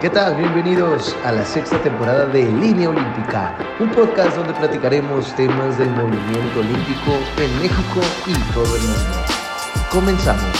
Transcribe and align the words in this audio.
¿Qué 0.00 0.08
tal? 0.10 0.36
Bienvenidos 0.36 1.12
a 1.24 1.32
la 1.32 1.44
sexta 1.44 1.82
temporada 1.82 2.26
de 2.26 2.44
Línea 2.44 2.88
Olímpica, 2.88 3.58
un 3.80 3.90
podcast 3.90 4.36
donde 4.36 4.54
platicaremos 4.54 5.34
temas 5.34 5.76
del 5.76 5.90
movimiento 5.90 6.60
olímpico 6.60 7.14
en 7.36 7.58
México 7.58 8.00
y 8.24 8.52
todo 8.54 8.76
el 8.76 8.82
mundo. 8.82 9.16
Comenzamos. 9.90 10.56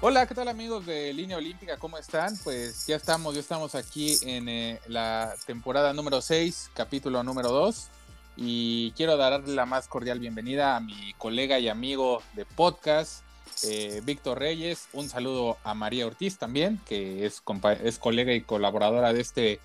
Hola, 0.00 0.26
¿qué 0.26 0.34
tal 0.34 0.48
amigos 0.48 0.84
de 0.86 1.12
Línea 1.12 1.36
Olímpica? 1.36 1.76
¿Cómo 1.76 1.96
están? 1.96 2.36
Pues 2.42 2.88
ya 2.88 2.96
estamos, 2.96 3.36
ya 3.36 3.40
estamos 3.42 3.76
aquí 3.76 4.18
en 4.22 4.48
eh, 4.48 4.80
la 4.88 5.36
temporada 5.46 5.92
número 5.92 6.20
6, 6.20 6.72
capítulo 6.74 7.22
número 7.22 7.50
2 7.50 7.90
y 8.36 8.90
quiero 8.96 9.16
darle 9.16 9.54
la 9.54 9.66
más 9.66 9.86
cordial 9.86 10.18
bienvenida 10.18 10.74
a 10.74 10.80
mi 10.80 11.12
colega 11.16 11.60
y 11.60 11.68
amigo 11.68 12.22
de 12.34 12.44
podcast, 12.44 13.23
eh, 13.64 14.00
Víctor 14.04 14.38
Reyes. 14.38 14.88
Un 14.92 15.08
saludo 15.08 15.58
a 15.64 15.74
María 15.74 16.06
Ortiz 16.06 16.38
también, 16.38 16.80
que 16.86 17.26
es, 17.26 17.42
es 17.82 17.98
colega 17.98 18.32
y 18.32 18.42
colaboradora 18.42 19.12
de 19.12 19.20
este 19.20 19.60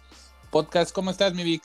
podcast. 0.52 0.94
¿Cómo 0.94 1.12
estás, 1.12 1.34
mi 1.34 1.44
Vic? 1.44 1.64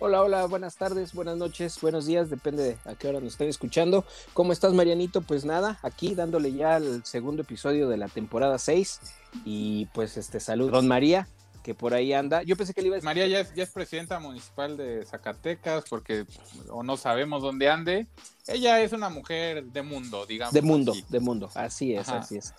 Hola, 0.00 0.22
hola, 0.22 0.46
buenas 0.46 0.76
tardes, 0.76 1.14
buenas 1.14 1.38
noches, 1.38 1.80
buenos 1.80 2.04
días, 2.04 2.28
depende 2.28 2.62
de 2.62 2.78
a 2.84 2.94
qué 2.94 3.08
hora 3.08 3.20
nos 3.20 3.32
estén 3.32 3.48
escuchando. 3.48 4.04
¿Cómo 4.34 4.52
estás, 4.52 4.74
Marianito? 4.74 5.22
Pues 5.22 5.44
nada, 5.44 5.78
aquí 5.82 6.14
dándole 6.14 6.52
ya 6.52 6.76
el 6.76 7.04
segundo 7.04 7.42
episodio 7.42 7.88
de 7.88 7.96
la 7.96 8.08
temporada 8.08 8.58
6 8.58 9.00
y 9.44 9.86
pues 9.94 10.16
este 10.16 10.40
saludo, 10.40 10.72
don 10.72 10.88
María, 10.88 11.28
que 11.64 11.74
por 11.74 11.94
ahí 11.94 12.12
anda. 12.12 12.42
Yo 12.42 12.56
pensé 12.56 12.74
que 12.74 12.82
le 12.82 12.88
iba 12.88 12.94
a 12.94 12.98
decir... 12.98 13.06
María 13.06 13.26
ya 13.26 13.40
es, 13.40 13.54
ya 13.54 13.62
es 13.62 13.70
presidenta 13.70 14.20
municipal 14.20 14.76
de 14.76 15.02
Zacatecas, 15.06 15.84
porque 15.88 16.26
o 16.68 16.82
no 16.82 16.98
sabemos 16.98 17.42
dónde 17.42 17.70
ande. 17.70 18.06
Ella 18.46 18.82
es 18.82 18.92
una 18.92 19.08
mujer 19.08 19.64
de 19.64 19.82
mundo, 19.82 20.26
digamos. 20.26 20.52
De 20.52 20.60
mundo, 20.60 20.92
de 21.08 21.20
mundo, 21.20 21.50
así 21.54 21.94
es, 21.94 22.06
así 22.10 22.36
es. 22.36 22.52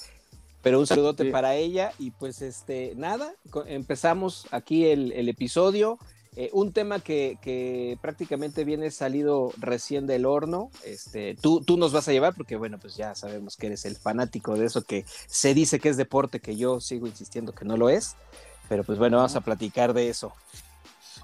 Pero 0.64 0.80
un 0.80 0.88
saludote 0.88 1.26
para 1.26 1.54
ella 1.54 1.92
y 2.00 2.10
pues 2.10 2.42
este, 2.42 2.94
nada, 2.96 3.36
empezamos 3.68 4.48
aquí 4.50 4.88
el, 4.88 5.12
el 5.12 5.30
episodio. 5.30 6.00
Eh, 6.38 6.50
un 6.52 6.74
tema 6.74 7.00
que, 7.00 7.38
que, 7.42 7.98
prácticamente 8.02 8.66
viene 8.66 8.90
salido 8.92 9.54
recién 9.58 10.08
del 10.08 10.26
horno. 10.26 10.72
Este, 10.84 11.36
tú, 11.36 11.62
tú 11.62 11.78
nos 11.78 11.94
vas 11.94 12.08
a 12.08 12.12
llevar 12.12 12.34
porque, 12.36 12.58
bueno, 12.58 12.78
pues 12.80 12.98
ya 12.98 13.14
sabemos 13.16 13.56
que 13.56 13.68
eres 13.68 13.86
el 13.86 13.96
fanático 13.96 14.58
de 14.58 14.66
eso 14.66 14.82
que 14.82 15.06
se 15.28 15.54
dice 15.54 15.80
que 15.80 15.90
es 15.90 15.96
deporte, 15.96 16.42
que 16.42 16.58
yo 16.58 16.82
sigo 16.82 17.06
insistiendo 17.08 17.54
que 17.54 17.64
no 17.64 17.78
lo 17.78 17.90
es. 17.90 18.18
Pero 18.70 18.84
pues 18.84 18.98
bueno, 18.98 19.18
vamos 19.18 19.36
a 19.36 19.42
platicar 19.42 19.94
de 19.94 20.10
eso. 20.10 20.34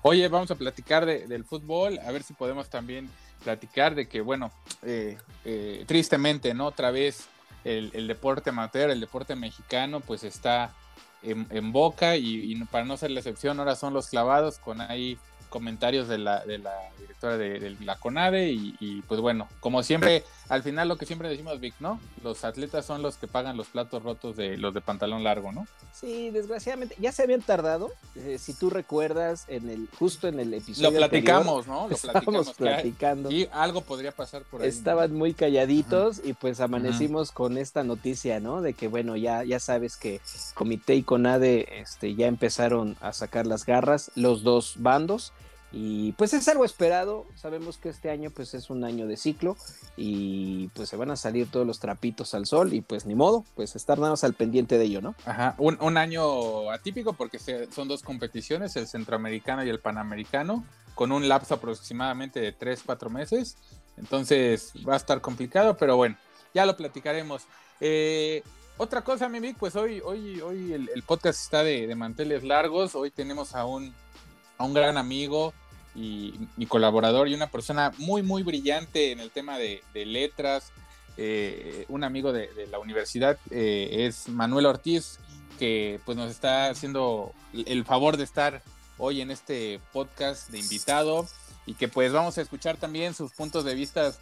Oye, 0.04 0.28
vamos 0.28 0.50
a 0.52 0.56
platicar 0.56 1.06
de, 1.06 1.28
del 1.28 1.44
fútbol, 1.44 2.00
a 2.00 2.12
ver 2.12 2.24
si 2.24 2.34
podemos 2.34 2.70
también 2.70 3.10
platicar 3.44 3.96
de 3.96 4.08
que, 4.08 4.22
bueno, 4.22 4.52
eh, 4.84 5.18
eh, 5.46 5.84
tristemente, 5.88 6.54
¿no? 6.54 6.68
Otra 6.68 6.92
vez 6.92 7.28
el, 7.64 8.08
deporte 8.08 8.50
amateur, 8.50 8.90
el 8.90 9.00
deporte 9.00 9.36
mexicano, 9.36 10.00
pues 10.00 10.24
está 10.24 10.74
en, 11.22 11.72
boca 11.72 12.16
y, 12.16 12.56
para 12.66 12.86
no 12.86 12.98
ser 12.98 13.12
la 13.12 13.20
excepción, 13.20 13.60
ahora 13.60 13.76
son 13.76 13.94
los 13.94 14.08
clavados 14.08 14.58
con 14.58 14.82
ahí 14.82 15.20
comentarios 15.52 16.08
de 16.08 16.18
la, 16.18 16.44
de 16.46 16.58
la 16.58 16.74
directora 16.98 17.38
de, 17.38 17.60
de 17.60 17.78
la 17.82 17.98
CONADE 17.98 18.52
y, 18.52 18.76
y, 18.80 19.02
pues 19.04 19.20
bueno, 19.20 19.48
como 19.60 19.84
siempre, 19.84 20.24
al 20.50 20.64
final 20.64 20.88
lo 20.88 20.96
que 20.96 21.06
siempre 21.06 21.30
decimos, 21.30 21.60
Vic, 21.60 21.76
¿no? 21.80 22.00
Los 22.24 22.44
atletas 22.46 22.86
son 22.86 23.02
los 23.04 23.18
que 23.18 23.28
pagan 23.28 23.58
los 23.58 23.68
platos 23.68 24.02
rotos 24.02 24.38
de 24.38 24.58
los 24.58 24.74
de 24.74 24.82
pantalón 24.82 25.24
largo, 25.24 25.52
¿no? 25.52 25.68
Sí, 25.94 26.32
desgraciadamente, 26.32 26.96
ya 27.00 27.12
se 27.12 27.24
habían 27.24 27.42
tardado, 27.42 27.92
eh, 28.16 28.38
si 28.40 28.54
tú 28.54 28.70
recuerdas, 28.70 29.46
en 29.50 29.70
el 29.70 29.90
justo 30.00 30.30
en 30.30 30.40
el 30.40 30.54
episodio 30.54 30.92
Lo 30.92 30.98
platicamos, 30.98 31.68
anterior, 31.68 31.68
¿no? 31.68 31.90
Lo 31.90 31.98
platicamos 32.02 32.54
platicando. 32.54 33.30
Y 33.30 33.50
algo 33.52 33.82
podría 33.82 34.14
pasar 34.14 34.44
por 34.44 34.62
ahí. 34.62 34.70
Estaban 34.70 35.14
muy 35.14 35.34
calladitos 35.34 36.22
y 36.24 36.32
pues 36.32 36.62
amanecimos 36.62 37.32
con 37.34 37.58
esta 37.58 37.84
noticia, 37.84 38.40
¿no? 38.40 38.62
De 38.62 38.74
que 38.74 38.88
bueno, 38.88 39.18
ya, 39.18 39.44
ya 39.44 39.60
sabes 39.60 39.98
que 39.98 40.22
Comité 40.54 40.96
y 40.96 41.04
CONADE 41.04 41.82
este, 41.82 42.16
ya 42.16 42.28
empezaron 42.28 42.96
a 43.02 43.12
sacar 43.12 43.46
las 43.46 43.66
garras, 43.66 44.12
los 44.16 44.44
dos 44.44 44.76
bandos 44.80 45.34
y 45.74 46.12
pues 46.14 46.34
es 46.34 46.48
algo 46.50 46.66
esperado, 46.66 47.26
sabemos 47.36 47.78
que 47.78 47.90
este 47.90 48.10
año 48.10 48.30
pues 48.30 48.54
es 48.54 48.70
un 48.70 48.84
año 48.84 49.08
de 49.08 49.16
ciclo 49.16 49.56
y 49.96 50.68
pues 50.70 50.90
se 50.90 50.98
van 50.98 51.12
a 51.12 51.16
salir 51.16 51.50
todos 51.50 51.66
los 51.66 51.80
trapitos 51.80 52.34
al 52.34 52.46
sol 52.46 52.74
y 52.74 52.82
pues 52.82 53.06
ni 53.06 53.16
modo, 53.16 53.46
pues 53.56 53.76
estar 53.78 53.98
nada 53.98 54.12
más 54.12 54.24
al 54.26 54.34
pendiente 54.34 54.78
de 54.78 54.86
ello, 54.86 55.02
¿no? 55.02 55.16
Ajá, 55.26 55.56
un, 55.58 55.78
un 55.82 55.98
año 55.98 56.70
atípico 56.72 57.14
porque 57.14 57.40
se, 57.40 57.72
son 57.72 57.88
dos 57.88 58.04
competiciones, 58.04 58.76
el 58.76 58.88
centroamericano 58.88 59.64
y 59.64 59.70
el 59.70 59.80
panamericano, 59.80 60.66
con 60.94 61.14
un 61.14 61.30
lapso 61.30 61.54
aproximadamente 61.54 62.42
de 62.42 62.52
3, 62.52 62.84
4 62.86 63.10
meses, 63.10 63.56
entonces 63.96 64.74
va 64.88 64.96
a 64.96 64.98
estar 64.98 65.22
complicado, 65.22 65.78
pero 65.78 65.96
bueno, 65.96 66.18
ya 66.54 66.66
lo 66.66 66.76
platicaremos. 66.76 67.44
Eh, 67.80 68.44
otra 68.78 69.04
cosa, 69.04 69.30
Mimi, 69.30 69.54
pues 69.54 69.78
hoy, 69.78 70.02
hoy, 70.04 70.42
hoy 70.42 70.74
el, 70.74 70.90
el 70.94 71.04
podcast 71.04 71.40
está 71.40 71.64
de, 71.64 71.88
de 71.88 71.96
manteles 71.96 72.44
largos, 72.44 72.94
hoy 72.94 73.10
tenemos 73.10 73.56
a 73.56 73.66
un 73.66 73.94
a 74.62 74.64
un 74.64 74.74
gran 74.76 74.98
amigo 74.98 75.54
y, 75.96 76.34
y, 76.58 76.66
colaborador 76.66 77.28
y 77.28 77.34
una 77.34 77.48
persona 77.48 77.92
muy, 77.98 78.22
muy 78.22 78.44
brillante 78.44 79.12
en 79.12 79.20
el 79.20 79.32
tema 79.32 79.58
de, 79.58 79.82
letras. 79.94 80.72
Eh, 81.18 81.86
un 81.90 82.04
amigo 82.04 82.32
de, 82.32 82.48
de 82.54 82.68
la 82.68 82.80
universidad 82.80 83.38
eh, 83.50 84.06
es 84.08 84.30
Manuel 84.30 84.66
Ortiz, 84.66 85.20
que 85.60 86.00
pues 86.06 86.18
nos 86.18 86.32
está 86.32 86.70
haciendo 86.70 87.34
el 87.54 87.84
favor 87.86 88.18
de 88.18 88.24
estar 88.24 88.64
hoy 88.98 89.22
en 89.22 89.30
este 89.30 89.80
podcast 89.92 90.50
de 90.50 90.60
invitado 90.60 91.28
y 91.66 91.74
que 91.74 91.88
pues 91.88 92.14
vamos 92.14 92.38
a 92.38 92.42
escuchar 92.42 92.78
también 92.78 93.14
sus 93.14 93.32
puntos 93.34 93.66
de 93.66 93.76
vista 93.76 94.14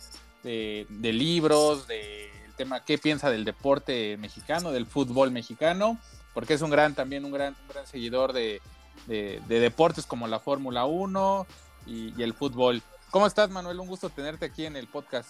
de, 0.44 0.88
de 0.90 1.14
libros, 1.14 1.88
del 1.88 2.30
tema 2.58 2.84
qué 2.84 2.98
piensa 2.98 3.30
del 3.30 3.46
deporte 3.46 4.18
mexicano, 4.18 4.72
del 4.72 4.86
fútbol 4.86 5.32
mexicano, 5.32 5.98
porque 6.34 6.56
es 6.56 6.62
un 6.62 6.72
gran 6.72 6.96
también 6.96 7.24
un 7.26 7.32
gran, 7.32 7.56
un 7.62 7.68
gran 7.74 7.88
seguidor 7.88 8.34
de, 8.34 8.62
de, 9.08 9.42
de 9.48 9.60
deportes 9.60 10.06
como 10.06 10.28
la 10.28 10.40
Fórmula 10.40 10.86
1 10.86 11.48
y, 11.88 12.14
y, 12.18 12.24
el 12.24 12.34
fútbol. 12.34 12.82
¿Cómo 13.12 13.28
estás, 13.28 13.50
Manuel? 13.50 13.80
Un 13.80 13.88
gusto 13.88 14.10
tenerte 14.10 14.46
aquí 14.46 14.66
en 14.66 14.76
el 14.76 14.88
podcast. 14.88 15.30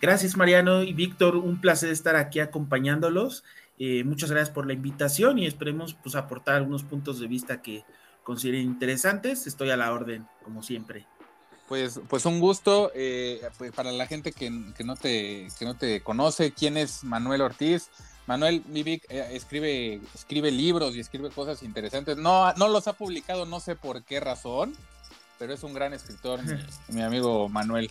Gracias, 0.00 0.36
Mariano 0.36 0.82
y 0.82 0.94
Víctor. 0.94 1.36
Un 1.36 1.60
placer 1.60 1.90
estar 1.90 2.16
aquí 2.16 2.40
acompañándolos. 2.40 3.44
Eh, 3.78 4.04
muchas 4.04 4.30
gracias 4.30 4.54
por 4.54 4.66
la 4.66 4.72
invitación 4.72 5.38
y 5.38 5.46
esperemos 5.46 5.94
pues, 5.94 6.14
aportar 6.14 6.56
algunos 6.56 6.82
puntos 6.82 7.18
de 7.20 7.26
vista 7.26 7.62
que 7.62 7.84
consideren 8.22 8.62
interesantes. 8.62 9.46
Estoy 9.46 9.70
a 9.70 9.76
la 9.76 9.92
orden, 9.92 10.26
como 10.42 10.62
siempre. 10.62 11.06
Pues, 11.68 12.00
pues 12.08 12.26
un 12.26 12.40
gusto 12.40 12.90
eh, 12.94 13.40
pues 13.56 13.72
para 13.72 13.92
la 13.92 14.06
gente 14.06 14.32
que, 14.32 14.50
que, 14.76 14.84
no 14.84 14.96
te, 14.96 15.48
que 15.58 15.64
no 15.64 15.76
te 15.76 16.02
conoce. 16.02 16.52
¿Quién 16.52 16.76
es 16.76 17.04
Manuel 17.04 17.42
Ortiz? 17.42 17.90
Manuel 18.30 18.62
Mivic 18.68 19.06
eh, 19.08 19.30
escribe, 19.32 20.00
escribe 20.14 20.52
libros 20.52 20.94
y 20.94 21.00
escribe 21.00 21.30
cosas 21.30 21.64
interesantes. 21.64 22.16
No, 22.16 22.52
no 22.52 22.68
los 22.68 22.86
ha 22.86 22.92
publicado, 22.92 23.44
no 23.44 23.58
sé 23.58 23.74
por 23.74 24.04
qué 24.04 24.20
razón, 24.20 24.72
pero 25.36 25.52
es 25.52 25.64
un 25.64 25.74
gran 25.74 25.94
escritor, 25.94 26.40
mi, 26.44 26.54
mi, 26.94 27.02
amigo 27.02 27.48
Manuel. 27.48 27.90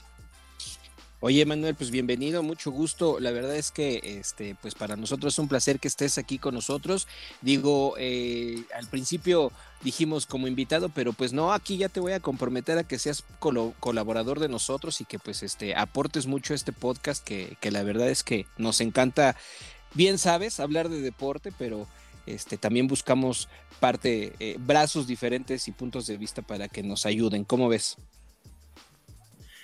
Oye, 1.19 1.45
Manuel, 1.45 1.75
pues 1.75 1.91
bienvenido, 1.91 2.41
mucho 2.41 2.71
gusto. 2.71 3.19
La 3.19 3.31
verdad 3.31 3.53
es 3.53 3.71
que 3.71 3.99
este, 4.17 4.55
pues 4.61 4.75
para 4.75 4.95
nosotros 4.95 5.33
es 5.33 5.39
un 5.39 5.49
placer 5.49 5.77
que 5.77 5.89
estés 5.89 6.17
aquí 6.17 6.39
con 6.39 6.53
nosotros. 6.53 7.09
Digo, 7.41 7.95
eh, 7.97 8.63
al 8.73 8.87
principio 8.87 9.51
dijimos 9.81 10.25
como 10.25 10.47
invitado, 10.47 10.87
pero 10.87 11.11
pues 11.11 11.33
no, 11.33 11.51
aquí 11.51 11.75
ya 11.75 11.89
te 11.89 11.99
voy 11.99 12.13
a 12.13 12.21
comprometer 12.21 12.77
a 12.77 12.85
que 12.85 12.97
seas 12.97 13.25
col 13.39 13.73
colaborador 13.81 14.39
de 14.39 14.47
nosotros 14.47 15.01
y 15.01 15.05
que 15.05 15.19
pues 15.19 15.43
este 15.43 15.75
aportes 15.75 16.27
mucho 16.27 16.53
a 16.53 16.55
este 16.55 16.71
podcast, 16.71 17.25
que, 17.25 17.57
que 17.59 17.71
la 17.71 17.83
verdad 17.83 18.07
es 18.07 18.23
que 18.23 18.45
nos 18.57 18.79
encanta 18.79 19.35
bien 19.93 20.17
sabes 20.17 20.59
hablar 20.59 20.89
de 20.89 21.01
deporte, 21.01 21.51
pero 21.57 21.87
este, 22.25 22.57
también 22.57 22.87
buscamos 22.87 23.47
parte, 23.79 24.33
eh, 24.39 24.57
brazos 24.59 25.07
diferentes 25.07 25.67
y 25.67 25.71
puntos 25.71 26.07
de 26.07 26.17
vista 26.17 26.41
para 26.41 26.67
que 26.67 26.83
nos 26.83 27.05
ayuden. 27.05 27.43
¿Cómo 27.43 27.69
ves? 27.69 27.97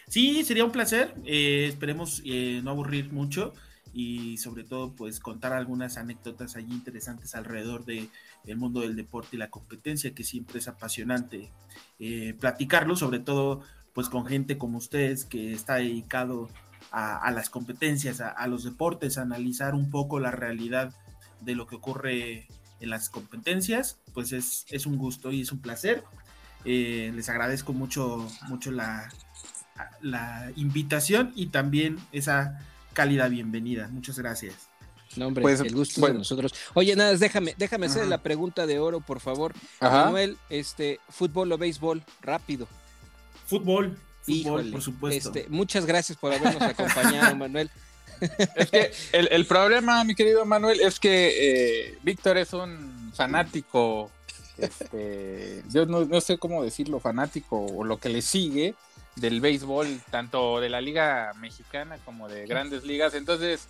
Sí, 0.07 0.43
sería 0.43 0.65
un 0.65 0.71
placer. 0.71 1.13
Eh, 1.25 1.65
esperemos 1.69 2.21
eh, 2.25 2.61
no 2.63 2.71
aburrir 2.71 3.11
mucho 3.11 3.53
y 3.95 4.37
sobre 4.37 4.65
todo 4.65 4.91
pues 4.91 5.21
contar 5.21 5.53
algunas 5.53 5.97
anécdotas 5.97 6.57
allí 6.57 6.73
interesantes 6.73 7.33
alrededor 7.33 7.85
del 7.85 8.09
de 8.43 8.55
mundo 8.55 8.81
del 8.81 8.97
deporte 8.97 9.37
y 9.37 9.39
la 9.39 9.49
competencia 9.49 10.13
que 10.13 10.25
siempre 10.25 10.59
es 10.59 10.67
apasionante 10.67 11.49
eh, 11.99 12.35
platicarlo 12.37 12.97
sobre 12.97 13.19
todo 13.19 13.61
pues 13.93 14.09
con 14.09 14.25
gente 14.25 14.57
como 14.57 14.79
ustedes 14.79 15.23
que 15.23 15.53
está 15.53 15.75
dedicado 15.75 16.49
a, 16.95 17.17
a 17.17 17.31
las 17.31 17.49
competencias, 17.49 18.21
a, 18.21 18.29
a, 18.29 18.47
los 18.47 18.63
deportes, 18.63 19.17
a 19.17 19.23
analizar 19.23 19.75
un 19.75 19.89
poco 19.89 20.21
la 20.21 20.31
realidad 20.31 20.93
de 21.41 21.53
lo 21.53 21.67
que 21.67 21.75
ocurre 21.75 22.47
en 22.79 22.89
las 22.89 23.09
competencias, 23.09 23.99
pues 24.13 24.31
es, 24.31 24.65
es 24.69 24.85
un 24.85 24.97
gusto 24.97 25.33
y 25.33 25.41
es 25.41 25.51
un 25.51 25.59
placer. 25.59 26.05
Eh, 26.63 27.11
les 27.13 27.27
agradezco 27.27 27.73
mucho, 27.73 28.25
mucho 28.47 28.71
la, 28.71 29.09
la 30.01 30.53
invitación 30.55 31.33
y 31.35 31.47
también 31.47 31.99
esa 32.13 32.59
cálida 32.93 33.27
bienvenida. 33.27 33.89
Muchas 33.89 34.17
gracias. 34.17 34.69
No, 35.17 35.27
hombre, 35.27 35.41
pues, 35.41 35.59
el 35.59 35.75
gusto 35.75 35.99
bueno. 35.99 36.13
de 36.13 36.19
nosotros. 36.19 36.53
Oye, 36.75 36.95
nada, 36.95 37.13
déjame, 37.15 37.55
déjame 37.57 37.87
hacer 37.87 38.07
la 38.07 38.23
pregunta 38.23 38.65
de 38.65 38.79
oro, 38.79 39.01
por 39.01 39.19
favor. 39.19 39.53
Ajá. 39.81 40.05
Manuel, 40.05 40.37
este, 40.49 41.01
fútbol 41.09 41.51
o 41.51 41.57
béisbol, 41.57 42.03
rápido. 42.21 42.69
Fútbol, 43.45 43.97
fútbol, 44.25 44.35
Híjole, 44.35 44.71
por 44.71 44.81
supuesto. 44.81 45.29
Este, 45.29 45.49
muchas 45.49 45.85
gracias 45.85 46.17
por 46.17 46.33
habernos 46.33 46.61
acompañado, 46.61 47.35
Manuel. 47.37 47.69
Es 48.55 48.71
que 48.71 48.91
el, 49.11 49.45
problema, 49.45 50.03
mi 50.03 50.15
querido 50.15 50.45
Manuel, 50.45 50.79
es 50.81 50.99
que 50.99 51.89
eh, 51.89 51.97
Víctor 52.03 52.37
es 52.37 52.53
un 52.53 53.11
fanático, 53.13 54.11
este, 54.57 55.63
yo 55.69 55.85
no, 55.85 56.21
sé 56.21 56.37
cómo 56.37 56.63
decirlo, 56.63 56.99
fanático 56.99 57.59
o 57.59 57.83
lo 57.83 57.97
que 57.97 58.09
le 58.09 58.21
sigue 58.21 58.75
del 59.15 59.41
béisbol, 59.41 60.01
tanto 60.11 60.59
de 60.59 60.69
la 60.69 60.81
liga 60.81 61.33
mexicana 61.39 61.97
como 62.05 62.27
de 62.27 62.45
grandes 62.45 62.83
ligas. 62.83 63.13
Entonces, 63.13 63.67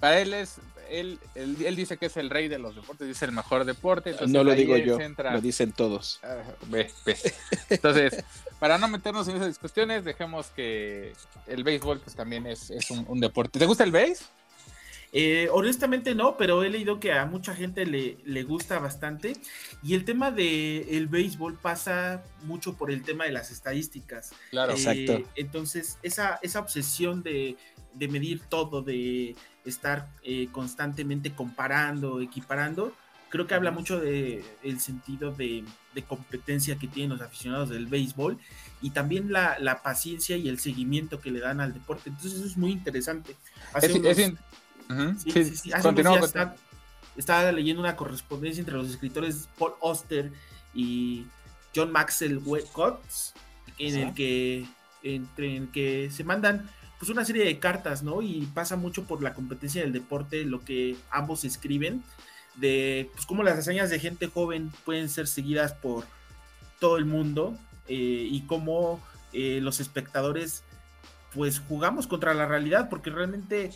para 0.00 0.20
él 0.20 0.34
es, 0.34 0.56
él, 0.90 1.18
él, 1.34 1.76
dice 1.76 1.96
que 1.96 2.06
es 2.06 2.16
el 2.16 2.30
rey 2.30 2.48
de 2.48 2.58
los 2.58 2.74
deportes, 2.74 3.06
dice 3.06 3.24
el 3.24 3.32
mejor 3.32 3.64
deporte. 3.64 4.14
no 4.26 4.44
lo 4.44 4.54
digo 4.54 4.76
yo, 4.76 4.98
lo 4.98 5.40
dicen 5.40 5.72
todos. 5.72 6.20
Ah, 6.22 6.42
entonces, 7.70 8.24
para 8.64 8.78
no 8.78 8.88
meternos 8.88 9.28
en 9.28 9.36
esas 9.36 9.58
cuestiones, 9.58 10.06
dejemos 10.06 10.46
que 10.46 11.12
el 11.46 11.64
béisbol 11.64 12.00
pues 12.00 12.16
también 12.16 12.46
es, 12.46 12.72
un, 12.88 13.20
deporte. 13.20 13.58
¿Te 13.58 13.66
gusta 13.66 13.84
el 13.84 13.92
béis? 13.92 14.30
Eh, 15.12 15.50
honestamente 15.52 16.14
no, 16.14 16.38
pero 16.38 16.64
he 16.64 16.70
leído 16.70 16.98
que 16.98 17.12
a 17.12 17.26
mucha 17.26 17.54
gente 17.54 17.84
le, 17.84 18.16
le 18.24 18.42
gusta 18.42 18.78
bastante. 18.78 19.34
Y 19.82 19.92
el 19.92 20.06
tema 20.06 20.30
del 20.30 20.86
el 20.88 21.08
béisbol 21.08 21.58
pasa 21.58 22.24
mucho 22.44 22.72
por 22.72 22.90
el 22.90 23.02
tema 23.02 23.24
de 23.24 23.32
las 23.32 23.50
estadísticas. 23.50 24.32
Claro, 24.48 24.72
eh, 24.72 24.76
exacto. 24.76 25.28
Entonces, 25.36 25.98
esa, 26.02 26.38
esa 26.40 26.60
obsesión 26.60 27.22
de, 27.22 27.58
de 27.92 28.08
medir 28.08 28.40
todo, 28.48 28.80
de 28.80 29.36
estar 29.66 30.08
eh, 30.22 30.48
constantemente 30.52 31.34
comparando, 31.34 32.22
equiparando, 32.22 32.94
creo 33.34 33.48
que 33.48 33.54
habla 33.54 33.72
mucho 33.72 33.98
del 33.98 34.44
el 34.62 34.78
sentido 34.78 35.32
de, 35.32 35.64
competencia 36.06 36.78
que 36.78 36.86
tienen 36.86 37.18
los 37.18 37.20
aficionados 37.20 37.68
del 37.68 37.88
béisbol 37.88 38.38
y 38.80 38.90
también 38.90 39.32
la, 39.32 39.80
paciencia 39.82 40.36
y 40.36 40.48
el 40.48 40.60
seguimiento 40.60 41.20
que 41.20 41.32
le 41.32 41.40
dan 41.40 41.60
al 41.60 41.74
deporte. 41.74 42.10
Entonces 42.10 42.34
eso 42.34 42.46
es 42.46 42.56
muy 42.56 42.70
interesante. 42.70 43.34
estaba, 47.16 47.50
leyendo 47.50 47.82
una 47.82 47.96
correspondencia 47.96 48.60
entre 48.60 48.76
los 48.76 48.88
escritores 48.88 49.48
Paul 49.58 49.72
Oster 49.80 50.30
y 50.72 51.26
John 51.74 51.90
Maxwell 51.90 52.40
Cox 52.72 53.34
en 53.80 53.96
el 53.96 54.14
que 54.14 54.64
entre 55.02 55.56
el 55.56 55.72
que 55.72 56.08
se 56.12 56.22
mandan 56.22 56.70
pues 57.00 57.10
una 57.10 57.24
serie 57.24 57.44
de 57.44 57.58
cartas, 57.58 58.04
¿no? 58.04 58.22
Y 58.22 58.48
pasa 58.54 58.76
mucho 58.76 59.08
por 59.08 59.24
la 59.24 59.34
competencia 59.34 59.82
del 59.82 59.92
deporte, 59.92 60.44
lo 60.44 60.64
que 60.64 60.96
ambos 61.10 61.44
escriben, 61.44 62.04
de 62.56 63.10
pues 63.12 63.26
cómo 63.26 63.42
las 63.42 63.58
hazañas 63.58 63.90
de 63.90 63.98
gente 63.98 64.28
joven 64.28 64.72
pueden 64.84 65.08
ser 65.08 65.26
seguidas 65.26 65.72
por 65.72 66.04
todo 66.80 66.96
el 66.96 67.04
mundo 67.04 67.56
eh, 67.88 68.28
y 68.30 68.42
cómo 68.42 69.00
eh, 69.32 69.60
los 69.60 69.80
espectadores 69.80 70.62
pues 71.32 71.60
jugamos 71.60 72.06
contra 72.06 72.32
la 72.34 72.46
realidad 72.46 72.88
porque 72.88 73.10
realmente 73.10 73.70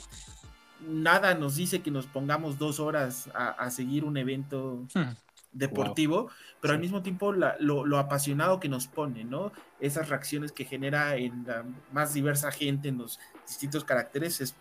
nada 0.87 1.35
nos 1.35 1.57
dice 1.57 1.81
que 1.81 1.91
nos 1.91 2.07
pongamos 2.07 2.59
dos 2.59 2.79
horas 2.79 3.29
a, 3.35 3.69
seguir 3.71 4.05
un 4.05 4.17
evento 4.17 4.87
hmm 4.95 5.29
deportivo, 5.53 6.31
pero 6.61 6.75
al 6.75 6.81
mismo 6.81 7.03
tiempo 7.03 7.33
lo, 7.33 7.99
apasionado 7.99 8.61
que 8.61 8.69
nos 8.69 8.87
pone, 8.87 9.25
¿no? 9.25 9.53
Esas 9.81 10.09
reacciones 10.09 10.53
que 10.53 10.65
genera 10.65 11.17
en 11.17 11.45
la 11.47 11.65
más 11.93 12.15
diversa 12.15 12.53
gente, 12.53 12.89
en 12.89 12.99
los 12.99 13.19
distintos 13.47 13.85
caracteres, 13.85 14.41
es 14.41 14.55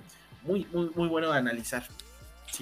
muy, 0.43 0.65
muy, 0.71 0.91
muy 0.95 1.07
bueno 1.07 1.31
de 1.31 1.37
analizar. 1.37 1.83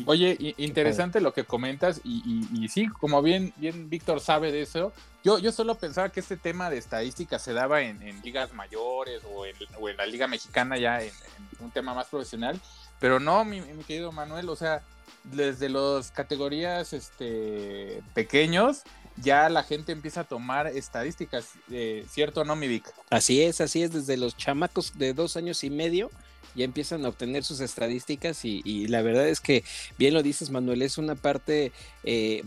Oye, 0.06 0.56
interesante 0.58 1.22
lo 1.22 1.34
que 1.34 1.44
comentas 1.44 2.02
y, 2.04 2.68
sí, 2.70 2.88
como 2.88 3.22
bien, 3.22 3.54
bien 3.58 3.90
Víctor 3.90 4.20
sabe 4.20 4.52
de 4.52 4.62
eso, 4.62 4.92
yo, 5.24 5.40
yo 5.40 5.52
solo 5.52 5.76
pensaba 5.76 6.10
que 6.10 6.20
este 6.20 6.38
tema 6.38 6.70
de 6.70 6.78
estadística 6.78 7.40
se 7.40 7.54
daba 7.54 7.82
en, 7.82 8.00
ligas 8.22 8.54
mayores 8.54 9.22
o 9.34 9.46
en, 9.46 9.56
la 9.98 10.06
liga 10.06 10.28
mexicana 10.28 10.78
ya 10.78 11.02
en, 11.02 11.12
un 11.60 11.72
tema 11.72 11.94
más 11.94 12.08
profesional, 12.08 12.60
pero 13.00 13.20
no, 13.20 13.46
mi, 13.46 13.62
mi 13.62 13.84
querido 13.84 14.12
Manuel, 14.12 14.50
o 14.50 14.56
sea, 14.56 14.82
desde 15.24 15.70
las 15.70 16.12
categorías 16.12 16.94
este, 16.94 18.02
pequeños, 18.14 18.84
ya 19.18 19.50
la 19.50 19.64
gente 19.64 19.92
empieza 19.92 20.22
a 20.22 20.24
tomar 20.26 20.68
estadísticas, 20.68 21.54
eh, 21.72 22.06
¿cierto 22.10 22.44
no, 22.44 22.56
mi 22.56 22.68
Vic? 22.68 22.92
Así 23.10 23.42
es, 23.42 23.62
así 23.62 23.84
es, 23.84 23.94
desde 23.94 24.18
los 24.18 24.36
chamacos 24.36 24.98
de 24.98 25.14
dos 25.14 25.38
años 25.38 25.64
y 25.64 25.70
medio 25.70 26.12
ya 26.56 26.66
empiezan 26.66 27.06
a 27.06 27.10
obtener 27.10 27.44
sus 27.44 27.60
estadísticas 27.60 28.46
y, 28.46 28.88
la 28.88 29.02
verdad 29.02 29.28
es 29.28 29.40
que, 29.40 29.63
bien 29.98 30.13
lo 30.13 30.24
dices 30.24 30.50
Manuel, 30.50 30.81
es 30.81 30.98
una 30.98 31.16
parte 31.16 31.72
eh, 32.04 32.44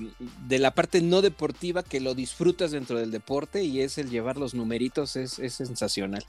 de 0.46 0.58
la 0.58 0.72
parte 0.72 1.00
no 1.00 1.22
deportiva 1.22 1.82
que 1.82 2.00
lo 2.00 2.14
disfrutas 2.14 2.70
dentro 2.70 2.99
del 2.99 3.10
deporte 3.10 3.62
y 3.62 3.81
es 3.81 3.99
el 3.99 4.10
llevar 4.10 4.37
los 4.37 4.55
numeritos, 4.55 5.16
es, 5.16 5.38
es 5.38 5.55
sensacional. 5.55 6.25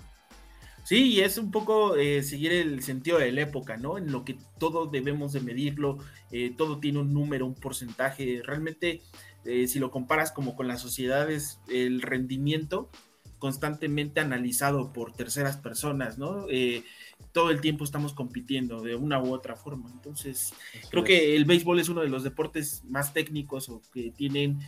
Sí, 0.84 1.14
y 1.14 1.20
es 1.20 1.38
un 1.38 1.52
poco 1.52 1.96
eh, 1.96 2.24
seguir 2.24 2.52
el 2.52 2.82
sentido 2.82 3.20
de 3.20 3.32
la 3.32 3.42
época, 3.42 3.78
¿no? 3.78 3.98
En 3.98 4.12
lo 4.12 4.26
que 4.26 4.38
todo 4.58 4.88
debemos 4.88 5.34
de 5.34 5.42
medirlo, 5.42 6.00
eh, 6.32 6.54
todo 6.58 6.80
tiene 6.80 7.00
un 7.00 7.14
número, 7.14 7.46
un 7.46 7.54
porcentaje. 7.54 8.42
Realmente, 8.44 9.02
si 9.44 9.80
lo 9.80 9.90
comparas 9.90 10.32
como 10.32 10.56
con 10.56 10.68
las 10.68 10.82
sociedades, 10.82 11.60
el 11.70 12.02
rendimiento 12.02 12.90
constantemente 13.40 14.20
analizado 14.20 14.94
por 14.94 15.14
terceras 15.14 15.58
personas, 15.58 16.18
¿no? 16.18 16.46
todo 17.32 17.52
el 17.52 17.62
tiempo 17.62 17.84
estamos 17.84 18.14
compitiendo 18.14 18.82
de 18.82 18.96
una 18.96 19.22
u 19.22 19.34
otra 19.34 19.56
forma. 19.56 19.90
Entonces, 19.92 20.54
creo 20.90 21.04
que 21.04 21.36
el 21.36 21.46
béisbol 21.46 21.80
es 21.80 21.90
uno 21.90 22.02
de 22.02 22.10
los 22.10 22.24
deportes 22.24 22.84
más 22.86 23.14
técnicos 23.14 23.70
o 23.70 23.82
que 23.94 24.12
tienen 24.12 24.60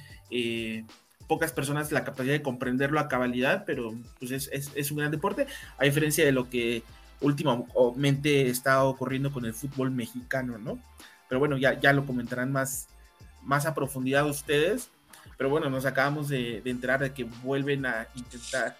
pocas 1.32 1.54
personas 1.54 1.94
la 1.94 2.04
capacidad 2.04 2.34
de 2.34 2.42
comprenderlo 2.42 3.00
a 3.00 3.08
cabalidad, 3.08 3.64
pero 3.66 3.96
pues 4.20 4.32
es, 4.32 4.92
un 4.92 4.98
gran 4.98 5.12
deporte, 5.12 5.48
a 5.78 5.86
diferencia 5.86 6.26
de 6.26 6.34
lo 6.34 6.50
que 6.50 6.84
últimamente 7.22 8.50
está 8.50 8.84
ocurriendo 8.84 9.32
con 9.32 9.46
el 9.46 9.54
fútbol 9.54 9.92
mexicano, 9.92 10.58
¿no? 10.58 10.78
Pero 11.30 11.40
bueno, 11.40 11.58
ya, 11.58 11.80
ya 11.80 11.94
lo 11.94 12.06
comentarán 12.06 12.52
más, 12.52 12.90
más 13.44 13.66
a 13.66 13.74
profundidad 13.74 14.30
ustedes, 14.30 14.92
pero 15.42 15.50
bueno, 15.50 15.72
nos 15.72 15.86
acabamos 15.86 16.28
de, 16.28 16.62
enterar 16.66 17.00
de 17.00 17.14
que 17.14 17.24
vuelven 17.24 17.88
a 17.88 18.08
intentar 18.14 18.78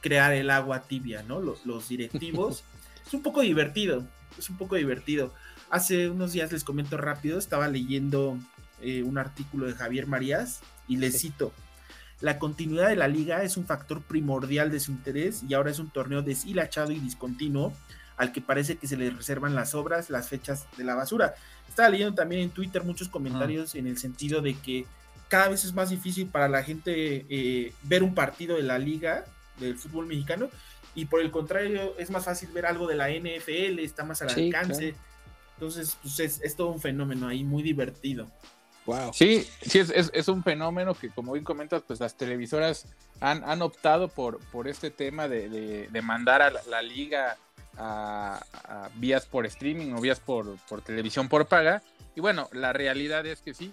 crear 0.00 0.32
el 0.32 0.50
agua 0.50 0.82
tibia, 0.82 1.22
¿no? 1.22 1.40
Los, 1.40 1.88
directivos. 1.88 2.64
es 3.06 3.14
un 3.14 3.22
poco 3.22 3.42
divertido, 3.42 4.04
es 4.36 4.50
un 4.50 4.56
poco 4.56 4.74
divertido. 4.74 5.32
Hace 5.70 6.10
unos 6.10 6.32
días 6.32 6.50
les 6.50 6.64
comento 6.64 6.96
rápido, 6.96 7.38
estaba 7.38 7.68
leyendo 7.68 8.36
eh, 8.80 9.04
un 9.04 9.18
artículo 9.18 9.66
de 9.66 9.74
Javier 9.74 10.08
Marías 10.08 10.62
y 10.88 10.96
les 10.96 11.20
cito, 11.20 11.52
la 12.20 12.40
continuidad 12.40 12.88
de 12.88 12.96
la 12.96 13.06
liga 13.06 13.44
es 13.44 13.56
un 13.56 13.66
factor 13.66 14.02
primordial 14.02 14.72
de 14.72 14.80
su 14.80 14.90
interés 14.90 15.44
y 15.48 15.54
ahora 15.54 15.70
es 15.70 15.78
un 15.78 15.90
torneo 15.90 16.22
deshilachado 16.22 16.90
y 16.90 16.98
discontinuo 16.98 17.72
al 18.16 18.32
que 18.32 18.40
parece 18.40 18.78
que 18.78 18.88
se 18.88 18.96
le 18.96 19.10
reservan 19.10 19.54
las 19.54 19.76
obras, 19.76 20.10
las 20.10 20.28
fechas 20.28 20.66
de 20.76 20.82
la 20.82 20.96
basura. 20.96 21.36
Estaba 21.68 21.88
leyendo 21.88 22.16
también 22.16 22.42
en 22.42 22.50
Twitter 22.50 22.82
muchos 22.82 23.08
comentarios 23.08 23.76
en 23.76 23.86
el 23.86 23.96
sentido 23.96 24.42
de 24.42 24.54
que 24.54 24.86
cada 25.30 25.48
vez 25.48 25.64
es 25.64 25.72
más 25.72 25.88
difícil 25.88 26.26
para 26.26 26.48
la 26.48 26.62
gente 26.62 27.24
eh, 27.30 27.72
ver 27.84 28.02
un 28.02 28.14
partido 28.14 28.56
de 28.56 28.62
la 28.62 28.78
liga 28.78 29.24
del 29.58 29.78
fútbol 29.78 30.06
mexicano 30.06 30.50
y 30.94 31.06
por 31.06 31.22
el 31.22 31.30
contrario 31.30 31.94
es 31.98 32.10
más 32.10 32.26
fácil 32.26 32.50
ver 32.50 32.66
algo 32.66 32.86
de 32.86 32.96
la 32.96 33.08
NFL, 33.08 33.78
está 33.78 34.04
más 34.04 34.20
al 34.20 34.28
alcance. 34.28 34.94
Entonces, 35.54 35.96
pues 36.02 36.20
es, 36.20 36.40
es 36.42 36.56
todo 36.56 36.68
un 36.68 36.80
fenómeno 36.80 37.28
ahí 37.28 37.44
muy 37.44 37.62
divertido. 37.62 38.28
Sí, 39.12 39.46
sí, 39.62 39.78
es, 39.78 40.28
un 40.28 40.42
fenómeno 40.42 40.94
que, 40.94 41.10
como 41.10 41.32
bien 41.32 41.44
comentas, 41.44 41.82
pues 41.86 42.00
las 42.00 42.16
televisoras 42.16 42.86
han, 43.20 43.62
optado 43.62 44.08
por, 44.08 44.38
por 44.50 44.68
este 44.68 44.90
tema 44.90 45.28
de, 45.28 45.88
mandar 46.02 46.42
a 46.42 46.50
la, 46.50 46.82
liga 46.82 47.36
a, 47.76 48.40
vías 48.96 49.26
por 49.26 49.46
streaming 49.46 49.92
o 49.92 50.00
vías 50.00 50.20
por, 50.20 50.56
televisión 50.84 51.28
por 51.28 51.46
paga. 51.46 51.82
Y 52.14 52.20
bueno, 52.20 52.48
la 52.52 52.72
realidad 52.72 53.24
es 53.26 53.40
que 53.40 53.54
sí, 53.54 53.72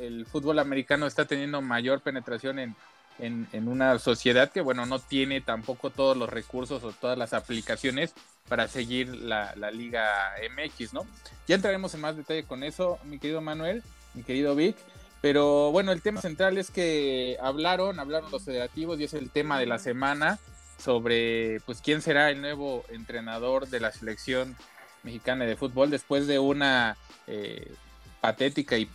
el, 0.00 0.26
fútbol 0.26 0.58
americano 0.58 1.06
está 1.06 1.26
teniendo 1.26 1.60
mayor 1.60 2.00
penetración 2.00 2.58
en, 2.58 2.76
en, 3.18 3.68
una 3.68 3.98
sociedad 3.98 4.50
que, 4.50 4.60
bueno, 4.60 4.86
no 4.86 4.98
tiene 4.98 5.40
tampoco 5.40 5.90
todos 5.90 6.16
los 6.16 6.28
recursos 6.28 6.82
o 6.82 6.92
todas 6.92 7.18
las 7.18 7.32
aplicaciones 7.34 8.14
para 8.48 8.68
seguir 8.68 9.08
la, 9.08 9.54
la 9.56 9.70
Liga 9.70 10.32
MX, 10.56 10.94
¿no? 10.94 11.06
Ya 11.46 11.56
entraremos 11.56 11.94
en 11.94 12.00
más 12.00 12.16
detalle 12.16 12.44
con 12.44 12.62
eso, 12.62 12.98
mi 13.04 13.18
querido 13.18 13.40
Manuel 13.40 13.82
mi 14.14 14.22
querido 14.22 14.54
Vic. 14.54 14.76
Pero 15.20 15.72
bueno, 15.72 15.92
el 15.92 16.02
tema 16.02 16.20
central 16.20 16.58
es 16.58 16.70
que 16.70 17.38
hablaron, 17.40 17.98
hablaron 17.98 18.30
los 18.30 18.44
federativos 18.44 19.00
y 19.00 19.04
es 19.04 19.14
el 19.14 19.30
tema 19.30 19.58
de 19.58 19.66
la 19.66 19.78
semana 19.78 20.38
sobre 20.78 21.60
pues 21.64 21.80
quién 21.80 22.02
será 22.02 22.30
el 22.30 22.42
nuevo 22.42 22.84
entrenador 22.90 23.68
de 23.68 23.80
la 23.80 23.90
selección 23.90 24.54
mexicana 25.04 25.44
de 25.44 25.56
fútbol 25.56 25.90
después 25.90 26.26
de 26.26 26.38
una 26.38 26.96
eh, 27.26 27.74
patética 28.20 28.78
y, 28.78 28.86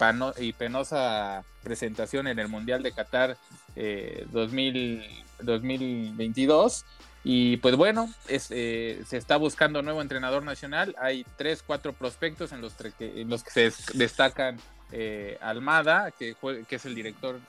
penosa 0.53 1.43
presentación 1.63 2.27
en 2.27 2.39
el 2.39 2.47
Mundial 2.47 2.81
de 2.81 2.91
Qatar 2.91 3.37
2022. 4.31 6.81
Eh, 6.81 6.85
y 7.21 7.57
pues 7.57 7.75
bueno, 7.75 8.09
eh, 8.27 9.03
se 9.05 9.17
está 9.17 9.35
buscando 9.37 9.83
nuevo 9.83 10.01
entrenador 10.01 10.41
nacional. 10.43 10.95
Hay 10.99 11.25
tres, 11.37 11.61
cuatro 11.61 11.93
prospectos 11.93 12.53
en 12.53 12.61
los, 12.61 12.73
que 12.73 13.27
se 13.51 13.71
destacan 13.93 14.57
Almada, 15.41 16.11
que, 16.11 16.35
es 16.69 16.85
el 16.85 16.95
director 16.95 17.39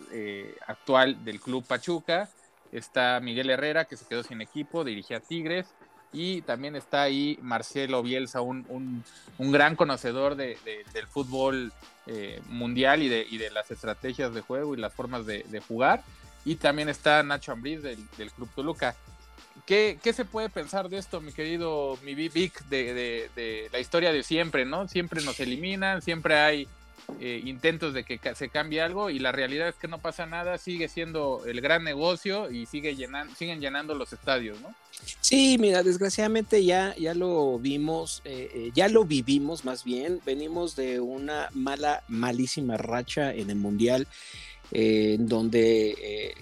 actual 0.66 1.24
del 1.24 1.40
Club 1.40 1.64
Pachuca. 1.66 2.28
Está 2.72 3.20
Miguel 3.20 3.48
Herrera, 3.48 3.86
que 3.86 3.96
se 3.96 4.06
quedó 4.06 4.22
sin 4.22 4.42
equipo, 4.42 4.84
dirigía 4.84 5.20
Tigres. 5.20 5.66
Y 6.12 6.42
también 6.42 6.74
está 6.74 7.02
ahí 7.02 7.38
Marcelo 7.40 8.02
Bielsa, 8.02 8.40
un, 8.40 9.04
gran 9.38 9.76
conocedor 9.76 10.36
del 10.36 11.06
fútbol 11.08 11.72
eh, 12.06 12.40
mundial 12.48 13.02
y 13.02 13.08
de, 13.08 13.24
de, 13.30 13.50
las 13.50 13.70
estrategias 13.70 14.34
de 14.34 14.40
juego 14.40 14.74
y 14.74 14.78
las 14.78 14.92
formas 14.92 15.24
de, 15.26 15.62
jugar. 15.66 16.02
Y 16.44 16.56
también 16.56 16.88
está 16.88 17.22
Nacho 17.22 17.52
Ambriz 17.52 17.82
del, 17.82 18.30
Club 18.34 18.48
Toluca. 18.54 18.96
¿Qué, 19.66 19.98
¿Qué, 20.02 20.12
se 20.12 20.24
puede 20.24 20.48
pensar 20.48 20.88
de 20.88 20.98
esto, 20.98 21.20
mi 21.20 21.32
querido 21.32 21.96
mi 22.02 22.14
Vic, 22.14 22.64
de, 22.64 23.28
de, 23.36 23.68
la 23.70 23.78
historia 23.78 24.12
de 24.12 24.22
siempre, 24.24 24.64
¿no? 24.64 24.88
Siempre 24.88 25.22
nos 25.22 25.38
eliminan, 25.38 26.02
siempre 26.02 26.38
hay 26.38 26.68
eh, 27.18 27.40
intentos 27.44 27.92
de 27.92 28.04
que 28.04 28.18
se 28.34 28.48
cambie 28.48 28.80
algo 28.80 29.10
y 29.10 29.18
la 29.18 29.32
realidad 29.32 29.68
es 29.68 29.74
que 29.76 29.88
no 29.88 29.98
pasa 29.98 30.26
nada, 30.26 30.58
sigue 30.58 30.88
siendo 30.88 31.42
el 31.46 31.60
gran 31.60 31.84
negocio 31.84 32.50
y 32.50 32.66
sigue 32.66 32.94
llenando, 32.94 33.34
siguen 33.34 33.60
llenando 33.60 33.94
los 33.94 34.12
estadios, 34.12 34.60
¿no? 34.60 34.74
Sí, 35.20 35.56
mira, 35.58 35.82
desgraciadamente 35.82 36.64
ya, 36.64 36.94
ya 36.96 37.14
lo 37.14 37.58
vimos, 37.58 38.22
eh, 38.24 38.50
eh, 38.54 38.70
ya 38.74 38.88
lo 38.88 39.04
vivimos 39.04 39.64
más 39.64 39.84
bien, 39.84 40.20
venimos 40.24 40.76
de 40.76 41.00
una 41.00 41.48
mala, 41.52 42.02
malísima 42.08 42.76
racha 42.76 43.32
en 43.34 43.50
el 43.50 43.56
Mundial. 43.56 44.06
en 44.72 45.26
donde 45.26 46.32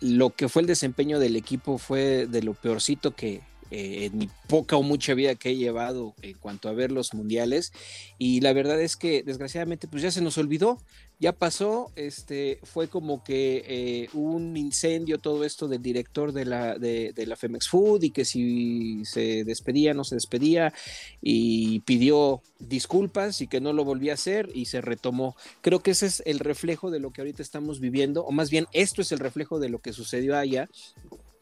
lo 0.00 0.30
que 0.30 0.48
fue 0.48 0.62
el 0.62 0.66
desempeño 0.66 1.20
del 1.20 1.36
equipo 1.36 1.78
fue 1.78 2.26
de 2.26 2.42
lo 2.42 2.54
peorcito 2.54 3.14
que, 3.14 3.42
eh, 3.70 4.06
en 4.06 4.18
mi 4.18 4.28
poca 4.48 4.76
o 4.76 4.82
mucha 4.82 5.14
vida 5.14 5.36
que 5.36 5.50
he 5.50 5.56
llevado 5.56 6.14
en 6.22 6.36
cuanto 6.38 6.68
a 6.68 6.72
ver 6.72 6.90
los 6.90 7.14
mundiales 7.14 7.72
y 8.18 8.40
la 8.40 8.52
verdad 8.52 8.80
es 8.80 8.96
que 8.96 9.22
desgraciadamente 9.22 9.86
pues 9.86 10.02
ya 10.02 10.10
se 10.10 10.20
nos 10.20 10.38
olvidó, 10.38 10.78
ya 11.20 11.32
pasó, 11.32 11.92
este 11.96 12.60
fue 12.62 12.88
como 12.88 13.22
que 13.22 13.62
eh, 13.68 14.08
un 14.14 14.56
incendio 14.56 15.18
todo 15.18 15.44
esto 15.44 15.68
del 15.68 15.82
director 15.82 16.32
de 16.32 16.46
la, 16.46 16.78
de, 16.78 17.12
la 17.26 17.36
Femex 17.36 17.68
Food 17.68 18.04
y 18.04 18.10
que 18.10 18.24
si 18.24 19.04
se 19.04 19.44
despedía 19.44 19.92
no 19.92 20.02
se 20.02 20.14
despedía 20.14 20.72
y 21.20 21.80
pidió 21.80 22.40
disculpas 22.58 23.42
y 23.42 23.48
que 23.48 23.60
no 23.60 23.74
lo 23.74 23.84
volvía 23.84 24.12
a 24.12 24.14
hacer 24.14 24.48
y 24.54 24.64
se 24.64 24.80
retomó. 24.80 25.36
Creo 25.60 25.80
que 25.80 25.90
ese 25.90 26.06
es 26.06 26.22
el 26.24 26.38
reflejo 26.38 26.90
de 26.90 27.00
lo 27.00 27.10
que 27.10 27.20
ahorita 27.20 27.42
estamos 27.42 27.80
viviendo 27.80 28.24
o 28.24 28.32
más 28.32 28.48
bien 28.48 28.66
esto 28.72 29.02
es 29.02 29.12
el 29.12 29.18
reflejo 29.18 29.58
de 29.58 29.68
lo 29.68 29.80
que 29.80 29.92
sucedió 29.92 30.38
allá 30.38 30.70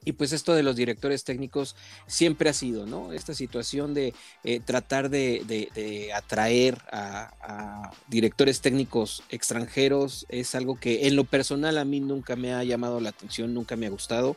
y 0.04 0.12
pues 0.12 0.32
esto 0.32 0.54
de 0.54 0.62
los 0.62 0.76
directores 0.76 1.24
técnicos 1.24 1.76
siempre 2.06 2.48
ha 2.48 2.52
sido, 2.52 2.86
¿no? 2.86 3.12
Esta 3.12 3.34
situación 3.34 3.94
de 3.94 4.14
eh, 4.44 4.60
tratar 4.60 5.10
de, 5.10 6.10
atraer 6.14 6.78
a, 6.90 7.90
directores 8.06 8.60
técnicos 8.60 9.22
extranjeros 9.28 10.26
es 10.28 10.54
algo 10.54 10.76
que 10.76 11.06
en 11.08 11.16
lo 11.16 11.24
personal 11.24 11.78
a 11.78 11.84
mí 11.84 12.00
nunca 12.00 12.36
me 12.36 12.54
ha 12.54 12.64
llamado 12.64 13.00
la 13.00 13.10
atención, 13.10 13.52
nunca 13.54 13.76
me 13.76 13.86
ha 13.86 13.90
gustado. 13.90 14.36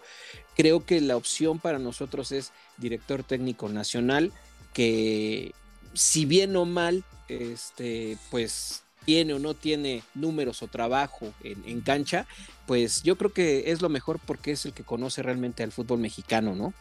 Creo 0.56 0.86
que 0.86 1.00
la 1.00 1.16
opción 1.16 1.60
para 1.60 1.80
nosotros 1.80 2.32
es 2.32 2.52
director 2.78 3.24
técnico 3.24 3.70
nacional, 3.70 4.32
que 4.74 5.54
si 5.94 6.26
bien 6.26 6.56
o 6.56 6.66
mal, 6.66 7.04
este, 7.28 8.18
pues 8.30 8.84
tiene 9.06 9.34
o 9.34 9.40
no 9.40 9.54
tiene 9.54 10.04
números 10.14 10.62
o 10.62 10.68
trabajo 10.68 11.34
en, 11.44 11.82
cancha, 11.82 12.26
pues 12.68 13.04
yo 13.04 13.18
creo 13.18 13.34
que 13.34 13.72
es 13.72 13.82
lo 13.82 13.90
mejor 13.90 14.20
porque 14.26 14.52
es 14.52 14.66
el 14.66 14.74
que 14.74 14.84
conoce 14.84 15.24
realmente 15.24 15.64
al 15.64 15.72
fútbol 15.72 16.00
mexicano, 16.00 16.56
¿no? 16.56 16.74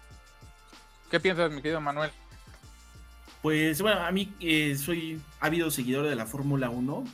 ¿Qué 1.10 1.18
piensas, 1.18 1.50
mi 1.50 1.62
querido 1.62 1.80
Manuel? 1.80 2.10
Pues 3.42 3.80
bueno, 3.80 4.00
a 4.00 4.12
mí 4.12 4.32
eh, 4.40 4.76
soy 4.76 5.20
ávido 5.40 5.70
seguidor 5.70 6.06
de 6.06 6.14
la 6.14 6.26
Fórmula 6.26 6.68
1 6.68 7.04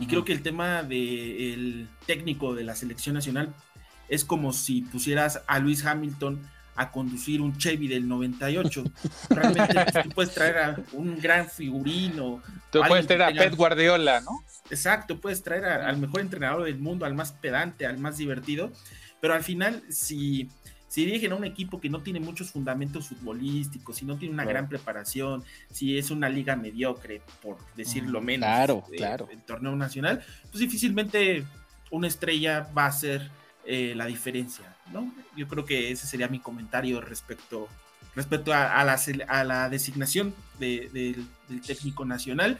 y 0.00 0.06
creo 0.06 0.24
que 0.24 0.32
el 0.32 0.42
tema 0.42 0.82
del 0.82 1.88
técnico 2.06 2.54
de 2.54 2.64
la 2.64 2.74
selección 2.74 3.14
nacional 3.14 3.54
es 4.08 4.24
como 4.24 4.52
si 4.52 4.82
pusieras 4.82 5.42
a 5.46 5.58
Luis 5.58 5.84
Hamilton 5.84 6.48
a 6.76 6.90
conducir 6.90 7.40
un 7.40 7.56
Chevy 7.56 7.88
del 7.88 8.08
98. 8.08 8.84
Realmente 9.30 9.74
pues, 9.74 10.04
tú 10.04 10.08
puedes 10.10 10.34
traer 10.34 10.58
a 10.58 10.76
un 10.92 11.20
gran 11.20 11.48
figurino. 11.48 12.42
Tú 12.70 12.80
puedes 12.86 13.06
traer 13.06 13.22
a 13.22 13.32
Pep 13.32 13.54
Guardiola, 13.54 14.20
¿no? 14.20 14.44
Exacto, 14.70 15.20
puedes 15.20 15.42
traer 15.42 15.64
al 15.64 15.98
mejor 15.98 16.20
entrenador 16.20 16.64
del 16.64 16.78
mundo, 16.78 17.04
al 17.04 17.14
más 17.14 17.32
pedante, 17.32 17.86
al 17.86 17.98
más 17.98 18.16
divertido, 18.16 18.72
pero 19.20 19.34
al 19.34 19.42
final 19.42 19.82
si, 19.90 20.48
si 20.88 21.04
dirigen 21.04 21.32
a 21.32 21.36
un 21.36 21.44
equipo 21.44 21.80
que 21.80 21.90
no 21.90 22.02
tiene 22.02 22.18
muchos 22.18 22.50
fundamentos 22.50 23.08
futbolísticos, 23.08 23.96
si 23.96 24.04
no 24.04 24.16
tiene 24.16 24.34
una 24.34 24.44
gran 24.44 24.68
preparación, 24.68 25.44
si 25.70 25.98
es 25.98 26.10
una 26.10 26.28
liga 26.28 26.56
mediocre, 26.56 27.20
por 27.42 27.58
decirlo 27.76 28.20
menos, 28.20 28.46
claro, 28.46 28.84
claro. 28.96 29.28
el 29.30 29.42
torneo 29.42 29.76
nacional, 29.76 30.24
pues 30.50 30.60
difícilmente 30.60 31.44
una 31.90 32.08
estrella 32.08 32.68
va 32.76 32.86
a 32.86 32.92
ser 32.92 33.30
eh, 33.66 33.94
la 33.94 34.06
diferencia, 34.06 34.73
¿no? 34.92 35.12
Yo 35.36 35.48
creo 35.48 35.64
que 35.64 35.90
ese 35.90 36.06
sería 36.06 36.28
mi 36.28 36.38
comentario 36.38 37.00
respecto, 37.00 37.68
respecto 38.14 38.52
a, 38.52 38.84
la, 38.84 39.00
a 39.28 39.44
la, 39.44 39.68
designación 39.68 40.34
del 40.58 41.26
técnico 41.66 42.04
nacional. 42.04 42.58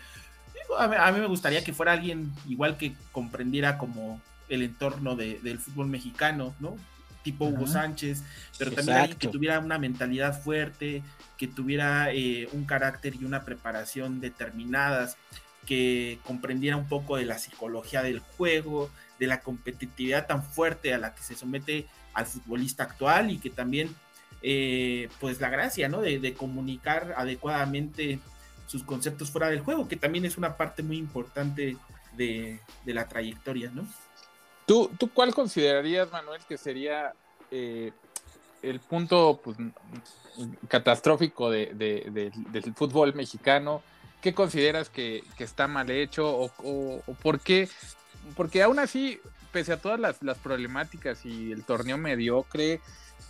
A 0.78 1.12
mí, 1.12 1.20
me 1.20 1.26
gustaría 1.26 1.62
que 1.62 1.72
fuera 1.72 1.92
alguien 1.92 2.32
igual 2.46 2.76
que 2.76 2.94
comprendiera 3.12 3.78
como 3.78 4.20
el 4.48 4.62
entorno 4.62 5.16
del 5.16 5.58
fútbol 5.58 5.86
mexicano, 5.88 6.54
¿no? 6.60 6.76
Tipo 7.22 7.46
Hugo 7.46 7.66
Sánchez, 7.66 8.22
pero 8.58 8.70
también 8.72 8.98
alguien 8.98 9.18
que 9.18 9.28
tuviera 9.28 9.58
una 9.58 9.78
mentalidad 9.78 10.38
fuerte, 10.38 11.02
que 11.38 11.48
tuviera 11.48 12.12
eh, 12.12 12.48
un 12.52 12.66
carácter 12.66 13.14
y 13.14 13.24
una 13.24 13.44
preparación 13.44 14.20
determinadas, 14.20 15.16
que 15.64 16.18
comprendiera 16.24 16.76
un 16.76 16.86
poco 16.86 17.16
de 17.16 17.24
la 17.24 17.38
psicología 17.38 18.02
del 18.02 18.20
juego, 18.20 18.90
de 19.18 19.26
la 19.26 19.40
competitividad 19.40 20.26
tan 20.26 20.42
fuerte 20.42 20.92
a 20.92 20.98
la 20.98 21.14
que 21.14 21.22
se 21.22 21.34
somete 21.34 21.86
al 22.14 22.26
futbolista 22.26 22.84
actual 22.84 23.30
y 23.30 23.38
que 23.38 23.50
también, 23.50 23.94
eh, 24.42 25.08
pues 25.20 25.40
la 25.40 25.50
gracia, 25.50 25.88
¿no? 25.88 26.00
De, 26.00 26.18
de, 26.18 26.34
comunicar 26.34 27.14
adecuadamente 27.16 28.20
sus 28.66 28.82
conceptos 28.82 29.30
fuera 29.30 29.48
del 29.50 29.60
juego, 29.60 29.88
que 29.88 29.96
también 29.96 30.24
es 30.24 30.38
una 30.38 30.56
parte 30.56 30.82
muy 30.82 30.96
importante 30.96 31.76
de, 32.16 32.60
la 32.86 33.08
trayectoria, 33.08 33.70
¿no? 33.72 33.86
¿Tú, 34.66 34.90
¿Tú 34.98 35.10
cuál 35.12 35.34
considerarías, 35.34 36.10
Manuel, 36.10 36.40
que 36.48 36.56
sería 36.56 37.12
eh, 37.50 37.92
el 38.62 38.80
punto 38.80 39.40
pues, 39.44 39.56
catastrófico 40.68 41.50
de, 41.50 41.74
del 41.74 42.74
fútbol 42.74 43.14
mexicano? 43.14 43.82
¿Qué 44.22 44.32
consideras 44.32 44.88
que, 44.88 45.22
está 45.38 45.68
mal 45.68 45.90
hecho 45.90 46.26
o, 46.26 46.50
o, 47.06 47.14
por 47.22 47.40
qué? 47.40 47.68
Porque 48.36 48.62
aún 48.62 48.78
así, 48.78 49.20
pese 49.54 49.72
a 49.72 49.76
todas 49.76 50.00
las, 50.00 50.20
las 50.20 50.36
problemáticas 50.38 51.24
y 51.24 51.52
el 51.52 51.62
torneo 51.62 51.96
mediocre, 51.96 52.80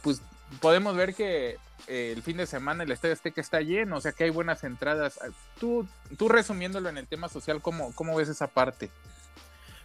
pues 0.03 0.23
podemos 0.59 0.97
ver 0.97 1.15
que 1.15 1.59
eh, 1.87 2.15
el 2.17 2.23
fin 2.23 2.39
de 2.39 2.47
semana 2.47 2.83
el 2.83 2.91
Estadio 2.91 3.13
Azteca 3.13 3.43
está 3.43 3.61
lleno, 3.61 3.99
o 3.99 4.01
sea 4.01 4.13
que 4.13 4.25
hay 4.25 4.31
buenas 4.31 4.65
entradas. 4.65 5.21
Ah, 5.23 5.29
tú, 5.61 5.87
tú 6.17 6.31
resumiéndolo 6.31 6.89
en 6.89 6.97
el 6.97 7.07
tema 7.07 7.29
social, 7.29 7.61
¿cómo, 7.61 7.95
cómo 7.95 8.17
ves 8.17 8.31
esa 8.31 8.47
parte? 8.47 8.91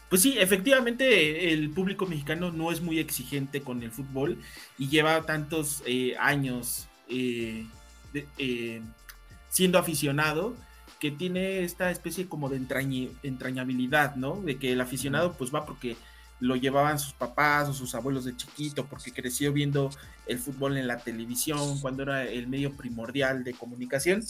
Pues 0.07 0.21
sí, 0.21 0.39
efectivamente 0.39 1.51
el 1.51 1.71
público 1.71 2.05
mexicano 2.05 2.53
no 2.53 2.71
es 2.71 2.79
muy 2.79 2.99
exigente 2.99 3.61
con 3.61 3.83
el 3.83 3.91
fútbol 3.91 4.41
y 4.77 4.87
lleva 4.87 5.21
tantos 5.23 5.83
eh, 5.85 6.15
años 6.19 6.87
eh, 7.09 7.65
siendo 9.49 9.77
aficionado 9.77 10.55
que 10.99 11.11
tiene 11.11 11.63
esta 11.63 11.91
especie 11.91 12.27
como 12.27 12.49
de 12.49 12.57
entrañabilidad, 13.23 14.15
¿no? 14.15 14.41
De 14.41 14.57
que 14.57 14.73
el 14.73 14.81
aficionado 14.81 15.33
pues 15.33 15.53
va 15.53 15.65
porque 15.65 15.95
lo 16.39 16.55
llevaban 16.55 16.99
sus 16.99 17.13
papás 17.13 17.67
o 17.69 17.73
sus 17.73 17.95
abuelos 17.95 18.25
de 18.25 18.35
chiquito 18.35 18.85
porque 18.85 19.11
creció 19.11 19.51
viendo 19.51 19.89
el 20.25 20.39
fútbol 20.39 20.77
en 20.77 20.87
la 20.87 20.99
televisión 20.99 21.79
cuando 21.79 22.03
era 22.03 22.23
el 22.23 22.47
medio 22.47 22.75
primordial 22.75 23.43
de 23.43 23.53
comunicación, 23.53 24.23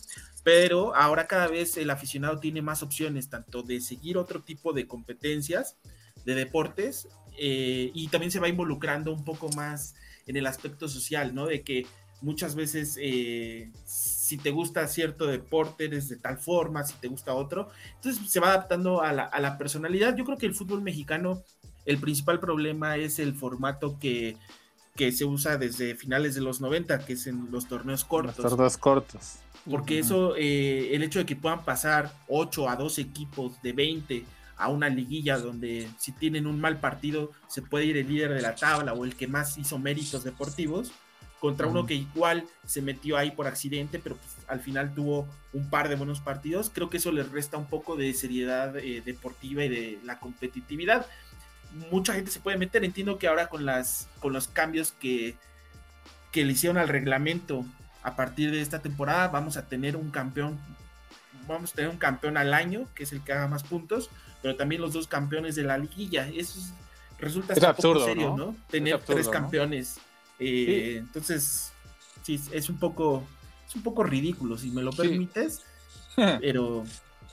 pero 0.43 0.95
ahora 0.95 1.27
cada 1.27 1.47
vez 1.47 1.77
el 1.77 1.89
aficionado 1.89 2.39
tiene 2.39 2.61
más 2.61 2.81
opciones 2.83 3.29
tanto 3.29 3.63
de 3.63 3.81
seguir 3.81 4.17
otro 4.17 4.41
tipo 4.41 4.73
de 4.73 4.87
competencias, 4.87 5.77
de 6.25 6.35
deportes, 6.35 7.07
eh, 7.37 7.91
y 7.93 8.07
también 8.07 8.31
se 8.31 8.39
va 8.39 8.49
involucrando 8.49 9.13
un 9.13 9.23
poco 9.23 9.49
más 9.49 9.95
en 10.25 10.35
el 10.35 10.47
aspecto 10.47 10.87
social, 10.87 11.33
¿no? 11.33 11.45
De 11.45 11.61
que 11.63 11.85
muchas 12.21 12.55
veces 12.55 12.97
eh, 13.01 13.71
si 13.85 14.37
te 14.37 14.51
gusta 14.51 14.87
cierto 14.87 15.25
deporte 15.25 15.85
eres 15.85 16.09
de 16.09 16.17
tal 16.17 16.37
forma, 16.37 16.83
si 16.83 16.93
te 16.95 17.07
gusta 17.07 17.33
otro, 17.33 17.69
entonces 17.95 18.29
se 18.29 18.39
va 18.39 18.49
adaptando 18.49 19.01
a 19.01 19.13
la, 19.13 19.23
a 19.23 19.39
la 19.39 19.57
personalidad. 19.57 20.15
Yo 20.15 20.25
creo 20.25 20.37
que 20.37 20.45
el 20.45 20.53
fútbol 20.53 20.81
mexicano 20.81 21.43
el 21.89 21.97
principal 21.97 22.39
problema 22.39 22.97
es 22.97 23.17
el 23.17 23.33
formato 23.33 23.97
que, 23.99 24.37
se 24.95 25.25
usa 25.25 25.57
desde 25.57 25.95
finales 25.95 26.35
de 26.35 26.41
los 26.41 26.61
90, 26.61 26.99
que 26.99 27.13
es 27.13 27.25
en 27.25 27.49
los 27.51 27.67
torneos 27.67 28.03
cortos. 28.03 28.37
Los 28.37 28.51
torneos 28.51 28.77
cortos. 28.77 29.39
Porque 29.67 29.97
eso, 29.97 30.35
eh, 30.37 30.93
el 30.93 31.01
hecho 31.01 31.19
de 31.19 31.25
que 31.25 31.35
puedan 31.35 31.63
pasar 31.65 32.13
8 32.27 32.69
a 32.69 32.75
12 32.75 33.01
equipos 33.01 33.59
de 33.63 33.73
20 33.73 34.25
a 34.57 34.67
una 34.67 34.87
liguilla 34.89 35.39
donde 35.39 35.89
si 35.97 36.11
tienen 36.11 36.45
un 36.45 36.59
mal 36.59 36.79
partido 36.79 37.31
se 37.47 37.61
puede 37.61 37.85
ir 37.85 37.97
el 37.97 38.07
líder 38.07 38.33
de 38.33 38.41
la 38.41 38.55
tabla 38.55 38.93
o 38.93 39.05
el 39.05 39.15
que 39.15 39.27
más 39.27 39.57
hizo 39.57 39.79
méritos 39.79 40.25
deportivos 40.25 40.91
contra 41.39 41.67
uno 41.67 41.85
que 41.85 41.95
igual 41.95 42.45
se 42.65 42.81
metió 42.81 43.17
ahí 43.17 43.31
por 43.31 43.47
accidente, 43.47 43.99
pero 43.99 44.17
pues, 44.17 44.35
al 44.47 44.59
final 44.59 44.93
tuvo 44.93 45.27
un 45.53 45.69
par 45.69 45.87
de 45.87 45.95
buenos 45.95 46.19
partidos. 46.19 46.69
Creo 46.73 46.89
que 46.89 46.97
eso 46.97 47.11
les 47.11 47.31
resta 47.31 47.57
un 47.57 47.67
poco 47.67 47.95
de 47.95 48.13
seriedad 48.13 48.77
eh, 48.77 49.01
deportiva 49.05 49.63
y 49.63 49.69
de 49.69 49.99
la 50.03 50.19
competitividad 50.19 51.05
mucha 51.91 52.13
gente 52.13 52.31
se 52.31 52.39
puede 52.39 52.57
meter. 52.57 52.83
Entiendo 52.83 53.17
que 53.17 53.27
ahora 53.27 53.47
con 53.47 53.65
las 53.65 54.07
con 54.19 54.33
los 54.33 54.47
cambios 54.47 54.93
que, 54.99 55.35
que 56.31 56.45
le 56.45 56.53
hicieron 56.53 56.77
al 56.77 56.87
reglamento 56.87 57.65
a 58.03 58.15
partir 58.15 58.51
de 58.51 58.61
esta 58.61 58.79
temporada 58.79 59.27
vamos 59.27 59.57
a 59.57 59.67
tener 59.67 59.95
un 59.95 60.09
campeón, 60.09 60.59
vamos 61.47 61.71
a 61.71 61.75
tener 61.75 61.91
un 61.91 61.97
campeón 61.97 62.37
al 62.37 62.53
año, 62.53 62.87
que 62.95 63.03
es 63.03 63.11
el 63.11 63.21
que 63.23 63.33
haga 63.33 63.47
más 63.47 63.63
puntos, 63.63 64.09
pero 64.41 64.55
también 64.55 64.81
los 64.81 64.93
dos 64.93 65.07
campeones 65.07 65.55
de 65.55 65.63
la 65.63 65.77
liguilla. 65.77 66.27
Eso 66.29 66.59
resulta 67.17 67.53
es 67.53 67.63
absurdo, 67.63 68.05
serio, 68.05 68.35
¿no? 68.37 68.55
Tener 68.69 68.99
tres 68.99 69.27
campeones. 69.27 69.97
Eh, 70.39 70.97
entonces, 70.99 71.73
sí, 72.23 72.41
es 72.51 72.69
un 72.69 72.79
poco, 72.79 73.23
es 73.67 73.75
un 73.75 73.83
poco 73.83 74.03
ridículo, 74.03 74.57
si 74.57 74.71
me 74.71 74.81
lo 74.81 74.91
permites, 74.91 75.63
pero... 76.15 76.85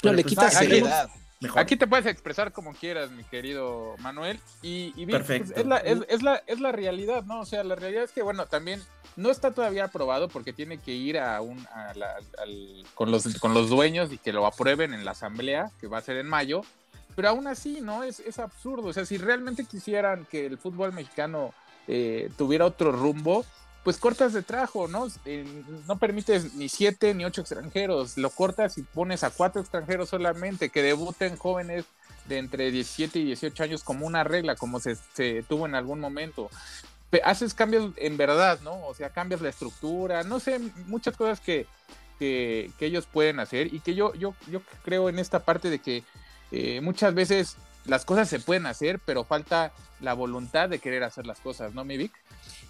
No, 0.03 0.13
le 0.13 0.23
pues, 0.23 0.35
quitas 0.35 0.55
seriedad. 0.55 1.09
Aquí 1.55 1.77
te 1.77 1.87
puedes 1.87 2.07
expresar 2.07 2.53
como 2.53 2.73
quieras, 2.73 3.11
mi 3.11 3.23
querido 3.25 3.95
Manuel. 3.99 4.41
Y, 4.63 5.07
pues, 5.07 5.29
es, 5.29 5.67
la, 5.67 5.77
es, 5.79 6.23
la, 6.23 6.43
es 6.47 6.61
la 6.61 6.73
realidad, 6.73 7.25
¿no? 7.25 7.41
O 7.41 7.47
sea, 7.47 7.63
la 7.63 7.75
realidad 7.75 8.05
es 8.05 8.13
que, 8.13 8.23
bueno, 8.23 8.47
también 8.47 8.83
no 9.17 9.31
está 9.31 9.53
todavía 9.53 9.85
aprobado 9.85 10.29
porque 10.29 10.53
tiene 10.53 10.79
que 10.79 10.93
ir 10.93 11.19
a 11.19 11.41
un, 11.43 11.67
con, 12.95 13.11
los, 13.11 13.39
con 13.39 13.53
los 13.53 13.69
dueños 13.69 14.13
y 14.13 14.19
que 14.19 14.33
lo 14.33 14.47
aprueben 14.47 14.95
en 14.95 15.05
la 15.05 15.11
asamblea, 15.11 15.71
que 15.81 15.89
va 15.89 15.99
a 15.99 16.03
ser 16.03 16.17
en 16.17 16.27
mayo. 16.27 16.63
Pero 17.15 17.29
aún 17.29 17.47
así, 17.47 17.81
¿no? 17.83 18.03
Es, 18.03 18.21
es 18.21 18.39
absurdo. 18.39 18.89
O 18.89 18.93
sea, 18.93 19.05
si 19.05 19.19
realmente 19.19 19.65
quisieran 19.65 20.27
que 20.27 20.47
el 20.47 20.59
fútbol 20.59 20.93
mexicano 20.93 21.53
eh, 21.87 22.31
tuviera 22.37 22.65
otro 22.67 22.93
rumbo, 22.93 23.45
pues 23.87 23.99
cortas 23.99 24.33
de 24.33 24.43
trajo, 24.43 24.89
¿no? 24.89 25.07
no 25.87 25.99
permites 26.01 26.55
ni 26.55 26.69
siete 26.69 27.15
ni 27.15 27.25
ocho 27.25 27.43
extranjeros, 27.43 28.19
lo 28.19 28.31
cortas 28.31 28.79
y 28.79 28.83
pones 28.83 29.23
a 29.23 29.31
cuatro 29.31 29.61
extranjeros 29.61 30.09
solamente, 30.09 30.71
que 30.71 30.83
debuten 30.83 31.37
jóvenes 31.37 31.85
de 32.29 32.39
entre 32.39 32.73
17 32.73 33.17
y 33.21 33.25
18 33.27 33.63
años 33.63 33.85
como 33.85 34.05
una 34.05 34.25
regla, 34.25 34.57
como 34.57 34.81
se, 34.81 34.97
tuvo 35.45 35.67
en 35.67 35.77
algún 35.77 36.01
momento. 36.01 36.51
haces 37.23 37.55
cambios 37.55 37.93
en 37.99 38.17
verdad, 38.17 38.59
¿no? 38.65 38.85
O 38.89 38.93
sea, 38.93 39.11
cambias 39.11 39.41
la 39.41 39.51
estructura, 39.51 40.25
no 40.25 40.41
sé, 40.41 40.59
muchas 40.87 41.17
cosas 41.17 41.39
que, 41.39 41.69
que, 42.19 42.73
ellos 42.81 43.07
pueden 43.07 43.39
hacer 43.39 43.73
y 43.73 43.79
que 43.79 43.95
yo, 43.95 44.13
yo, 44.15 44.35
yo 44.51 44.63
creo 44.83 45.09
en 45.09 45.21
esta 45.21 45.45
parte 45.45 45.71
de 45.71 45.79
que 45.79 46.03
eh, 46.51 46.81
muchas 46.81 47.15
veces 47.15 47.57
las 47.87 48.05
cosas 48.05 48.29
se 48.29 48.41
pueden 48.41 48.67
hacer, 48.67 49.01
pero 49.05 49.25
falta 49.25 49.73
la 50.01 50.15
voluntad 50.15 50.69
de 50.69 50.79
querer 50.79 51.05
hacer 51.05 51.27
las 51.27 51.41
cosas, 51.41 51.75
¿no, 51.75 51.85
mi 51.85 51.97
Vic? 51.97 52.13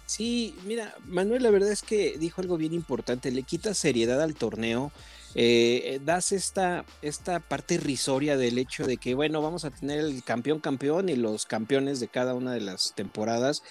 Sí, 0.05 0.55
mira, 0.63 0.95
Manuel, 1.05 1.43
la 1.43 1.49
verdad 1.49 1.71
es 1.71 1.81
que 1.81 2.17
dijo 2.17 2.41
algo 2.41 2.57
bien 2.57 2.73
importante, 2.73 3.31
le 3.31 3.43
quita 3.43 3.73
seriedad 3.73 4.21
al 4.21 4.35
torneo, 4.35 4.91
eh, 5.35 5.81
eh, 5.83 5.99
das 6.03 6.31
esta, 6.31 6.85
esta 7.01 7.39
parte 7.41 7.75
irrisoria 7.75 8.37
del 8.37 8.57
hecho 8.57 8.87
de 8.87 8.97
que, 8.97 9.13
bueno, 9.13 9.41
vamos 9.41 9.65
a 9.65 9.71
tener 9.71 9.99
el 9.99 10.23
campeón 10.23 10.59
campeón 10.59 11.09
y 11.09 11.15
los 11.15 11.45
campeones 11.45 11.99
de 11.99 12.07
cada 12.07 12.33
una 12.33 12.53
de 12.53 12.61
las 12.61 12.93
temporadas. 12.95 13.63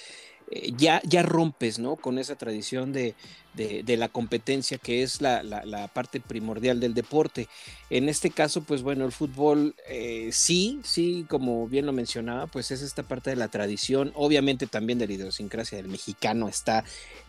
Eh, 0.50 0.73
ya, 0.76 1.00
ya 1.05 1.23
rompes, 1.23 1.79
¿no? 1.79 1.97
Con 1.97 2.19
esa 2.19 2.37
tradición 2.37 2.93
de, 2.93 3.15
de, 3.55 3.97
la 3.97 4.09
competencia 4.09 4.79
que 4.79 5.03
es 5.03 5.21
la, 5.21 5.43
la, 5.43 5.88
parte 5.88 6.21
primordial 6.21 6.79
del 6.79 6.95
deporte. 6.95 7.49
En 7.91 8.09
este 8.09 8.31
caso, 8.31 8.62
pues 8.62 8.83
bueno, 8.83 9.05
el 9.05 9.12
fútbol 9.12 9.75
eh, 9.88 10.29
sí, 10.33 10.81
sí, 10.85 11.26
como 11.29 11.67
bien 11.67 11.87
lo 11.87 11.93
mencionaba, 11.93 12.47
pues 12.47 12.71
es 12.71 12.83
esta 12.83 13.03
parte 13.03 13.31
de 13.31 13.37
la 13.37 13.49
tradición, 13.49 14.12
obviamente 14.15 14.67
también 14.67 14.99
de 14.99 15.07
la 15.07 15.15
idiosincrasia 15.15 15.79
del 15.79 15.88
mexicano 15.88 16.49
está 16.49 16.85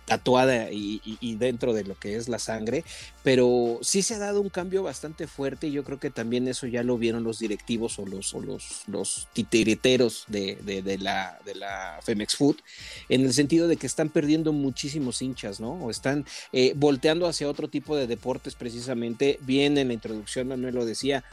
tatuada 0.07 0.71
y, 0.71 1.35
dentro 1.35 1.73
de 1.73 1.83
lo 1.83 1.99
que 1.99 2.15
es 2.15 2.29
la 2.29 2.39
sangre, 2.39 2.85
pero 3.23 3.77
sí 3.81 4.01
se 4.01 4.15
ha 4.15 4.19
dado 4.19 4.39
un 4.39 4.49
cambio 4.49 4.81
bastante 4.81 5.27
fuerte 5.27 5.67
y 5.67 5.73
yo 5.73 5.83
creo 5.83 5.99
que 5.99 6.09
también 6.09 6.47
eso 6.47 6.65
ya 6.65 6.81
lo 6.81 6.97
vieron 6.97 7.25
los 7.25 7.39
directivos 7.39 7.99
o 7.99 8.05
los, 8.05 8.33
o 8.33 8.41
los, 8.41 9.27
titiriteros 9.33 10.23
de, 10.27 10.55
de, 10.55 10.97
la, 10.97 11.37
de 11.45 11.55
la 11.55 11.99
Femex 12.01 12.37
Food, 12.37 12.55
en 13.09 13.25
el 13.25 13.33
sentido 13.33 13.67
de 13.67 13.75
que 13.75 13.85
están 13.85 14.07
perdiendo 14.07 14.53
muchísimos 14.53 15.21
hinchas, 15.21 15.59
¿no? 15.59 15.73
O 15.73 15.91
están 15.91 16.25
eh, 16.53 16.71
volteando 16.75 17.27
hacia 17.27 17.49
otro 17.49 17.67
tipo 17.67 17.97
de 17.97 18.07
deportes 18.07 18.55
precisamente. 18.55 19.39
Bien 19.41 19.77
en 19.77 19.89
la 19.89 19.93
introducción 19.93 20.47
Manuel 20.47 20.75
lo 20.75 20.85
decía, 20.85 21.25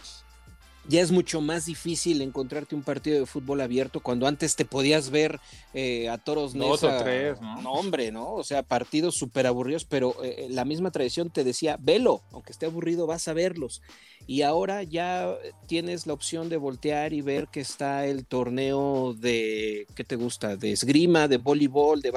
ya 0.88 1.00
es 1.00 1.10
mucho 1.10 1.40
más 1.40 1.66
difícil 1.66 2.20
encontrarte 2.22 2.74
un 2.74 2.82
partido 2.82 3.20
de 3.20 3.26
fútbol 3.26 3.60
abierto 3.60 4.00
cuando 4.00 4.26
antes 4.26 4.56
te 4.56 4.64
podías 4.64 5.10
ver 5.10 5.40
eh, 5.72 6.08
a 6.08 6.18
toros 6.18 6.54
Dos 6.54 6.82
o 6.82 6.98
tres, 6.98 7.40
¿no? 7.40 7.62
¿no? 7.62 7.72
hombre, 7.72 8.12
¿no? 8.12 8.32
O 8.34 8.44
sea, 8.44 8.62
partidos 8.62 9.16
súper 9.16 9.46
aburridos, 9.46 9.84
pero 9.84 10.22
eh, 10.22 10.46
la 10.50 10.64
misma 10.64 10.90
tradición 10.90 11.30
te 11.30 11.44
decía, 11.44 11.76
velo, 11.80 12.22
aunque 12.32 12.52
esté 12.52 12.66
aburrido, 12.66 13.06
vas 13.06 13.26
a 13.28 13.32
verlos. 13.32 13.82
Y 14.26 14.42
ahora 14.42 14.82
ya 14.82 15.34
tienes 15.66 16.06
la 16.06 16.14
opción 16.14 16.48
de 16.48 16.56
voltear 16.56 17.12
y 17.12 17.20
ver 17.20 17.48
que 17.48 17.60
está 17.60 18.06
el 18.06 18.24
torneo 18.24 19.14
de, 19.14 19.86
¿qué 19.94 20.04
te 20.04 20.16
gusta? 20.16 20.56
De 20.56 20.72
esgrima, 20.72 21.28
de 21.28 21.36
voleibol, 21.36 22.00
de 22.00 22.10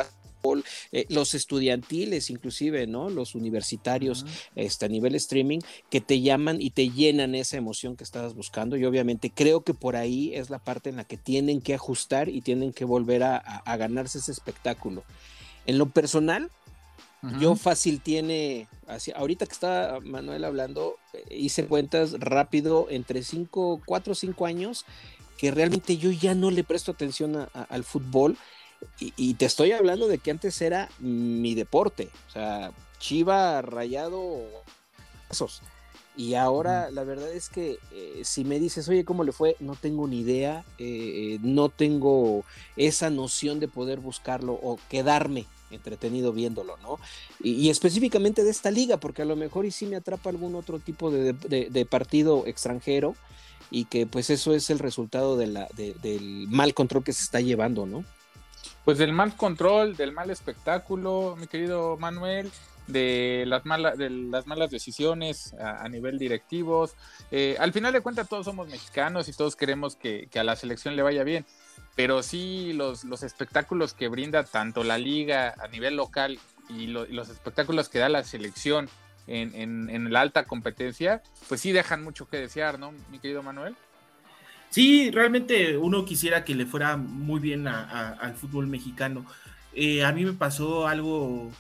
eh, 0.92 1.06
los 1.10 1.34
estudiantiles 1.34 2.30
inclusive, 2.30 2.88
¿no? 2.88 3.10
Los 3.10 3.36
universitarios 3.36 4.26
este, 4.56 4.86
a 4.86 4.90
nivel 4.90 5.16
streaming 5.16 5.60
que 5.90 6.02
te 6.02 6.22
llaman 6.22 6.62
y 6.62 6.72
te 6.72 6.90
llenan 6.90 7.36
esa 7.36 7.58
emoción 7.58 7.96
que 7.96 8.04
estabas 8.04 8.34
buscando 8.34 8.78
y 8.78 8.86
obviamente 8.86 9.32
creo 9.34 9.62
que 9.62 9.74
por 9.74 9.96
ahí 9.96 10.34
es 10.34 10.50
la 10.50 10.60
parte 10.60 10.90
en 10.90 10.98
la 10.98 11.04
que 11.04 11.18
tienen 11.18 11.62
que 11.62 11.74
ajustar 11.74 12.30
y 12.30 12.42
tienen 12.42 12.74
que 12.74 12.86
volver 12.86 13.24
a, 13.24 13.64
ganarse 13.78 14.18
ese 14.18 14.32
espectáculo. 14.32 15.04
En 15.66 15.78
lo 15.78 15.90
personal, 15.90 16.50
yo 17.40 17.56
fácil 17.56 18.02
tiene, 18.02 18.68
así, 18.88 19.12
ahorita 19.16 19.46
que 19.46 19.52
está 19.52 20.00
Manuel 20.04 20.46
hablando, 20.46 20.98
eh, 21.14 21.36
hice 21.36 21.66
cuentas 21.66 22.14
rápido 22.20 22.88
entre 22.90 23.24
5, 23.24 23.82
4 23.86 24.12
o 24.12 24.16
5 24.16 24.46
años 24.46 24.86
que 25.38 25.52
realmente 25.52 25.98
yo 25.98 26.12
ya 26.12 26.36
no 26.36 26.52
le 26.52 26.64
presto 26.64 26.92
atención 26.92 27.48
al 27.54 27.84
fútbol 27.84 28.38
y, 29.00 29.34
te 29.36 29.46
estoy 29.46 29.72
hablando 29.72 30.08
de 30.08 30.18
que 30.18 30.32
antes 30.32 30.62
era 30.62 30.90
mi 31.00 31.56
deporte, 31.56 32.10
o 32.28 32.32
sea, 32.32 32.72
Chiva, 33.00 33.62
Rayado, 33.62 34.42
esos. 35.30 35.62
Y 36.16 36.34
ahora 36.34 36.90
la 36.90 37.04
verdad 37.04 37.32
es 37.32 37.48
que 37.48 37.78
eh, 37.92 38.22
si 38.24 38.44
me 38.44 38.60
dices, 38.60 38.90
oye, 38.90 39.06
¿cómo 39.06 39.24
le 39.24 39.32
fue? 39.32 39.56
No 39.60 39.76
tengo 39.76 40.08
ni 40.08 40.22
idea, 40.22 40.66
eh, 40.80 41.38
no 41.42 41.70
tengo 41.70 42.44
esa 42.76 43.12
noción 43.12 43.60
de 43.60 43.68
poder 43.68 44.00
buscarlo 44.00 44.54
o 44.54 44.80
quedarme 44.90 45.46
entretenido 45.70 46.34
viéndolo, 46.34 46.78
¿no? 46.78 46.98
Y, 47.40 47.70
específicamente 47.70 48.44
de 48.44 48.50
esta 48.50 48.72
liga, 48.72 48.98
porque 48.98 49.22
a 49.22 49.26
lo 49.26 49.36
mejor 49.36 49.66
y 49.66 49.72
si 49.72 49.86
me 49.86 49.96
atrapa 49.96 50.30
algún 50.30 50.56
otro 50.56 50.80
tipo 50.80 51.12
de, 51.12 51.86
partido 51.90 52.48
extranjero 52.48 53.16
y 53.70 53.86
que 53.86 54.08
pues 54.08 54.30
eso 54.30 54.54
es 54.56 54.70
el 54.70 54.80
resultado 54.80 55.38
de 55.38 55.48
la, 55.48 55.68
del 55.76 56.48
mal 56.50 56.74
control 56.74 57.04
que 57.04 57.14
se 57.14 57.24
está 57.24 57.42
llevando, 57.42 57.86
¿no? 57.86 58.04
Pues 58.88 59.00
del 59.00 59.12
mal 59.12 59.36
control, 59.36 59.98
del 59.98 60.14
mal 60.14 60.30
espectáculo, 60.30 61.36
mi 61.38 61.48
querido 61.48 61.98
Manuel, 61.98 62.50
de 62.88 63.44
las 63.46 63.66
malas, 63.66 63.98
de 63.98 64.10
las 64.10 64.48
malas 64.48 64.72
decisiones 64.72 65.54
a, 65.56 65.90
nivel 65.90 66.18
directivos. 66.18 66.96
Eh, 67.30 67.58
al 67.60 67.74
final 67.74 67.92
de 67.92 68.00
cuentas 68.00 68.30
todos 68.30 68.46
somos 68.46 68.70
mexicanos 68.70 69.28
y 69.28 69.34
todos 69.34 69.58
queremos 69.58 69.98
que, 69.98 70.30
a 70.40 70.44
la 70.46 70.56
selección 70.56 70.96
le 70.96 71.02
vaya 71.02 71.26
bien, 71.26 71.46
pero 71.98 72.24
sí 72.24 72.72
los, 72.72 73.04
los, 73.04 73.24
espectáculos 73.24 73.94
que 73.94 74.08
brinda 74.08 74.46
tanto 74.46 74.86
la 74.86 74.98
liga 74.98 75.54
a 75.60 75.68
nivel 75.68 75.98
local 75.98 76.40
y, 76.70 76.88
los 76.88 77.28
espectáculos 77.28 77.90
que 77.90 78.00
da 78.00 78.08
la 78.08 78.24
selección 78.24 78.88
en, 79.28 79.90
en 79.90 80.14
la 80.14 80.22
alta 80.22 80.46
competencia, 80.46 81.22
pues 81.50 81.60
sí 81.60 81.74
dejan 81.74 82.06
mucho 82.06 82.30
que 82.30 82.38
desear, 82.38 82.80
¿no, 82.80 82.94
mi 83.12 83.20
querido 83.20 83.44
Manuel? 83.44 83.76
Sí, 84.70 85.12
realmente 85.12 85.78
uno 85.78 86.06
quisiera 86.06 86.44
que 86.44 86.56
le 86.56 86.66
fuera 86.66 86.98
muy 86.98 87.40
bien 87.40 87.68
al 87.68 88.34
fútbol 88.36 88.68
mexicano. 88.68 89.26
Eh, 89.74 90.04
a 90.04 90.12
mí 90.12 90.26
me 90.26 90.34
pasó 90.34 90.88
algo 90.88 91.52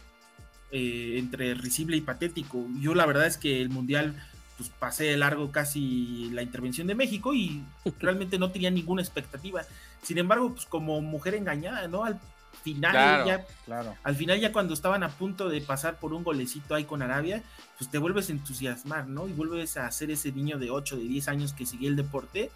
eh, 0.72 1.16
entre 1.18 1.54
risible 1.54 1.98
y 1.98 2.02
patético. 2.02 2.66
Yo 2.80 2.96
la 2.96 3.06
verdad 3.06 3.26
es 3.26 3.38
que 3.38 3.62
el 3.62 3.70
Mundial 3.70 4.16
pues 4.58 4.70
pasé 4.70 5.06
de 5.06 5.18
largo 5.18 5.52
casi 5.52 6.30
la 6.34 6.42
intervención 6.42 6.88
de 6.88 6.96
México 6.96 7.34
y 7.34 7.64
realmente 8.00 8.40
no 8.40 8.52
tenía 8.52 8.72
ninguna 8.72 9.02
expectativa. 9.02 9.62
Sin 10.02 10.18
embargo, 10.18 10.54
pues 10.54 10.66
como 10.66 11.00
mujer 11.02 11.36
engañada, 11.36 11.88
¿no? 11.88 12.04
Al 12.04 12.20
final 12.64 13.26
ya 13.26 13.46
claro. 13.66 13.96
al 14.04 14.16
final 14.16 14.40
ya 14.40 14.52
cuando 14.52 14.74
estaban 14.74 15.04
a 15.04 15.10
punto 15.10 15.48
de 15.48 15.62
pasar 15.62 16.00
por 16.00 16.12
un 16.12 16.24
golecito 16.24 16.76
ahí 16.76 16.86
con 16.86 17.02
Arabia, 17.02 17.44
pues 17.78 17.90
te 17.90 17.98
vuelves 17.98 18.30
a 18.30 18.34
entusiasmar, 18.34 19.08
¿no? 19.08 19.28
Y 19.28 19.34
vuelves 19.34 19.78
a 19.78 19.90
ser 19.92 20.12
ese 20.12 20.32
niño 20.32 20.58
de 20.58 20.72
8, 20.72 20.98
de 20.98 21.04
10 21.04 21.28
años 21.28 21.54
que 21.54 21.66
seguía 21.66 21.90
el 21.90 21.96
deporte 21.96 22.52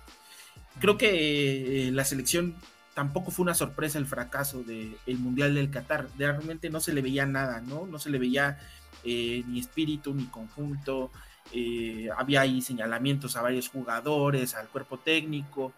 Creo 0.79 0.97
que 0.97 1.87
eh, 1.87 1.91
la 1.91 2.05
selección 2.05 2.55
tampoco 2.93 3.31
fue 3.31 3.43
una 3.43 3.53
sorpresa 3.53 3.97
el 3.97 4.05
fracaso 4.05 4.63
del 4.63 5.17
Mundial 5.17 5.55
del 5.55 5.69
Qatar. 5.71 6.07
Realmente 6.17 6.69
no 6.69 6.79
se 6.79 6.93
le 6.93 7.01
veía 7.01 7.25
nada, 7.25 7.61
¿no? 7.61 7.85
No 7.85 7.99
se 7.99 8.09
le 8.09 8.19
veía 8.19 8.57
eh, 9.03 9.43
ni 9.47 9.59
espíritu 9.59 10.13
ni 10.13 10.25
conjunto. 10.25 11.11
Eh, 11.53 12.09
había 12.17 12.41
ahí 12.41 12.61
señalamientos 12.61 13.35
a 13.35 13.41
varios 13.41 13.69
jugadores, 13.69 14.55
al 14.55 14.67
cuerpo 14.67 14.97
técnico. 14.97 15.73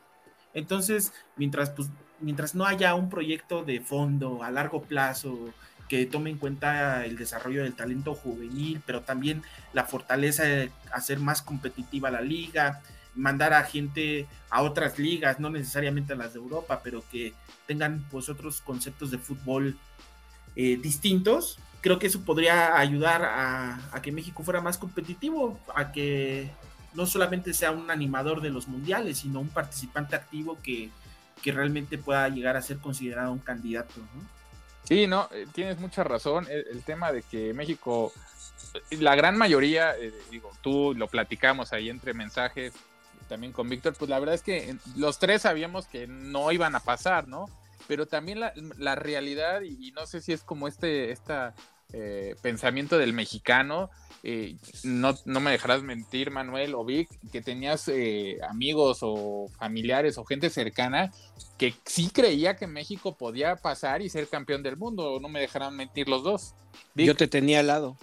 Entonces, 0.53 1.13
mientras, 1.35 1.69
pues, 1.71 1.89
mientras 2.19 2.55
no 2.55 2.65
haya 2.65 2.95
un 2.95 3.09
proyecto 3.09 3.63
de 3.63 3.79
fondo 3.81 4.43
a 4.43 4.51
largo 4.51 4.83
plazo 4.83 5.53
que 5.89 6.05
tome 6.05 6.29
en 6.29 6.37
cuenta 6.37 7.05
el 7.05 7.17
desarrollo 7.17 7.63
del 7.63 7.75
talento 7.75 8.15
juvenil, 8.15 8.81
pero 8.85 9.01
también 9.01 9.43
la 9.73 9.85
fortaleza 9.85 10.43
de 10.43 10.71
hacer 10.91 11.19
más 11.19 11.41
competitiva 11.41 12.09
la 12.09 12.21
liga, 12.21 12.81
mandar 13.15 13.53
a 13.53 13.63
gente 13.63 14.27
a 14.49 14.61
otras 14.61 14.99
ligas, 14.99 15.39
no 15.39 15.49
necesariamente 15.49 16.13
a 16.13 16.15
las 16.15 16.33
de 16.33 16.39
Europa, 16.39 16.81
pero 16.83 17.03
que 17.11 17.33
tengan 17.67 18.05
pues 18.11 18.29
otros 18.29 18.61
conceptos 18.61 19.11
de 19.11 19.17
fútbol 19.17 19.77
eh, 20.55 20.77
distintos, 20.81 21.57
creo 21.81 21.99
que 21.99 22.07
eso 22.07 22.21
podría 22.21 22.77
ayudar 22.77 23.23
a, 23.25 24.01
que 24.01 24.11
México 24.11 24.41
fuera 24.43 24.61
más 24.61 24.77
competitivo, 24.77 25.59
a 25.75 25.91
que 25.91 26.49
no 26.93 27.05
solamente 27.05 27.53
sea 27.53 27.71
un 27.71 27.91
animador 27.91 28.41
de 28.41 28.49
los 28.49 28.67
mundiales, 28.67 29.19
sino 29.19 29.41
un 29.41 29.49
participante 29.49 30.15
activo 30.15 30.57
que, 30.63 30.89
realmente 31.45 31.97
pueda 31.97 32.29
llegar 32.29 32.55
a 32.55 32.61
ser 32.61 32.77
considerado 32.77 33.33
un 33.33 33.39
candidato. 33.39 33.95
Sí, 34.85 35.07
no, 35.07 35.27
eh, 35.33 35.45
tienes 35.51 35.77
mucha 35.77 36.05
razón. 36.05 36.47
El, 36.49 36.81
tema 36.83 37.11
de 37.11 37.21
que 37.21 37.53
México, 37.53 38.13
la 38.91 39.13
gran 39.15 39.37
mayoría, 39.37 39.93
eh, 39.97 40.13
digo, 40.31 40.51
tú 40.61 40.93
lo 40.95 41.07
platicamos 41.09 41.73
ahí 41.73 41.89
entre 41.89 42.13
mensajes, 42.13 42.73
también 43.27 43.53
con 43.53 43.69
Víctor, 43.69 43.95
pues 43.97 44.09
la 44.09 44.19
verdad 44.19 44.35
es 44.35 44.41
que 44.41 44.75
los 44.95 45.19
tres 45.19 45.43
sabíamos 45.43 45.87
que 45.87 46.07
no 46.07 46.51
iban 46.51 46.75
a 46.75 46.79
pasar, 46.79 47.27
¿no? 47.27 47.45
Pero 47.87 48.07
también 48.07 48.39
la, 48.39 48.95
realidad, 48.95 49.61
y, 49.61 49.91
no 49.91 50.05
sé 50.05 50.21
si 50.21 50.31
es 50.31 50.43
como 50.43 50.67
este, 50.67 51.11
esta 51.11 51.53
eh, 51.91 52.35
pensamiento 52.41 52.97
del 52.97 53.13
mexicano. 53.13 53.89
Eh, 54.23 54.55
no, 54.83 55.15
no, 55.25 55.39
me 55.41 55.51
dejarás 55.51 55.83
mentir, 55.83 56.31
Manuel 56.31 56.75
o 56.75 56.85
Vic, 56.85 57.09
que 57.31 57.41
tenías 57.41 57.87
eh, 57.89 58.37
amigos 58.49 58.99
o 59.01 59.49
familiares 59.59 60.17
o 60.17 60.23
gente 60.23 60.49
cercana 60.49 61.11
que 61.57 61.75
sí 61.85 62.09
creía 62.09 62.55
que 62.55 62.67
México 62.67 63.17
podía 63.17 63.57
pasar 63.57 64.01
y 64.01 64.09
ser 64.09 64.27
campeón 64.27 64.63
del 64.63 64.77
mundo. 64.77 65.19
No 65.21 65.27
me 65.27 65.41
dejarán 65.41 65.75
mentir 65.75 66.07
los 66.07 66.23
dos. 66.23 66.55
Yo 66.95 67.15
te 67.15 67.27
tenía 67.27 67.59
al 67.59 67.67
lado. 67.67 67.97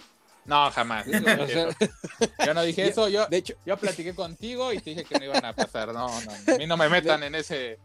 No, 0.51 0.69
jamás. 0.69 1.05
yo 1.07 2.53
no 2.53 2.63
dije 2.63 2.87
eso. 2.89 3.07
Yo, 3.07 3.25
de 3.27 3.37
hecho, 3.37 3.53
yo 3.65 3.77
platiqué 3.77 4.13
contigo 4.13 4.73
y 4.73 4.79
te 4.79 4.89
dije 4.89 5.05
que 5.05 5.17
no 5.17 5.25
iban 5.25 5.45
a 5.45 5.53
pasar. 5.53 5.93
No, 5.93 6.07
no, 6.09 6.53
a 6.53 6.57
mí 6.57 6.67
no 6.67 6.75
me 6.75 6.89
metan 6.89 7.23
en 7.23 7.35
ese 7.35 7.79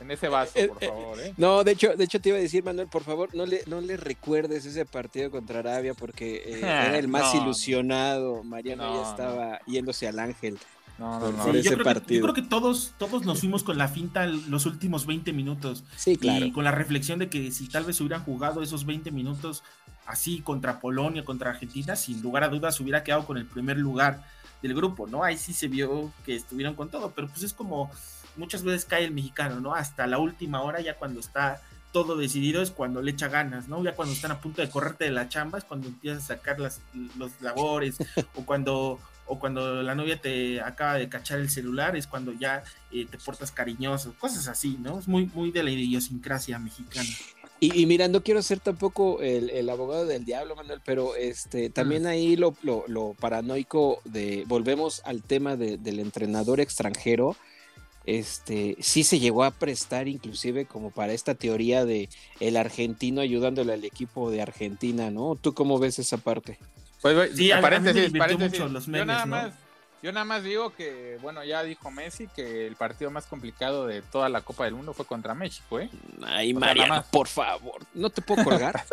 en 0.00 0.10
ese 0.12 0.28
vaso, 0.28 0.52
por 0.68 0.84
favor. 0.84 1.20
¿eh? 1.20 1.34
No, 1.36 1.64
de 1.64 1.72
hecho, 1.72 1.96
de 1.96 2.04
hecho 2.04 2.20
te 2.20 2.28
iba 2.28 2.38
a 2.38 2.40
decir, 2.40 2.62
Manuel, 2.62 2.86
por 2.88 3.02
favor, 3.02 3.34
no 3.34 3.46
le, 3.46 3.62
no 3.66 3.80
le 3.80 3.96
recuerdes 3.96 4.64
ese 4.64 4.84
partido 4.84 5.30
contra 5.30 5.58
Arabia 5.58 5.94
porque 5.94 6.36
eh, 6.36 6.58
era 6.58 6.98
el 6.98 7.08
más 7.08 7.34
ilusionado. 7.34 8.44
Mariano 8.44 9.02
ya 9.02 9.10
estaba 9.10 9.60
yéndose 9.66 10.06
al 10.06 10.20
ángel. 10.20 10.58
No, 10.98 11.18
no, 11.18 11.32
no. 11.32 11.52
yo, 11.52 11.76
creo 11.76 12.02
Que, 12.02 12.14
yo 12.14 12.22
creo 12.22 12.34
que 12.34 12.42
todos, 12.42 12.94
todos 12.98 13.24
nos 13.24 13.40
fuimos 13.40 13.64
con 13.64 13.76
la 13.76 13.88
finta 13.88 14.26
los 14.26 14.66
últimos 14.66 15.06
20 15.06 15.32
minutos. 15.32 15.82
Sí, 15.96 16.16
claro. 16.16 16.46
Y 16.46 16.52
con 16.52 16.62
la 16.62 16.70
reflexión 16.70 17.18
de 17.18 17.28
que 17.28 17.50
si 17.50 17.68
tal 17.68 17.82
vez 17.82 18.00
hubieran 18.00 18.22
jugado 18.22 18.62
esos 18.62 18.86
20 18.86 19.10
minutos 19.10 19.64
así 20.06 20.40
contra 20.40 20.80
Polonia, 20.80 21.24
contra 21.24 21.50
Argentina, 21.50 21.96
sin 21.96 22.22
lugar 22.22 22.44
a 22.44 22.48
dudas 22.48 22.78
hubiera 22.80 23.02
quedado 23.02 23.26
con 23.26 23.36
el 23.36 23.46
primer 23.46 23.78
lugar 23.78 24.24
del 24.62 24.74
grupo, 24.74 25.06
¿no? 25.06 25.24
Ahí 25.24 25.36
sí 25.36 25.52
se 25.52 25.68
vio 25.68 26.12
que 26.24 26.36
estuvieron 26.36 26.74
con 26.74 26.88
todo, 26.88 27.12
pero 27.12 27.28
pues 27.28 27.42
es 27.42 27.52
como 27.52 27.90
muchas 28.36 28.62
veces 28.62 28.84
cae 28.84 29.04
el 29.04 29.12
mexicano, 29.12 29.60
¿no? 29.60 29.74
Hasta 29.74 30.06
la 30.06 30.18
última 30.18 30.62
hora, 30.62 30.80
ya 30.80 30.96
cuando 30.96 31.20
está 31.20 31.60
todo 31.92 32.16
decidido, 32.16 32.60
es 32.60 32.70
cuando 32.70 33.02
le 33.02 33.12
echa 33.12 33.28
ganas, 33.28 33.68
¿no? 33.68 33.82
Ya 33.82 33.94
cuando 33.94 34.14
están 34.14 34.32
a 34.32 34.40
punto 34.40 34.62
de 34.62 34.70
correrte 34.70 35.04
de 35.04 35.10
la 35.10 35.28
chamba, 35.28 35.58
es 35.58 35.64
cuando 35.64 35.88
empiezas 35.88 36.24
a 36.24 36.34
sacar 36.34 36.58
las, 36.58 36.80
los 37.16 37.40
labores, 37.40 37.98
o 38.34 38.44
cuando 38.44 38.98
o 39.26 39.38
cuando 39.38 39.82
la 39.82 39.94
novia 39.94 40.20
te 40.20 40.60
acaba 40.60 40.94
de 40.94 41.08
cachar 41.08 41.38
el 41.38 41.50
celular, 41.50 41.96
es 41.96 42.06
cuando 42.06 42.32
ya 42.32 42.62
eh, 42.90 43.06
te 43.06 43.18
portas 43.18 43.52
cariñoso, 43.52 44.14
cosas 44.18 44.48
así, 44.48 44.76
¿no? 44.80 44.98
Es 44.98 45.08
muy, 45.08 45.26
muy 45.26 45.50
de 45.50 45.62
la 45.62 45.70
idiosincrasia 45.70 46.58
mexicana. 46.58 47.08
Y, 47.60 47.86
mira, 47.86 48.08
no 48.08 48.22
quiero 48.22 48.42
ser 48.42 48.60
tampoco 48.60 49.20
el, 49.22 49.70
abogado 49.70 50.04
del 50.04 50.24
diablo, 50.24 50.54
Manuel, 50.54 50.80
pero 50.84 51.16
este 51.16 51.70
también 51.70 52.06
ahí 52.06 52.36
lo, 52.36 52.54
lo, 52.62 53.14
paranoico 53.14 54.00
de, 54.04 54.44
volvemos 54.46 55.00
al 55.04 55.22
tema 55.22 55.56
del 55.56 55.98
entrenador 55.98 56.60
extranjero, 56.60 57.36
este, 58.06 58.76
sí 58.80 59.02
se 59.02 59.18
llegó 59.18 59.44
a 59.44 59.50
prestar 59.50 60.08
inclusive 60.08 60.66
como 60.66 60.90
para 60.90 61.14
esta 61.14 61.34
teoría 61.34 61.86
de 61.86 62.10
el 62.38 62.58
argentino 62.58 63.22
ayudándole 63.22 63.72
al 63.72 63.84
equipo 63.84 64.30
de 64.30 64.42
Argentina, 64.42 65.10
¿no? 65.10 65.36
¿Tú 65.40 65.54
cómo 65.54 65.78
ves 65.78 65.98
esa 65.98 66.18
parte? 66.18 66.58
Pues 67.00 67.34
sí, 67.34 67.50
paréntesis, 67.60 68.12
Los 68.12 68.88
memes, 68.88 69.00
yo, 69.00 69.04
nada 69.06 69.26
más, 69.26 69.54
yo 70.04 70.12
nada 70.12 70.26
más 70.26 70.44
digo 70.44 70.70
que, 70.74 71.18
bueno, 71.22 71.42
ya 71.44 71.62
dijo 71.62 71.90
Messi 71.90 72.28
que 72.28 72.66
el 72.66 72.76
partido 72.76 73.10
más 73.10 73.24
complicado 73.24 73.86
de 73.86 74.02
toda 74.02 74.28
la 74.28 74.42
Copa 74.42 74.64
del 74.64 74.74
Mundo 74.74 74.92
fue 74.92 75.06
contra 75.06 75.34
México, 75.34 75.80
¿eh? 75.80 75.88
Ay, 76.22 76.52
Mariano, 76.52 77.02
por 77.10 77.26
favor, 77.26 77.80
no 77.94 78.10
te 78.10 78.20
puedo 78.20 78.44
colgar. 78.44 78.84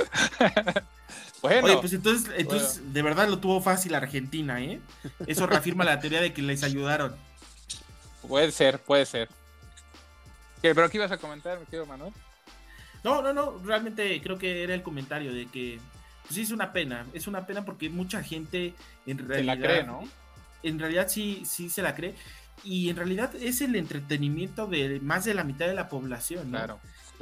bueno. 1.42 1.66
Oye, 1.66 1.78
pues 1.80 1.92
entonces, 1.92 2.32
entonces 2.38 2.94
de 2.94 3.02
verdad 3.02 3.28
lo 3.28 3.40
tuvo 3.40 3.60
fácil 3.60 3.94
Argentina, 3.94 4.62
¿eh? 4.62 4.80
Eso 5.28 5.46
reafirma 5.48 5.84
la 5.84 6.00
teoría 6.00 6.22
de 6.22 6.32
que 6.32 6.42
les 6.42 6.64
ayudaron. 6.64 7.14
Puede 8.26 8.50
ser, 8.54 8.80
puede 8.80 9.06
ser. 9.06 9.28
¿Pero 10.62 10.90
qué 10.90 10.98
ibas 10.98 11.12
a 11.12 11.18
comentar, 11.18 11.60
mi 11.60 11.66
querido 11.66 11.88
Manuel? 11.88 12.14
No, 13.04 13.22
no, 13.22 13.34
no, 13.34 13.60
realmente 13.66 14.22
creo 14.22 14.38
que 14.38 14.64
era 14.64 14.74
el 14.74 14.82
comentario 14.82 15.34
de 15.34 15.48
que 15.48 15.78
pues 16.22 16.36
sí 16.36 16.42
es 16.44 16.52
una 16.52 16.72
pena, 16.72 17.06
es 17.12 17.28
una 17.28 17.46
pena 17.46 17.66
porque 17.66 17.90
mucha 17.90 18.24
gente 18.24 18.76
en 19.06 19.18
realidad... 19.18 19.56
Se 19.56 19.60
la 19.60 19.68
cree, 19.68 19.84
¿no? 19.84 20.08
En 20.64 20.80
realidad 20.80 21.08
sí, 21.08 21.44
sí 21.46 21.70
se 21.70 21.82
la 21.82 21.96
cree 21.96 22.16
y 22.64 22.90
en 22.90 22.96
realidad 22.96 23.36
es 23.36 23.62
el 23.62 23.76
entretenimiento 23.76 24.68
de 24.68 25.00
más 25.02 25.26
de 25.26 25.34
la 25.34 25.44
mitad 25.44 25.68
de 25.68 25.74
la 25.74 25.90
población, 25.90 26.52
¿no? 26.52 26.58
Claro. 26.58 26.80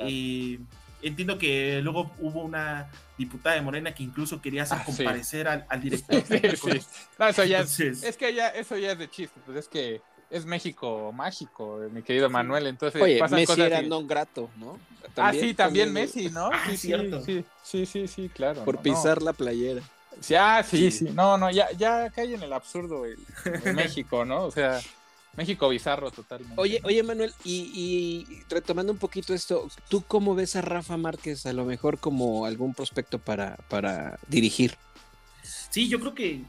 Y 0.08 0.60
entiendo 1.02 1.38
que 1.38 1.82
luego 1.82 2.12
hubo 2.20 2.44
una 2.44 2.90
diputada 3.18 3.56
de 3.56 3.62
Morena 3.62 3.94
que 3.94 4.04
incluso 4.04 4.42
quería 4.42 4.64
hacer 4.64 4.80
ah, 4.82 4.86
comparecer 4.86 5.48
al, 5.48 5.82
director. 5.82 6.24
Sí, 6.26 6.82
no, 7.18 7.28
eso 7.28 7.44
ya 7.44 7.62
es, 7.62 7.80
es 7.80 8.18
que 8.18 8.34
ya, 8.34 8.50
eso 8.50 8.78
ya 8.78 8.94
es 8.94 9.00
de 9.00 9.10
chiste, 9.10 9.40
pues 9.46 9.58
es 9.58 9.68
que 9.68 10.02
es 10.30 10.46
México 10.46 11.12
mágico, 11.12 11.80
mi 11.92 12.02
querido 12.02 12.30
Manuel. 12.30 12.68
Entonces, 12.68 13.02
Oye, 13.02 13.22
Messi 13.30 13.62
era 13.62 13.82
non 13.82 14.08
grato, 14.08 14.50
¿no? 14.58 14.78
ah, 15.18 15.34
sí, 15.34 15.54
también 15.54 15.92
Messi, 15.92 16.30
¿no? 16.30 16.50
Ah, 16.52 16.66
sí, 16.70 16.78
sí, 16.78 17.46
sí, 17.64 17.86
sí, 17.86 18.08
sí, 18.08 18.30
claro. 18.30 18.64
Por 18.64 18.80
pisar 18.80 19.22
la 19.22 19.34
playera. 19.34 19.82
Sí, 20.22 20.36
ah, 20.36 20.64
sí, 20.64 20.92
sí, 20.92 21.06
No, 21.14 21.38
no, 21.38 21.50
ya, 21.50 21.72
ya 21.72 22.10
cae 22.10 22.34
en 22.34 22.44
el 22.44 22.54
absurdo 22.54 23.06
el, 23.06 23.18
México, 23.76 24.26
¿no? 24.26 24.46
O 24.46 24.52
sea, 24.52 24.80
México 25.36 25.70
bizarro 25.70 26.12
totalmente. 26.12 26.60
Oye, 26.60 26.82
oye, 26.84 27.02
Manuel, 27.04 27.34
y, 27.44 27.72
y, 27.74 28.44
retomando 28.50 28.92
un 28.92 29.00
poquito 29.00 29.34
esto, 29.34 29.70
¿tú 29.88 30.04
cómo 30.08 30.36
ves 30.36 30.56
a 30.56 30.62
Rafa 30.62 30.98
Márquez 30.98 31.46
a 31.46 31.54
lo 31.54 31.66
mejor 31.66 32.00
como 32.00 32.46
algún 32.46 32.74
prospecto 32.74 33.20
para, 33.20 33.58
para 33.70 34.20
dirigir? 34.28 34.76
Sí, 35.70 35.88
yo 35.88 36.00
creo 36.00 36.14
que 36.14 36.44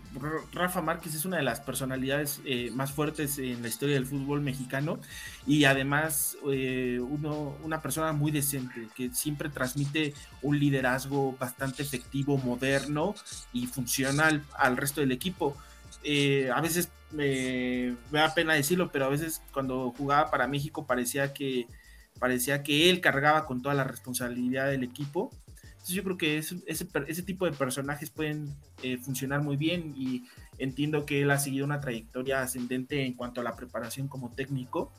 Rafa 0.52 0.82
Márquez 0.82 1.14
es 1.14 1.24
una 1.24 1.38
de 1.38 1.42
las 1.42 1.60
personalidades 1.60 2.40
eh, 2.44 2.70
más 2.74 2.92
fuertes 2.92 3.38
en 3.38 3.62
la 3.62 3.68
historia 3.68 3.94
del 3.94 4.06
fútbol 4.06 4.40
mexicano 4.40 4.98
y 5.46 5.64
además 5.64 6.36
eh, 6.50 6.98
uno, 7.00 7.56
una 7.62 7.80
persona 7.80 8.12
muy 8.12 8.30
decente 8.30 8.88
que 8.94 9.10
siempre 9.14 9.48
transmite 9.48 10.14
un 10.42 10.58
liderazgo 10.58 11.36
bastante 11.38 11.82
efectivo, 11.82 12.36
moderno 12.38 13.14
y 13.52 13.66
funcional 13.66 14.44
al 14.54 14.76
resto 14.76 15.00
del 15.00 15.12
equipo. 15.12 15.56
Eh, 16.02 16.50
a 16.54 16.60
veces 16.60 16.90
me 17.12 17.96
da 18.10 18.34
pena 18.34 18.54
decirlo, 18.54 18.92
pero 18.92 19.06
a 19.06 19.08
veces 19.08 19.42
cuando 19.52 19.94
jugaba 19.96 20.30
para 20.30 20.46
México 20.46 20.86
parecía 20.86 21.32
que 21.32 21.66
parecía 22.20 22.62
que 22.62 22.90
él 22.90 23.00
cargaba 23.00 23.46
con 23.46 23.62
toda 23.62 23.74
la 23.74 23.82
responsabilidad 23.82 24.68
del 24.70 24.84
equipo 24.84 25.30
yo 25.88 26.04
creo 26.04 26.18
que 26.18 26.38
ese, 26.38 26.60
ese 26.66 27.22
tipo 27.22 27.46
de 27.46 27.52
personajes 27.52 28.10
pueden 28.10 28.54
eh, 28.82 28.98
funcionar 28.98 29.42
muy 29.42 29.56
bien 29.56 29.94
y 29.96 30.24
entiendo 30.58 31.06
que 31.06 31.22
él 31.22 31.30
ha 31.30 31.38
seguido 31.38 31.64
una 31.64 31.80
trayectoria 31.80 32.42
ascendente 32.42 33.04
en 33.04 33.14
cuanto 33.14 33.40
a 33.40 33.44
la 33.44 33.56
preparación 33.56 34.08
como 34.08 34.30
técnico 34.30 34.92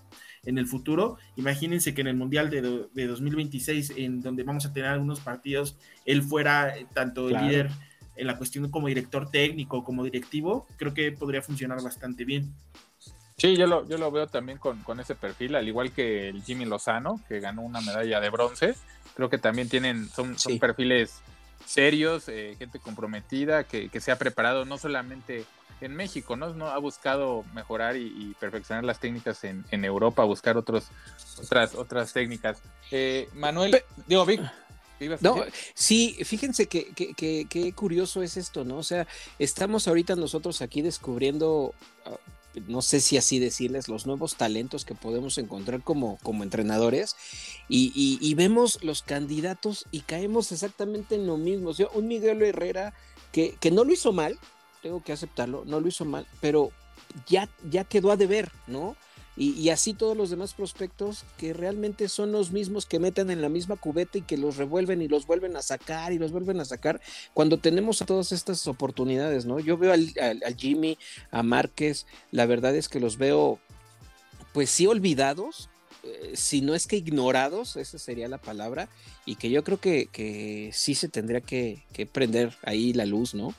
en 0.44 0.58
el 0.58 0.65
futuro. 0.65 1.17
Imagínense 1.36 1.94
que 1.94 2.02
en 2.02 2.08
el 2.08 2.15
Mundial 2.15 2.50
de, 2.50 2.88
de 2.94 3.08
2026, 3.08 3.94
en 3.98 4.22
donde 4.22 4.44
vamos 4.44 4.65
a 4.65 4.74
tener 4.74 4.89
algunos 4.89 5.20
partidos, 5.20 5.78
él 6.06 6.24
fuera 6.24 6.76
eh, 6.76 6.88
tanto 6.94 7.30
el 7.30 7.36
líder 7.46 7.70
en 8.15 8.28
la 8.28 8.38
cuestión 8.38 8.70
como 8.70 8.88
director 8.88 9.30
técnico, 9.30 9.84
como 9.84 10.04
directivo, 10.04 10.67
creo 10.78 10.94
que 10.94 11.12
podría 11.12 11.41
funcionar 11.41 11.82
bastante 11.82 12.26
bien. 12.26 12.54
Sí, 13.38 13.56
yo 13.56 13.65
lo, 13.65 13.88
yo 13.88 13.98
lo 13.98 14.12
veo 14.12 14.28
también 14.28 14.60
con, 14.60 14.80
con 14.84 15.00
ese 15.00 15.15
perfil, 15.15 15.56
al 15.56 15.67
igual 15.67 15.91
que 15.91 16.30
el 16.30 16.44
Jimmy 16.44 16.65
Lozano, 16.65 17.20
que 17.28 17.39
ganó 17.39 17.63
una 17.63 17.82
medalla 17.82 18.20
de 18.20 18.30
bronce 18.30 18.76
creo 19.21 19.29
que 19.29 19.38
también 19.38 19.69
tienen, 19.69 20.10
son, 20.10 20.39
son 20.39 20.57
perfiles 20.57 21.21
serios, 21.67 22.27
eh, 22.27 22.55
gente 22.57 22.79
comprometida, 22.79 23.63
que, 23.65 23.88
se 23.99 24.12
ha 24.12 24.17
preparado 24.17 24.65
no 24.65 24.79
solamente 24.79 25.45
en 25.79 25.95
México, 25.95 26.36
¿no? 26.36 26.55
no 26.55 26.69
ha 26.69 26.77
buscado 26.79 27.45
mejorar 27.53 27.97
y, 27.97 28.36
perfeccionar 28.39 28.84
las 28.84 28.99
técnicas 28.99 29.43
en, 29.43 29.86
Europa, 29.86 30.23
buscar 30.23 30.57
otros, 30.57 30.88
otras, 31.38 31.75
otras 31.75 32.13
técnicas. 32.13 32.63
Eh, 32.89 33.29
Manuel, 33.36 33.84
digo, 34.07 34.25
Vic. 34.25 34.41
No, 35.19 35.43
sí, 35.75 36.17
fíjense 36.23 36.67
que, 36.67 36.86
que, 36.95 37.73
curioso 37.73 38.23
es 38.23 38.38
esto, 38.38 38.63
¿no? 38.63 38.77
O 38.77 38.84
sea, 38.84 39.05
estamos 39.38 39.88
ahorita 39.88 40.15
nosotros 40.15 40.63
aquí 40.63 40.81
descubriendo 40.81 41.75
ah, 42.05 42.17
no 42.68 42.82
sé 42.82 43.00
si 43.00 43.18
así 43.18 43.40
decirles, 43.40 43.88
los 43.88 44.06
nuevos 44.06 44.36
talentos 44.36 44.86
que 44.86 44.96
podemos 44.96 45.38
encontrar 45.38 45.82
como, 45.82 46.18
como 46.24 46.44
entrenadores 46.44 47.16
y, 47.70 48.34
vemos 48.36 48.84
los 48.84 49.02
candidatos 49.02 49.86
y 49.92 50.02
caemos 50.02 50.52
exactamente 50.52 51.16
en 51.16 51.28
lo 51.28 51.38
mismo. 51.38 51.70
O 51.70 51.74
sea, 51.74 51.88
un 51.94 52.08
Miguel 52.08 52.42
Herrera 52.42 52.94
que, 53.32 53.56
que, 53.60 53.72
no 53.72 53.84
lo 53.84 53.94
hizo 53.94 54.12
mal, 54.12 54.38
tengo 54.82 55.04
que 55.04 55.14
aceptarlo, 55.14 55.64
no 55.66 55.80
lo 55.80 55.88
hizo 55.88 56.06
mal, 56.06 56.28
pero 56.40 56.72
ya, 57.28 57.50
ya 57.70 57.84
quedó 57.84 58.12
a 58.12 58.18
deber, 58.18 58.52
¿no? 58.68 58.96
Y, 59.38 59.70
así 59.70 59.94
todos 59.94 60.17
los 60.17 60.30
demás 60.30 60.54
prospectos 60.54 61.24
que 61.38 61.54
realmente 61.54 62.10
son 62.10 62.34
los 62.34 62.52
mismos 62.52 62.86
que 62.86 63.00
meten 63.00 63.32
en 63.32 63.41
la 63.41 63.48
misma 63.48 63.78
cubeta 63.78 64.17
y 64.17 64.24
que 64.24 64.38
los 64.38 64.58
revuelven 64.58 65.02
y 65.02 65.08
los 65.08 65.26
vuelven 65.26 65.56
a 65.56 65.62
sacar 65.62 66.12
y 66.12 66.20
los 66.20 66.34
vuelven 66.34 66.60
a 66.60 66.65
sacar 66.65 67.00
cuando 67.34 67.58
tenemos 67.58 68.00
todas 68.00 68.34
estas 68.34 68.67
oportunidades, 68.67 69.46
¿no? 69.46 69.60
Yo 69.60 69.78
veo 69.78 69.94
al, 69.94 70.13
Jimmy, 70.58 70.98
a 71.32 71.44
Márquez, 71.44 72.08
la 72.32 72.46
verdad 72.46 72.76
es 72.76 72.89
que 72.89 73.00
los 73.00 73.17
veo 73.17 73.60
pues 74.54 74.70
sí 74.70 74.86
olvidados, 74.86 75.70
eh, 76.04 76.32
si 76.34 76.60
no 76.60 76.76
es 76.76 76.86
que 76.86 76.98
ignorados, 76.98 77.78
esa 77.78 78.00
sería 78.00 78.28
la 78.28 78.38
palabra, 78.38 78.89
y 79.26 79.36
que 79.36 79.50
yo 79.50 79.63
creo 79.63 79.80
que, 79.80 80.72
sí 80.74 80.94
se 80.94 81.08
tendría 81.08 81.39
que, 81.39 81.86
que 81.94 82.06
prender 82.06 82.54
ahí 82.63 82.91
la 82.91 83.06
luz, 83.06 83.34
¿no? 83.34 83.56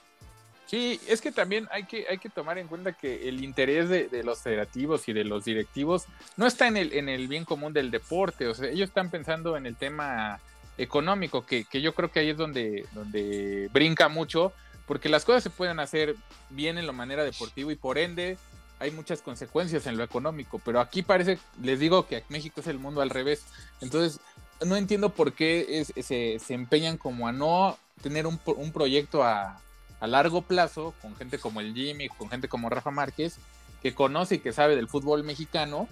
Sí, 0.73 0.99
es 1.07 1.21
que 1.21 1.33
también 1.33 1.69
hay 1.71 1.85
que, 1.85 2.07
hay 2.09 2.17
que 2.17 2.31
tomar 2.31 2.57
en 2.57 2.67
cuenta 2.67 2.95
que 2.95 3.29
el 3.29 3.45
interés 3.45 3.91
de, 3.91 4.23
los 4.25 4.41
federativos 4.41 5.07
y 5.07 5.13
de 5.13 5.23
los 5.23 5.45
directivos 5.45 6.07
no 6.39 6.47
está 6.47 6.67
en 6.67 6.79
el, 6.79 6.95
en 6.95 7.11
el 7.11 7.29
bien 7.29 7.45
común 7.45 7.75
del 7.75 7.91
deporte, 7.91 8.49
o 8.49 8.55
sea, 8.55 8.71
ellos 8.71 8.89
están 8.89 9.11
pensando 9.11 9.59
en 9.59 9.67
el 9.67 9.77
tema 9.77 10.41
económico, 10.79 11.45
que, 11.45 11.67
que 11.67 11.83
yo 11.83 11.95
creo 11.95 12.11
que 12.11 12.21
ahí 12.21 12.31
es 12.31 12.39
donde, 12.39 12.87
donde 12.93 13.69
brinca 13.71 14.09
mucho, 14.09 14.55
porque 14.87 15.11
las 15.11 15.27
cosas 15.27 15.43
se 15.43 15.51
pueden 15.51 15.79
hacer 15.79 16.17
bien 16.49 16.79
en 16.79 16.87
la 16.87 16.93
manera 16.93 17.23
deportiva 17.23 17.71
y 17.71 17.77
por 17.77 17.99
ende 17.99 18.39
hay 18.79 18.93
muchas 18.93 19.21
consecuencias 19.21 19.87
en 19.87 19.99
lo 19.99 20.05
económico, 20.05 20.59
pero 20.65 20.81
aquí 20.81 21.03
parece, 21.03 21.39
les 21.61 21.81
digo 21.81 22.07
que 22.07 22.25
México 22.31 22.63
es 22.63 22.67
el 22.67 22.79
mundo 22.79 23.03
al 23.03 23.11
revés, 23.11 23.45
entonces 23.83 24.21
no 24.65 24.77
entiendo 24.77 25.11
por 25.11 25.35
qué 25.35 25.85
se, 25.85 26.39
se, 26.39 26.55
empeñan 26.55 26.97
como 26.97 27.29
a 27.29 27.33
no 27.33 27.77
tener 28.01 28.27
un, 28.27 28.41
un 28.57 28.73
proyecto 28.73 29.23
a, 29.23 29.61
a 30.03 30.09
largo 30.09 30.43
plazo 30.43 30.95
con 31.01 31.15
gente 31.15 31.39
como 31.39 31.61
el 31.61 31.75
Jimmy, 31.75 32.09
con 32.09 32.29
gente 32.29 32.49
como 32.49 32.69
Rafa 32.69 32.91
Márquez, 32.91 33.39
que 33.81 33.95
conoce 33.95 34.35
y 34.35 34.39
que 34.41 34.53
sabe 34.53 34.75
del 34.75 34.89
fútbol 34.89 35.23
mexicano 35.23 35.89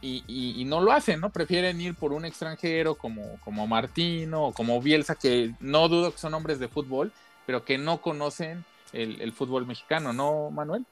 y, 0.00 0.62
no 0.64 0.80
lo 0.80 0.92
hacen, 0.92 1.18
¿no? 1.18 1.30
Prefieren 1.30 1.80
ir 1.80 1.96
por 1.96 2.12
un 2.12 2.24
extranjero 2.24 2.94
como, 2.94 3.40
como 3.40 3.66
Martino 3.66 4.44
o 4.44 4.52
como 4.52 4.80
Bielsa, 4.80 5.16
que 5.16 5.54
no 5.58 5.88
dudo 5.88 6.12
que 6.12 6.18
son 6.18 6.34
hombres 6.34 6.60
de 6.60 6.68
fútbol, 6.68 7.12
pero 7.46 7.64
que 7.64 7.78
no 7.78 8.00
conocen 8.00 8.64
el, 8.92 9.32
fútbol 9.32 9.66
mexicano, 9.66 10.12
¿no, 10.12 10.52
Manuel? 10.52 10.86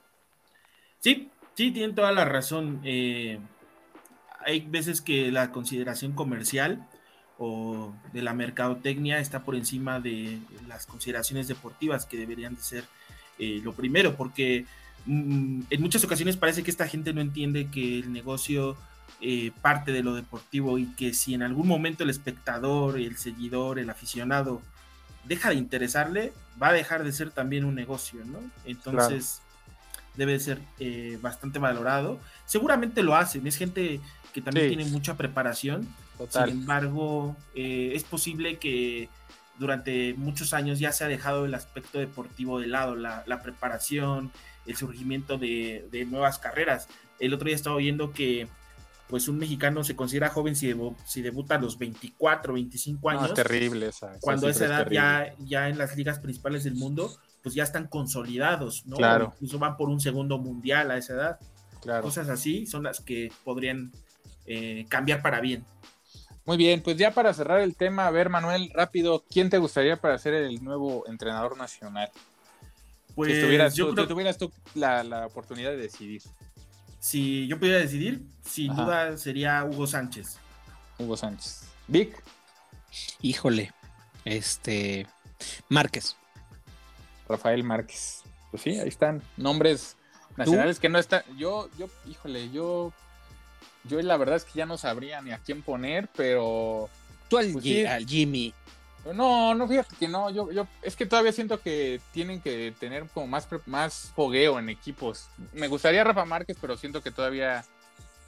Sí, 0.99 1.31
sí, 1.55 1.71
tienen 1.71 1.95
toda 1.95 2.11
la 2.11 2.25
razón. 2.25 2.81
Eh, 2.83 3.39
hay 4.45 4.61
veces 4.63 5.01
que 5.01 5.31
la 5.31 5.53
consideración 5.53 6.15
comercial 6.15 6.85
o 7.39 7.95
de 8.13 8.23
la 8.23 8.35
mercadotecnia 8.35 9.19
está 9.19 9.43
por 9.43 9.57
encima 9.57 10.01
de 10.01 10.39
las 10.69 10.87
consideraciones 10.87 11.49
deportivas 11.49 12.07
que 12.07 12.17
deberían 12.17 12.55
de 12.55 12.63
ser 12.63 12.85
eh, 13.39 13.61
lo 13.63 13.73
primero, 13.73 14.17
porque 14.17 14.67
mm, 15.07 15.63
en 15.71 15.81
muchas 15.81 16.05
ocasiones 16.05 16.37
parece 16.37 16.63
que 16.63 16.71
esta 16.71 16.87
gente 16.87 17.13
no 17.13 17.21
entiende 17.21 17.69
que 17.71 17.99
el 17.99 18.13
negocio 18.13 18.77
eh, 19.21 19.53
parte 19.63 19.93
de 19.93 20.03
lo 20.03 20.15
deportivo 20.15 20.79
y 20.79 20.87
que 20.95 21.15
si 21.15 21.35
en 21.35 21.43
algún 21.43 21.67
momento 21.67 22.05
el 22.05 22.11
espectador, 22.11 22.99
el 22.99 23.17
seguidor, 23.17 23.79
el 23.79 23.91
aficionado 23.91 24.61
deja 25.25 25.51
de 25.51 25.57
interesarle, 25.57 26.33
va 26.63 26.69
a 26.69 26.73
dejar 26.73 27.05
de 27.05 27.13
ser 27.13 27.31
también 27.31 27.65
un 27.65 27.75
negocio, 27.75 28.21
¿no? 28.25 28.39
Entonces 28.65 29.41
debe 30.17 30.39
ser 30.39 30.61
eh, 30.79 31.19
bastante 31.21 31.59
valorado. 31.59 32.21
Seguramente 32.47 33.03
lo 33.03 33.17
hacen, 33.17 33.47
es 33.47 33.57
gente 33.57 34.01
que 34.35 34.43
también 34.43 34.69
tiene 34.69 34.85
mucha 34.85 35.17
preparación 35.17 35.89
sin 36.29 36.49
embargo, 36.49 37.37
eh, 37.55 37.93
es 37.95 38.05
posible 38.05 38.59
que 38.59 39.09
durante 39.59 40.15
muchos 40.15 40.53
años 40.53 40.79
ya 40.79 40.93
se 40.93 41.05
ha 41.05 41.09
dejado 41.09 41.45
el 41.45 41.55
aspecto 41.55 41.99
deportivo 41.99 42.61
de 42.61 42.67
lado, 42.67 42.97
la, 42.97 43.41
preparación, 43.43 44.33
el 44.67 44.77
surgimiento 44.77 45.39
de, 45.39 46.07
nuevas 46.09 46.39
carreras. 46.39 46.89
El 47.19 47.35
otro 47.35 47.47
día 47.47 47.57
estaba 47.57 47.77
oyendo 47.77 48.13
que 48.13 48.49
pues 49.09 49.29
un 49.29 49.39
mexicano 49.39 49.85
se 49.85 49.95
considera 49.95 50.31
joven 50.31 50.57
si, 50.57 50.75
si 51.05 51.21
debuta 51.21 51.57
a 51.57 51.59
los 51.59 51.79
24, 51.79 52.55
25 52.55 53.11
años. 53.11 53.29
es 53.29 53.35
terrible 53.35 53.91
Cuando 54.21 54.47
a 54.47 54.51
esa 54.51 54.65
edad 54.65 54.91
ya, 54.91 55.35
ya 55.41 55.69
en 55.69 55.79
las 55.79 55.95
ligas 55.97 56.19
principales 56.21 56.65
del 56.65 56.75
mundo, 56.75 57.15
pues 57.43 57.55
ya 57.55 57.65
están 57.65 57.87
consolidados, 57.87 58.87
¿no? 58.87 58.97
Claro. 58.97 59.33
incluso 59.35 59.59
van 59.59 59.77
por 59.77 59.91
un 59.91 60.01
segundo 60.01 60.39
mundial 60.39 60.91
a 60.91 60.97
esa 60.97 61.13
edad. 61.15 61.39
Cosas 62.01 62.31
así 62.31 62.67
son 62.67 62.85
las 62.85 63.01
que 63.01 63.31
podrían 63.45 63.93
eh, 64.47 64.87
cambiar 64.89 65.23
para 65.23 65.41
bien. 65.41 65.65
Muy 66.47 66.59
bien, 66.59 66.83
pues 66.83 66.99
ya 66.99 67.11
para 67.11 67.33
cerrar 67.33 67.61
el 67.61 67.75
tema, 67.75 68.07
a 68.07 68.11
ver 68.11 68.29
Manuel, 68.29 68.71
rápido, 68.75 69.25
¿quién 69.31 69.49
te 69.49 69.57
gustaría 69.57 69.97
para 69.97 70.19
ser 70.19 70.35
el 70.35 70.63
nuevo 70.63 71.05
entrenador 71.09 71.57
nacional? 71.57 72.11
Pues 73.15 73.33
si 73.33 73.41
tuvieras, 73.41 73.75
yo 73.75 73.95
tú, 73.95 74.07
tuvieras 74.07 74.37
tú 74.37 74.53
la, 74.75 75.27
oportunidad 75.27 75.71
de 75.71 75.79
decidir. 75.79 76.23
Si 76.99 77.47
yo 77.47 77.59
pudiera 77.59 77.79
decidir, 77.79 78.23
sin 78.43 78.75
duda 78.75 79.17
sería 79.17 79.65
Hugo 79.65 79.87
Sánchez. 79.87 80.39
Hugo 80.99 81.17
Sánchez. 81.17 81.65
Vic. 81.87 82.23
Híjole, 83.23 83.73
este 84.25 85.07
Márquez. 85.69 86.17
Rafael 87.29 87.63
Márquez. 87.65 88.23
Pues 88.51 88.63
sí, 88.63 88.79
ahí 88.79 88.89
están 88.89 89.23
nombres 89.37 89.97
nacionales 90.37 90.79
que 90.79 90.89
no 90.89 90.99
están. 90.99 91.23
Yo, 91.37 91.69
yo, 91.79 91.89
híjole, 92.07 92.51
yo 92.51 92.93
yo 93.85 94.01
la 94.01 94.17
verdad 94.17 94.37
es 94.37 94.45
que 94.45 94.59
ya 94.59 94.67
no 94.67 94.77
sabría 94.79 95.21
ni 95.23 95.33
a 95.33 95.39
quién 95.39 95.63
poner, 95.63 96.09
pero. 96.17 96.89
Tú 97.29 97.39
al, 97.39 97.53
pues 97.53 97.65
Jimmy. 98.07 98.55
No, 99.13 99.55
no, 99.55 99.69
fíjate 99.69 99.97
que 99.97 100.09
no, 100.09 100.31
yo, 100.31 100.51
yo, 100.51 100.67
es 100.81 100.97
que 100.97 101.05
todavía 101.05 101.33
siento 101.33 101.61
que 101.61 102.01
tienen 102.13 102.41
que 102.41 102.73
tener 102.81 103.07
como 103.13 103.27
más, 103.27 103.47
más 103.67 104.13
fogueo 104.17 104.59
en 104.59 104.71
equipos. 104.71 105.29
Me 105.53 105.69
gustaría 105.69 106.03
Rafa 106.05 106.25
Márquez, 106.25 106.57
pero 106.59 106.79
siento 106.79 107.03
que 107.03 107.11
todavía 107.11 107.67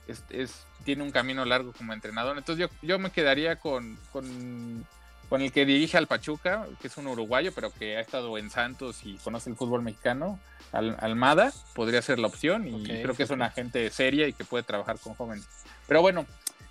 es, 0.06 0.66
tiene 0.84 1.02
un 1.02 1.10
camino 1.10 1.46
largo 1.46 1.72
como 1.72 1.94
entrenador. 1.94 2.36
Entonces 2.36 2.68
yo, 2.68 2.86
yo 2.86 2.98
me 2.98 3.10
quedaría 3.10 3.56
con, 3.56 3.98
con 4.12 4.86
con 5.28 5.42
el 5.42 5.52
que 5.52 5.66
dirige 5.66 5.96
al 5.96 6.06
Pachuca, 6.06 6.66
que 6.80 6.86
es 6.86 6.96
un 6.96 7.08
uruguayo, 7.08 7.52
pero 7.52 7.72
que 7.72 7.96
ha 7.96 8.00
estado 8.00 8.38
en 8.38 8.50
Santos 8.50 9.00
y 9.04 9.16
conoce 9.16 9.50
el 9.50 9.56
fútbol 9.56 9.82
mexicano, 9.82 10.38
Almada, 10.72 11.52
podría 11.74 12.02
ser 12.02 12.18
la 12.18 12.26
opción 12.26 12.66
y 12.68 12.84
creo 12.84 13.14
que 13.14 13.22
es 13.22 13.30
una 13.30 13.50
gente 13.50 13.90
seria 13.90 14.28
y 14.28 14.32
que 14.32 14.44
puede 14.44 14.62
trabajar 14.62 14.98
con 14.98 15.14
jóvenes. 15.14 15.46
Pero 15.88 16.02
bueno, 16.02 16.26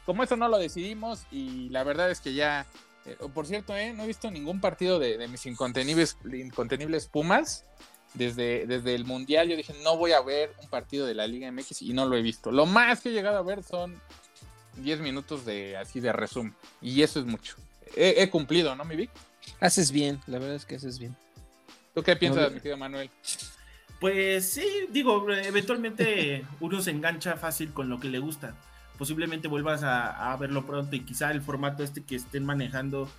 como 0.05 0.23
eso 0.23 0.35
no 0.35 0.47
lo 0.47 0.57
decidimos 0.57 1.25
y 1.31 1.69
la 1.69 1.83
verdad 1.83 2.11
es 2.11 2.21
que 2.21 2.33
ya, 2.33 2.65
eh, 3.05 3.17
por 3.33 3.47
cierto, 3.47 3.75
eh, 3.75 3.93
no 3.93 4.03
he 4.03 4.07
visto 4.07 4.29
ningún 4.29 4.61
partido 4.61 4.99
de, 4.99 5.27
mis 5.27 5.45
incontenibles, 5.45 6.17
incontenibles 6.31 7.07
Pumas. 7.07 7.65
Desde, 8.13 8.65
desde 8.65 8.95
el 8.95 9.03
Mundial 9.03 9.49
yo 9.49 9.57
dije, 9.57 9.73
no 9.83 9.97
voy 9.97 10.13
a 10.13 10.21
ver 10.21 10.53
un 10.63 10.69
partido 10.69 11.05
de 11.05 11.13
la 11.13 11.27
Liga 11.27 11.51
MX 11.51 11.81
y 11.81 11.91
no 11.91 12.05
lo 12.05 12.15
he 12.15 12.21
visto. 12.21 12.49
Lo 12.49 12.65
más 12.65 13.01
que 13.01 13.09
he 13.09 13.11
llegado 13.11 13.37
a 13.37 13.41
ver 13.41 13.61
son 13.61 13.99
10 14.77 15.01
minutos 15.01 15.43
de 15.43 15.75
así 15.75 15.99
de 15.99 16.13
resumen 16.13 16.55
y 16.81 17.01
eso 17.01 17.19
es 17.19 17.25
mucho 17.25 17.57
he, 17.95 18.29
cumplido, 18.29 18.75
¿no, 18.75 18.85
mi 18.85 18.95
Vic? 18.95 19.09
Haces 19.59 19.91
bien, 19.91 20.19
la 20.27 20.39
verdad 20.39 20.55
es 20.55 20.65
que 20.65 20.75
haces 20.75 20.99
bien. 20.99 21.15
¿Tú 21.93 22.03
qué 22.03 22.15
piensas, 22.15 22.51
mi 22.51 22.59
querido 22.59 22.77
Manuel? 22.77 23.09
Pues 23.99 24.49
sí, 24.49 24.65
digo, 24.89 25.25
eventualmente 25.31 26.45
uno 26.59 26.81
se 26.81 26.91
engancha 26.91 27.37
fácil 27.37 27.71
con 27.71 27.89
lo 27.89 27.99
que 27.99 28.09
le 28.09 28.19
gusta. 28.19 28.53
Posiblemente 28.97 29.47
vuelvas 29.47 29.81
a, 29.83 30.35
verlo 30.37 30.65
pronto 30.65 30.95
y 30.95 31.01
quizá 31.01 31.31
el 31.31 31.41
formato 31.41 31.83
este 31.83 32.03
que 32.03 32.15
estén 32.15 32.45
manejando 32.45 33.09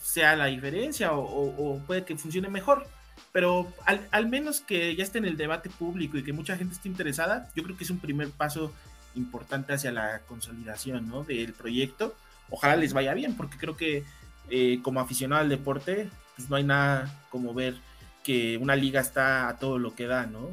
sea 0.00 0.36
la 0.36 0.46
diferencia 0.46 1.12
o, 1.12 1.80
puede 1.86 2.04
que 2.04 2.16
funcione 2.16 2.48
mejor. 2.48 2.86
Pero 3.32 3.72
al, 3.84 4.06
al, 4.10 4.28
menos 4.28 4.60
que 4.60 4.94
ya 4.94 5.02
esté 5.02 5.18
en 5.18 5.24
el 5.24 5.36
debate 5.36 5.70
público 5.70 6.16
y 6.16 6.22
que 6.22 6.32
mucha 6.32 6.56
gente 6.56 6.74
esté 6.74 6.88
interesada, 6.88 7.50
yo 7.54 7.62
creo 7.62 7.76
que 7.76 7.84
es 7.84 7.90
un 7.90 7.98
primer 7.98 8.30
paso 8.30 8.72
importante 9.14 9.72
hacia 9.72 9.92
la 9.92 10.20
consolidación 10.20 11.08
¿no? 11.08 11.24
del 11.24 11.52
proyecto 11.52 12.14
ojalá 12.50 12.76
les 12.76 12.92
vaya 12.92 13.14
bien, 13.14 13.36
porque 13.36 13.56
creo 13.58 13.76
que 13.76 14.04
eh, 14.50 14.80
como 14.82 15.00
aficionado 15.00 15.42
al 15.42 15.48
deporte, 15.48 16.08
pues 16.36 16.48
no 16.48 16.56
hay 16.56 16.64
nada 16.64 17.24
como 17.30 17.54
ver 17.54 17.76
que 18.22 18.56
una 18.58 18.76
liga 18.76 19.00
está 19.00 19.48
a 19.48 19.58
todo 19.58 19.78
lo 19.78 19.94
que 19.94 20.06
da, 20.06 20.26
¿no? 20.26 20.50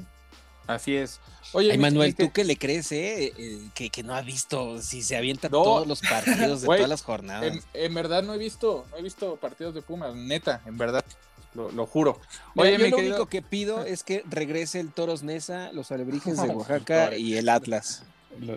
Así 0.68 0.96
es. 0.96 1.20
Oye, 1.54 1.78
Manuel, 1.78 2.16
¿tú 2.16 2.32
qué 2.32 2.44
le 2.44 2.58
crees, 2.58 2.92
eh? 2.92 3.34
eh 3.38 3.70
que, 3.74 3.90
que, 3.90 4.04
no 4.04 4.16
ha 4.16 4.22
visto 4.22 4.82
si 4.82 5.04
se 5.04 5.16
avienta 5.16 5.50
todos 5.50 5.88
los 5.88 6.02
partidos 6.02 6.62
de 6.62 6.66
todas 6.68 6.90
las 6.90 7.04
jornadas. 7.04 7.56
En, 7.74 7.94
verdad 7.94 8.24
no 8.24 8.34
he 8.34 8.38
visto, 8.38 8.86
no 8.92 8.98
he 8.98 9.04
visto 9.04 9.36
partidos 9.36 9.76
de 9.76 9.82
Pumas, 9.82 10.16
neta, 10.16 10.62
en 10.66 10.78
verdad. 10.78 11.06
Lo, 11.54 11.86
juro. 11.86 12.20
Oye, 12.56 12.78
yo 12.78 12.90
lo 12.90 12.98
único 12.98 13.28
que 13.28 13.42
pido 13.42 13.86
es 13.86 14.04
que 14.04 14.24
regrese 14.30 14.82
el 14.82 14.92
Toros 14.92 15.24
Nesa, 15.24 15.72
los 15.72 15.90
Alebrijes 15.90 16.42
de 16.42 16.50
Oaxaca 16.54 17.16
y 17.16 17.38
el 17.38 17.48
Atlas. 17.48 18.04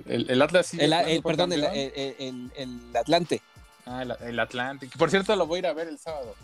El, 0.06 0.42
Atlas 0.42 0.66
sí. 0.66 0.78
El, 0.80 1.22
perdón, 1.22 1.52
el, 1.52 1.64
Atlante. 2.94 3.42
Ah, 3.86 4.02
el, 4.02 4.40
Atlante. 4.40 4.88
Por 4.98 5.10
cierto, 5.10 5.34
lo 5.36 5.46
voy 5.46 5.56
a 5.56 5.58
ir 5.60 5.66
a 5.66 5.72
ver 5.72 5.88
el 5.88 5.98
sábado. 5.98 6.34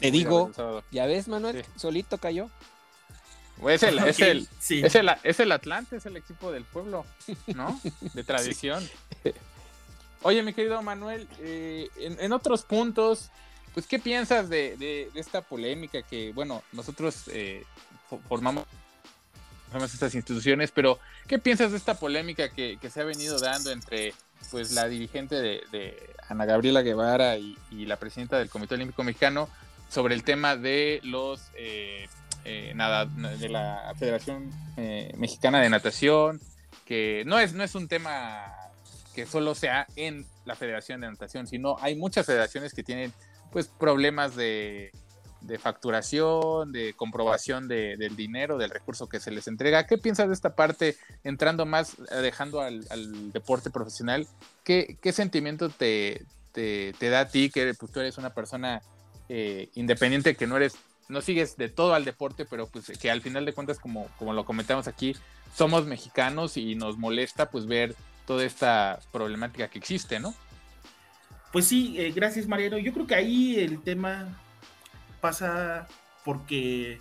Te 0.00 0.10
digo, 0.10 0.52
ya 0.90 1.06
ves, 1.06 1.28
Manuel, 1.28 1.64
solito 1.76 2.18
cayó. 2.18 2.50
Es 3.68 3.82
el, 3.84 3.98
es, 4.00 4.20
el, 4.20 4.48
es, 4.60 4.94
el, 4.94 5.10
es 5.22 5.40
el 5.40 5.52
Atlante, 5.52 5.96
es 5.96 6.06
el 6.06 6.16
equipo 6.16 6.50
del 6.50 6.64
pueblo, 6.64 7.06
¿no? 7.46 7.80
De 8.12 8.24
tradición. 8.24 8.86
Oye, 10.22 10.42
mi 10.42 10.52
querido 10.52 10.82
Manuel, 10.82 11.28
eh, 11.38 11.88
en, 11.98 12.32
otros 12.32 12.64
puntos, 12.64 13.30
pues, 13.72 13.86
¿qué 13.86 13.98
piensas 13.98 14.48
de, 14.48 15.08
esta 15.14 15.42
polémica 15.42 16.02
que, 16.02 16.32
bueno, 16.32 16.62
nosotros 16.72 17.28
eh, 17.28 17.64
formamos 18.28 18.64
estas 19.82 20.14
instituciones, 20.14 20.70
pero 20.70 20.98
¿qué 21.26 21.38
piensas 21.38 21.72
de 21.72 21.78
esta 21.78 21.94
polémica 21.94 22.50
que, 22.50 22.78
se 22.90 23.00
ha 23.00 23.04
venido 23.04 23.38
dando 23.38 23.70
entre 23.70 24.14
pues 24.50 24.72
la 24.72 24.88
dirigente 24.88 25.40
de, 25.40 26.14
Ana 26.28 26.44
Gabriela 26.44 26.82
Guevara 26.82 27.36
y, 27.38 27.56
la 27.70 27.96
presidenta 27.96 28.38
del 28.38 28.48
Comité 28.48 28.74
Olímpico 28.74 29.02
Mexicano 29.02 29.48
sobre 29.88 30.14
el 30.14 30.22
tema 30.22 30.56
de 30.56 31.00
los 31.02 31.50
eh, 31.54 32.08
eh, 32.44 32.72
nada, 32.74 33.06
de 33.06 33.48
la 33.48 33.92
Federación 33.98 34.50
eh, 34.76 35.12
Mexicana 35.16 35.60
de 35.60 35.70
Natación, 35.70 36.40
que 36.84 37.24
no 37.26 37.38
es, 37.38 37.52
no 37.54 37.64
es 37.64 37.74
un 37.74 37.88
tema 37.88 38.44
que 39.14 39.26
solo 39.26 39.54
sea 39.54 39.86
en 39.96 40.26
la 40.44 40.56
Federación 40.56 41.00
de 41.00 41.08
Natación, 41.08 41.46
sino 41.46 41.76
hay 41.80 41.94
muchas 41.94 42.26
federaciones 42.26 42.74
que 42.74 42.82
tienen 42.82 43.12
pues 43.52 43.68
problemas 43.68 44.34
de, 44.34 44.92
facturación, 45.58 46.72
de 46.72 46.94
comprobación 46.94 47.68
del 47.68 48.16
dinero, 48.16 48.58
del 48.58 48.70
recurso 48.70 49.08
que 49.08 49.20
se 49.20 49.30
les 49.30 49.48
entrega. 49.48 49.86
¿Qué 49.86 49.98
piensas 49.98 50.28
de 50.28 50.34
esta 50.34 50.54
parte, 50.54 50.96
entrando 51.22 51.66
más, 51.66 51.96
eh, 52.10 52.16
dejando 52.16 52.60
al, 52.60 53.32
deporte 53.32 53.70
profesional? 53.70 54.26
¿Qué, 54.64 54.98
sentimiento 55.12 55.68
te, 55.68 56.26
da 57.00 57.20
a 57.20 57.28
ti, 57.28 57.50
que 57.50 57.74
pues, 57.74 57.92
tú 57.92 58.00
eres 58.00 58.18
una 58.18 58.34
persona 58.34 58.82
eh, 59.28 59.70
independiente, 59.74 60.36
que 60.36 60.46
no 60.46 60.56
eres, 60.56 60.76
no 61.08 61.20
sigues 61.20 61.56
de 61.56 61.68
todo 61.68 61.94
al 61.94 62.04
deporte, 62.04 62.44
pero 62.44 62.66
pues 62.66 62.86
que 62.98 63.10
al 63.10 63.20
final 63.22 63.44
de 63.44 63.52
cuentas, 63.52 63.78
como, 63.78 64.08
como 64.18 64.32
lo 64.32 64.44
comentamos 64.44 64.88
aquí, 64.88 65.14
somos 65.54 65.86
mexicanos 65.86 66.56
y 66.56 66.74
nos 66.74 66.98
molesta 66.98 67.50
pues 67.50 67.66
ver 67.66 67.94
toda 68.26 68.44
esta 68.44 69.00
problemática 69.12 69.68
que 69.68 69.78
existe, 69.78 70.18
¿no? 70.18 70.34
Pues 71.52 71.66
sí, 71.66 71.94
eh, 71.98 72.10
gracias 72.10 72.48
Mariano. 72.48 72.78
Yo 72.78 72.92
creo 72.92 73.06
que 73.06 73.14
ahí 73.14 73.60
el 73.60 73.80
tema 73.82 74.40
pasa 75.24 75.88
porque 76.22 77.00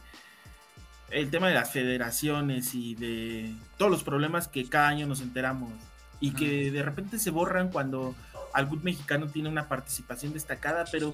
el 1.09 1.29
tema 1.29 1.49
de 1.49 1.55
las 1.55 1.69
federaciones 1.73 2.73
y 2.73 2.95
de 2.95 3.53
todos 3.77 3.91
los 3.91 4.05
problemas 4.05 4.47
que 4.47 4.69
cada 4.69 4.87
año 4.87 5.05
nos 5.07 5.19
enteramos 5.19 5.73
y 6.21 6.31
que 6.31 6.71
de 6.71 6.83
repente 6.83 7.19
se 7.19 7.31
borran 7.31 7.67
cuando 7.69 8.15
algún 8.53 8.81
mexicano 8.81 9.27
tiene 9.27 9.49
una 9.49 9.67
participación 9.67 10.31
destacada, 10.31 10.85
pero 10.89 11.13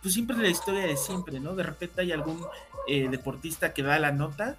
pues 0.00 0.14
siempre 0.14 0.36
es 0.36 0.42
la 0.42 0.48
historia 0.48 0.86
de 0.86 0.96
siempre, 0.96 1.40
¿no? 1.40 1.56
De 1.56 1.64
repente 1.64 2.02
hay 2.02 2.12
algún 2.12 2.40
eh, 2.86 3.08
deportista 3.10 3.74
que 3.74 3.82
da 3.82 3.98
la 3.98 4.12
nota, 4.12 4.56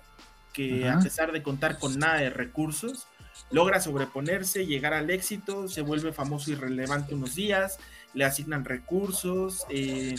que 0.52 0.90
a 0.90 1.00
pesar 1.00 1.32
de 1.32 1.42
contar 1.42 1.80
con 1.80 1.98
nada 1.98 2.16
de 2.18 2.30
recursos, 2.30 3.08
logra 3.50 3.80
sobreponerse, 3.80 4.66
llegar 4.66 4.94
al 4.94 5.10
éxito, 5.10 5.70
se 5.70 5.84
vuelve 5.84 6.12
famoso 6.12 6.52
y 6.52 6.56
relevante 6.56 7.16
unos 7.16 7.36
días, 7.36 7.80
le 8.14 8.26
asignan 8.26 8.66
recursos, 8.66 9.66
eh, 9.70 10.16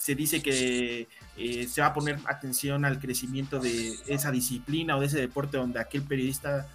se 0.00 0.14
dice 0.14 0.40
que 0.40 1.08
eh, 1.36 1.68
se 1.68 1.82
va 1.82 1.88
a 1.88 1.92
poner 1.92 2.18
atención 2.24 2.86
al 2.86 2.98
crecimiento 2.98 3.60
de 3.60 3.92
esa 4.06 4.30
disciplina 4.30 4.96
o 4.96 5.00
de 5.00 5.06
ese 5.06 5.20
deporte 5.20 5.58
donde 5.58 5.78
aquel 5.78 6.00
periodista, 6.00 6.66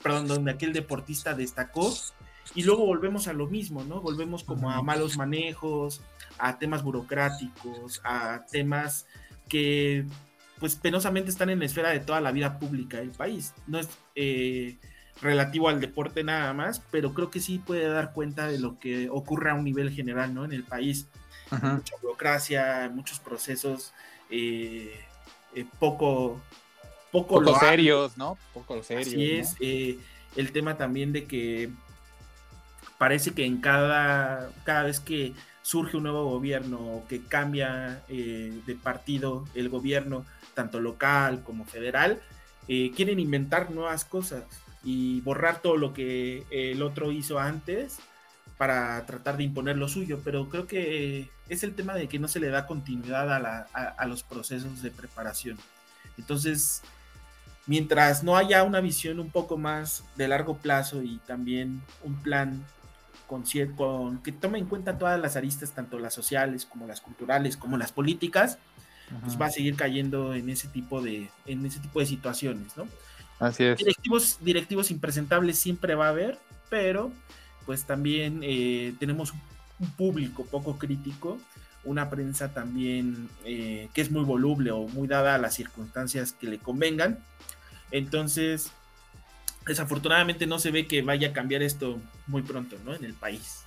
perdón, 0.00 0.28
donde 0.28 0.52
aquel 0.52 0.72
deportista 0.72 1.34
destacó. 1.34 1.92
Y 2.54 2.62
luego 2.62 2.86
volvemos 2.86 3.26
a 3.26 3.32
lo 3.32 3.48
mismo, 3.48 3.82
¿no? 3.82 4.00
Volvemos 4.00 4.44
como 4.44 4.70
a 4.70 4.80
malos 4.80 5.16
manejos, 5.16 6.02
a 6.38 6.60
temas 6.60 6.84
burocráticos, 6.84 8.00
a 8.04 8.46
temas 8.48 9.06
que 9.48 10.06
pues 10.60 10.76
penosamente 10.76 11.30
están 11.30 11.50
en 11.50 11.58
la 11.58 11.64
esfera 11.64 11.90
de 11.90 11.98
toda 11.98 12.20
la 12.20 12.30
vida 12.30 12.60
pública 12.60 12.98
del 12.98 13.10
país. 13.10 13.54
No 13.66 13.80
es 13.80 13.88
eh, 14.14 14.78
relativo 15.20 15.68
al 15.68 15.80
deporte 15.80 16.22
nada 16.22 16.52
más, 16.54 16.80
pero 16.92 17.12
creo 17.12 17.28
que 17.28 17.40
sí 17.40 17.58
puede 17.58 17.88
dar 17.88 18.12
cuenta 18.12 18.46
de 18.46 18.60
lo 18.60 18.78
que 18.78 19.08
ocurre 19.10 19.50
a 19.50 19.54
un 19.54 19.64
nivel 19.64 19.90
general, 19.90 20.32
¿no? 20.32 20.44
En 20.44 20.52
el 20.52 20.62
país. 20.62 21.08
Mucha 21.50 21.96
burocracia, 22.02 22.90
muchos 22.92 23.20
procesos 23.20 23.92
eh, 24.30 25.00
eh, 25.54 25.64
poco, 25.78 26.40
poco, 27.10 27.58
serios, 27.58 28.16
¿no? 28.16 28.36
Poco 28.52 28.82
serios. 28.82 29.08
Así 29.08 29.32
es. 29.32 29.56
Eh, 29.60 29.98
el 30.36 30.52
tema 30.52 30.76
también 30.76 31.12
de 31.12 31.24
que 31.24 31.70
parece 32.98 33.32
que 33.32 33.44
en 33.44 33.60
cada, 33.60 34.50
cada 34.64 34.82
vez 34.82 35.00
que 35.00 35.32
surge 35.62 35.96
un 35.96 36.04
nuevo 36.04 36.24
gobierno 36.30 36.78
o 36.78 37.06
que 37.08 37.22
cambia 37.22 38.02
de 38.08 38.78
partido 38.82 39.44
el 39.54 39.68
gobierno, 39.68 40.24
tanto 40.54 40.80
local 40.80 41.42
como 41.44 41.64
federal, 41.64 42.20
quieren 42.66 43.20
inventar 43.20 43.70
nuevas 43.70 44.04
cosas 44.04 44.44
y 44.82 45.20
borrar 45.20 45.60
todo 45.60 45.76
lo 45.76 45.92
que 45.92 46.44
el 46.50 46.82
otro 46.82 47.12
hizo 47.12 47.38
antes 47.38 47.98
para 48.58 49.06
tratar 49.06 49.36
de 49.36 49.44
imponer 49.44 49.78
lo 49.78 49.88
suyo, 49.88 50.20
pero 50.24 50.48
creo 50.48 50.66
que 50.66 51.30
es 51.48 51.62
el 51.62 51.74
tema 51.74 51.94
de 51.94 52.08
que 52.08 52.18
no 52.18 52.26
se 52.26 52.40
le 52.40 52.48
da 52.48 52.66
continuidad 52.66 53.32
a, 53.32 54.06
los 54.06 54.24
procesos 54.24 54.82
de 54.82 54.90
preparación. 54.90 55.56
Entonces, 56.18 56.82
mientras 57.66 58.24
no 58.24 58.36
haya 58.36 58.64
una 58.64 58.80
visión 58.80 59.20
un 59.20 59.30
poco 59.30 59.56
más 59.56 60.04
de 60.16 60.26
largo 60.26 60.58
plazo 60.58 61.02
y 61.04 61.18
también 61.18 61.82
un 62.02 62.16
plan 62.20 62.66
con, 63.28 63.44
con, 63.76 64.22
que 64.24 64.32
tome 64.32 64.58
en 64.58 64.66
cuenta 64.66 64.98
todas 64.98 65.20
las 65.20 65.36
aristas, 65.36 65.70
tanto 65.70 66.00
las 66.00 66.12
sociales 66.12 66.66
como 66.66 66.88
las 66.88 67.00
culturales, 67.00 67.56
como 67.56 67.78
las 67.78 67.92
políticas, 67.92 68.58
pues 69.22 69.40
va 69.40 69.46
a 69.46 69.50
seguir 69.50 69.76
cayendo 69.76 70.34
en 70.34 70.50
ese 70.50 70.66
tipo 70.66 71.00
de, 71.00 71.30
en 71.46 71.64
ese 71.64 71.78
tipo 71.78 72.00
de 72.00 72.06
situaciones, 72.06 72.76
¿no? 72.76 72.88
Así 73.38 73.64
es. 73.64 73.78
Directivos, 73.78 74.38
directivos 74.40 74.90
impresentables 74.90 75.58
siempre 75.58 75.94
va 75.94 76.06
a 76.06 76.10
haber, 76.10 76.38
pero 76.68 77.12
pues 77.68 77.84
también 77.84 78.40
eh, 78.42 78.94
tenemos 78.98 79.34
un 79.78 79.90
público 79.90 80.46
poco 80.46 80.78
crítico, 80.78 81.36
una 81.84 82.08
prensa 82.08 82.54
también 82.54 83.28
eh, 83.44 83.90
que 83.92 84.00
es 84.00 84.10
muy 84.10 84.24
voluble 84.24 84.70
o 84.70 84.88
muy 84.88 85.06
dada 85.06 85.34
a 85.34 85.38
las 85.38 85.56
circunstancias 85.56 86.32
que 86.32 86.46
le 86.46 86.60
convengan. 86.60 87.18
Entonces, 87.90 88.70
desafortunadamente 89.66 90.46
no 90.46 90.58
se 90.58 90.70
ve 90.70 90.86
que 90.86 91.02
vaya 91.02 91.28
a 91.28 91.32
cambiar 91.34 91.60
esto 91.60 92.00
muy 92.26 92.40
pronto, 92.40 92.78
¿no? 92.86 92.94
En 92.94 93.04
el 93.04 93.12
país. 93.12 93.64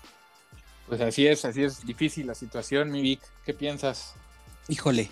Pues 0.87 0.99
así 0.99 1.27
es, 1.27 1.45
así 1.45 1.61
es 1.61 1.85
difícil 1.85 2.25
la 2.25 2.33
situación, 2.33 2.89
mi 2.89 3.03
Vic. 3.03 3.21
¿Qué 3.45 3.53
piensas? 3.53 4.15
Híjole, 4.67 5.11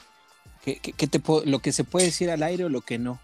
¿qué, 0.64 0.80
te 0.80 1.22
lo 1.46 1.60
que 1.60 1.74
se 1.74 1.84
puede 1.84 2.08
decir 2.08 2.32
al 2.32 2.42
aire 2.42 2.66
o 2.66 2.70
lo 2.70 2.82
que 2.82 2.98
no? 2.98 3.22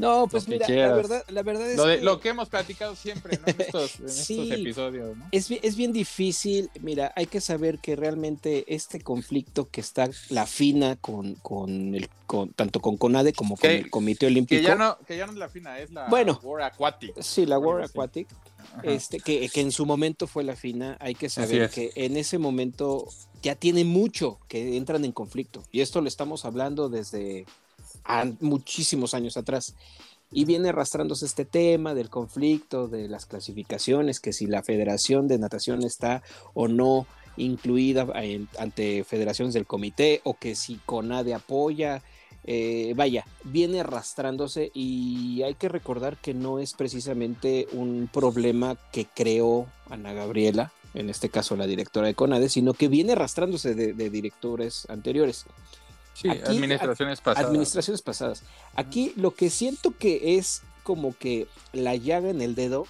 No, 0.00 0.26
pues 0.26 0.48
mira, 0.48 0.68
la 0.68 0.94
verdad, 0.94 1.24
la 1.28 1.42
verdad 1.42 1.70
es 1.70 1.76
lo, 1.76 1.84
que... 1.84 2.00
lo 2.00 2.20
que 2.20 2.28
hemos 2.30 2.48
platicado 2.48 2.96
siempre 2.96 3.38
en 3.46 3.60
estos, 3.60 4.00
episodios. 4.30 5.16
¿no? 5.16 5.28
Es, 5.30 5.50
es, 5.50 5.76
bien 5.76 5.92
difícil, 5.92 6.70
mira, 6.80 7.12
hay 7.16 7.26
que 7.26 7.40
saber 7.40 7.78
que 7.78 7.96
realmente 7.96 8.64
este 8.74 9.00
conflicto 9.00 9.68
que 9.70 9.80
está 9.80 10.08
la 10.30 10.46
FINA 10.46 10.96
con, 10.96 11.34
con 11.36 11.94
el 11.94 12.08
con, 12.26 12.50
tanto 12.50 12.80
con 12.80 12.96
CONADE 12.96 13.32
como 13.32 13.56
con 13.56 13.70
el 13.70 13.90
Comité 13.90 14.26
Olímpico. 14.26 14.60
Que 14.60 14.66
ya, 14.66 14.76
no, 14.76 14.96
que 15.06 15.16
ya 15.16 15.26
no 15.26 15.32
es 15.32 15.38
la 15.38 15.48
FINA, 15.48 15.80
es 15.80 15.90
la 15.90 16.08
bueno, 16.08 16.38
World 16.42 16.64
Aquatic. 16.64 17.20
Sí, 17.20 17.44
la 17.44 17.58
World 17.58 17.86
Aquatic. 17.86 18.28
Este, 18.84 19.18
que, 19.18 19.48
que, 19.48 19.60
en 19.60 19.72
su 19.72 19.84
momento 19.84 20.28
fue 20.28 20.44
la 20.44 20.54
FINA, 20.54 20.96
hay 21.00 21.16
que 21.16 21.28
saber 21.28 21.70
que 21.70 21.90
en 21.96 22.16
ese 22.16 22.38
momento 22.38 23.08
ya 23.42 23.56
tiene 23.56 23.84
mucho 23.84 24.38
que 24.48 24.76
entran 24.76 25.04
en 25.04 25.12
conflicto. 25.12 25.64
Y 25.72 25.80
esto 25.80 26.00
lo 26.00 26.08
estamos 26.08 26.44
hablando 26.44 26.88
desde 26.88 27.46
muchísimos 28.40 29.14
años 29.14 29.36
atrás. 29.36 29.74
Y 30.32 30.44
viene 30.44 30.68
arrastrándose 30.68 31.26
este 31.26 31.44
tema 31.44 31.94
del 31.94 32.08
conflicto, 32.08 32.86
de 32.86 33.08
las 33.08 33.26
clasificaciones, 33.26 34.20
que 34.20 34.32
si 34.32 34.46
la 34.46 34.62
Federación 34.62 35.26
de 35.26 35.38
Natación 35.38 35.82
está 35.84 36.22
o 36.54 36.68
no 36.68 37.06
incluida 37.36 38.06
ante 38.58 39.04
federaciones 39.04 39.54
del 39.54 39.66
comité, 39.66 40.20
o 40.24 40.34
que 40.34 40.54
si 40.54 40.76
CONADE 40.86 41.34
apoya. 41.34 42.02
Eh, 42.44 42.94
vaya, 42.96 43.26
viene 43.44 43.80
arrastrándose 43.80 44.70
y 44.72 45.42
hay 45.42 45.54
que 45.54 45.68
recordar 45.68 46.16
que 46.16 46.32
no 46.32 46.58
es 46.58 46.72
precisamente 46.72 47.66
un 47.72 48.08
problema 48.10 48.78
que 48.92 49.04
creó 49.04 49.66
Ana 49.90 50.14
Gabriela, 50.14 50.72
en 50.94 51.10
este 51.10 51.28
caso 51.28 51.54
la 51.54 51.66
directora 51.66 52.06
de 52.06 52.14
CONADE, 52.14 52.48
sino 52.48 52.72
que 52.72 52.88
viene 52.88 53.12
arrastrándose 53.12 53.74
de 53.74 54.10
directores 54.10 54.86
anteriores. 54.88 55.44
Sí, 56.20 56.28
administraciones 56.28 57.20
pasadas. 57.20 57.48
Administraciones 57.48 58.02
pasadas. 58.02 58.42
Aquí 58.74 59.12
lo 59.16 59.32
que 59.32 59.48
siento 59.48 59.96
que 59.96 60.36
es 60.36 60.62
como 60.82 61.16
que 61.16 61.46
la 61.72 61.96
llaga 61.96 62.30
en 62.30 62.40
el 62.42 62.54
dedo 62.54 62.86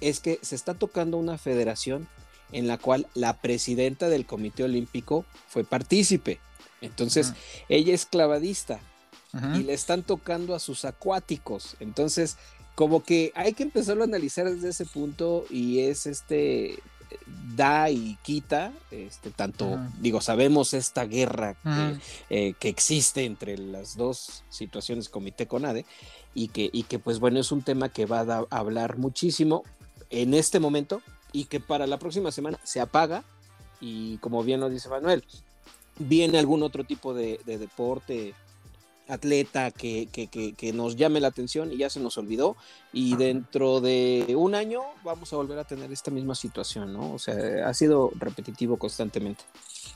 es 0.00 0.20
que 0.20 0.38
se 0.42 0.54
está 0.54 0.74
tocando 0.74 1.16
una 1.16 1.38
federación 1.38 2.06
en 2.52 2.68
la 2.68 2.78
cual 2.78 3.06
la 3.14 3.40
presidenta 3.40 4.08
del 4.08 4.26
Comité 4.26 4.64
Olímpico 4.64 5.24
fue 5.48 5.64
partícipe. 5.64 6.38
Entonces, 6.80 7.32
ella 7.68 7.92
es 7.92 8.06
clavadista 8.06 8.78
y 9.54 9.64
le 9.64 9.74
están 9.74 10.02
tocando 10.02 10.54
a 10.54 10.60
sus 10.60 10.84
acuáticos. 10.84 11.76
Entonces, 11.80 12.36
como 12.74 13.02
que 13.02 13.32
hay 13.34 13.52
que 13.52 13.64
empezarlo 13.64 14.04
a 14.04 14.06
analizar 14.06 14.48
desde 14.48 14.68
ese 14.68 14.86
punto 14.86 15.44
y 15.50 15.80
es 15.80 16.06
este 16.06 16.78
da 17.54 17.90
y 17.90 18.16
quita, 18.22 18.72
este, 18.90 19.30
tanto, 19.30 19.78
digo, 20.00 20.20
sabemos 20.20 20.74
esta 20.74 21.04
guerra 21.04 21.56
eh, 22.30 22.54
que, 22.58 22.68
existe 22.68 23.24
entre 23.24 23.58
las 23.58 23.96
dos 23.96 24.44
situaciones 24.48 25.08
Comité 25.08 25.46
Conade 25.46 25.84
y 26.34 26.48
que, 26.48 26.70
y 26.72 26.84
que 26.84 26.98
pues 26.98 27.18
bueno, 27.18 27.40
es 27.40 27.50
un 27.50 27.62
tema 27.62 27.88
que 27.88 28.06
va 28.06 28.20
a, 28.20 28.46
hablar 28.50 28.98
muchísimo 28.98 29.64
en 30.10 30.34
este 30.34 30.60
momento 30.60 31.02
y 31.32 31.44
que 31.46 31.60
para 31.60 31.86
la 31.86 31.98
próxima 31.98 32.30
semana 32.30 32.58
se 32.62 32.80
apaga 32.80 33.24
y 33.80 34.18
como 34.18 34.42
bien 34.42 34.60
lo 34.60 34.70
dice 34.70 34.88
Manuel, 34.88 35.24
viene 35.98 36.38
algún 36.38 36.62
otro 36.62 36.84
tipo 36.84 37.14
de, 37.14 37.40
deporte 37.44 38.34
atleta 39.08 39.70
que, 39.70 40.06
que, 40.06 40.72
nos 40.72 40.96
llame 40.96 41.20
la 41.20 41.28
atención 41.28 41.72
y 41.72 41.78
ya 41.78 41.90
se 41.90 42.00
nos 42.00 42.18
olvidó. 42.18 42.56
Y 42.92 43.16
dentro 43.16 43.80
de 43.80 44.34
un 44.36 44.54
año 44.54 44.82
vamos 45.02 45.32
a 45.32 45.36
volver 45.36 45.58
a 45.58 45.64
tener 45.64 45.90
esta 45.92 46.10
misma 46.10 46.34
situación, 46.34 46.92
¿no? 46.92 47.14
O 47.14 47.18
sea, 47.18 47.68
ha 47.68 47.74
sido 47.74 48.12
repetitivo 48.16 48.76
constantemente. 48.76 49.44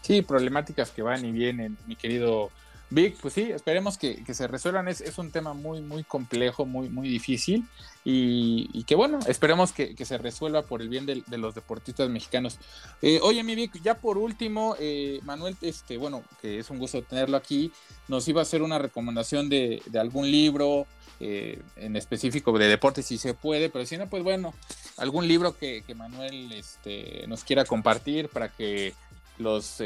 Sí, 0.01 0.23
problemáticas 0.23 0.91
que 0.91 1.03
van 1.03 1.25
y 1.25 1.31
vienen, 1.31 1.77
mi 1.87 1.97
querido 1.97 2.51
Vic, 2.93 3.17
pues 3.23 3.33
sí, 3.33 3.51
esperemos 3.51 3.97
que, 3.97 4.23
se 4.35 4.47
resuelvan. 4.47 4.87
Es, 4.87 5.01
es, 5.01 5.17
un 5.17 5.31
tema 5.31 5.55
muy, 5.55 5.81
muy 5.81 6.05
complejo, 6.05 6.67
muy, 6.67 6.91
muy 6.91 7.09
difícil. 7.09 7.67
Y, 8.05 8.85
que 8.85 8.95
bueno, 8.95 9.19
esperemos 9.27 9.73
que, 9.73 9.97
se 10.05 10.19
resuelva 10.19 10.63
por 10.63 10.83
el 10.83 10.91
bien 10.91 11.07
de, 11.07 11.23
los 11.39 11.55
deportistas 11.55 12.11
mexicanos. 12.11 12.59
Eh, 13.01 13.19
oye, 13.23 13.43
mi 13.45 13.55
Vic, 13.55 13.81
ya 13.83 13.95
por 13.95 14.19
último, 14.19 14.77
eh, 14.79 15.21
Manuel, 15.25 15.57
este, 15.63 15.97
bueno, 15.97 16.23
que 16.43 16.59
es 16.59 16.69
un 16.69 16.79
gusto 16.79 17.03
tenerlo 17.03 17.39
aquí, 17.39 17.73
nos 18.09 18.29
iba 18.29 18.41
a 18.41 18.43
hacer 18.43 18.61
una 18.61 18.79
recomendación 18.79 19.49
de, 19.49 19.83
algún 19.99 20.31
libro. 20.31 20.87
Eh, 21.25 21.63
en 21.77 21.95
específico 21.95 22.59
de 22.59 22.67
deportes 22.67 23.07
si 23.07 23.17
se 23.17 23.33
puede, 23.33 23.71
pero 23.71 23.87
si 23.87 23.97
no, 23.97 24.11
pues 24.11 24.25
bueno, 24.25 24.55
algún 24.97 25.29
libro 25.29 25.57
que, 25.57 25.85
que 25.87 25.95
Manuel 25.95 26.51
este, 26.51 27.25
nos 27.29 27.45
quiera 27.45 27.65
compartir 27.65 28.29
para 28.29 28.49
que 28.49 28.93
los 29.39 29.81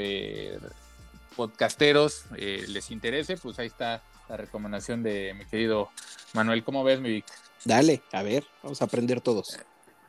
podcasteros 1.37 2.25
eh, 2.37 2.65
les 2.69 2.91
interese, 2.91 3.37
pues 3.37 3.59
ahí 3.59 3.67
está 3.67 4.03
la 4.29 4.37
recomendación 4.37 5.03
de 5.03 5.35
mi 5.35 5.45
querido 5.45 5.91
Manuel. 6.33 6.65
¿Cómo 6.65 6.83
ves, 6.83 7.01
mi 7.01 7.11
Vic? 7.11 7.27
Dale, 7.65 8.03
a 8.13 8.23
ver, 8.23 8.45
vamos 8.63 8.81
a 8.83 8.87
aprender 8.87 9.21
todos. 9.21 9.59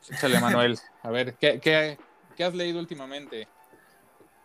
Échale, 0.10 0.40
Manuel. 0.40 0.80
A 1.04 1.10
ver, 1.10 1.36
¿qué, 1.36 1.98
has 2.40 2.54
leído 2.54 2.80
últimamente? 2.80 3.48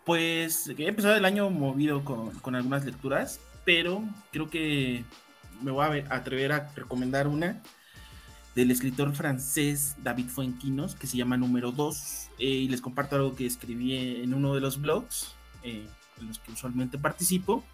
Pues 0.04 0.68
he 0.68 0.86
empezado 0.86 1.14
el 1.14 1.24
año 1.24 1.50
movido 1.50 2.04
con, 2.04 2.54
algunas 2.54 2.84
lecturas, 2.84 3.38
pero 3.64 4.02
creo 4.32 4.50
que 4.50 5.04
me 5.60 5.70
voy 5.70 6.04
a 6.08 6.14
atrever 6.14 6.52
a 6.52 6.72
recomendar 6.74 7.28
una 7.28 7.62
del 8.54 8.70
escritor 8.70 9.14
francés 9.14 9.94
David 9.98 10.28
Fuenquinos, 10.28 10.94
que 10.94 11.06
se 11.06 11.16
llama 11.16 11.36
Número 11.36 11.70
2, 11.70 12.30
eh, 12.38 12.44
y 12.44 12.68
les 12.68 12.80
comparto 12.80 13.16
algo 13.16 13.34
que 13.34 13.46
escribí 13.46 14.22
en 14.22 14.34
uno 14.34 14.54
de 14.54 14.60
los 14.60 14.80
blogs. 14.80 15.34
Eh, 15.62 15.86
en 16.20 16.28
los 16.28 16.38
que 16.38 16.52
usualmente 16.52 16.98
participo. 16.98 17.64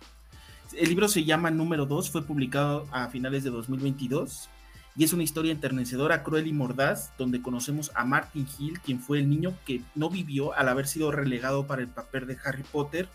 El 0.77 0.89
libro 0.89 1.09
se 1.09 1.25
llama 1.25 1.51
Número 1.51 1.87
2, 1.87 2.11
fue 2.11 2.23
publicado 2.23 2.87
a 2.93 3.09
finales 3.09 3.43
de 3.45 3.51
2022 3.51 4.49
y 4.97 5.05
es 5.05 5.13
una 5.13 5.23
historia 5.23 5.53
enternecedora, 5.53 6.25
cruel 6.25 6.49
y 6.49 6.53
mordaz, 6.53 7.13
donde 7.17 7.41
conocemos 7.41 7.93
a 7.95 8.05
Martin 8.05 8.49
Hill, 8.59 8.81
quien 8.81 9.01
fue 9.01 9.21
el 9.21 9.31
niño 9.31 9.55
que 9.65 9.81
no 9.95 10.11
vivió 10.11 10.55
al 10.55 10.69
haber 10.69 10.89
sido 10.89 11.13
relegado 11.13 11.67
para 11.67 11.83
el 11.83 11.89
papel 11.89 12.27
de 12.27 12.37
Harry 12.45 12.65
Potter, 12.65 13.09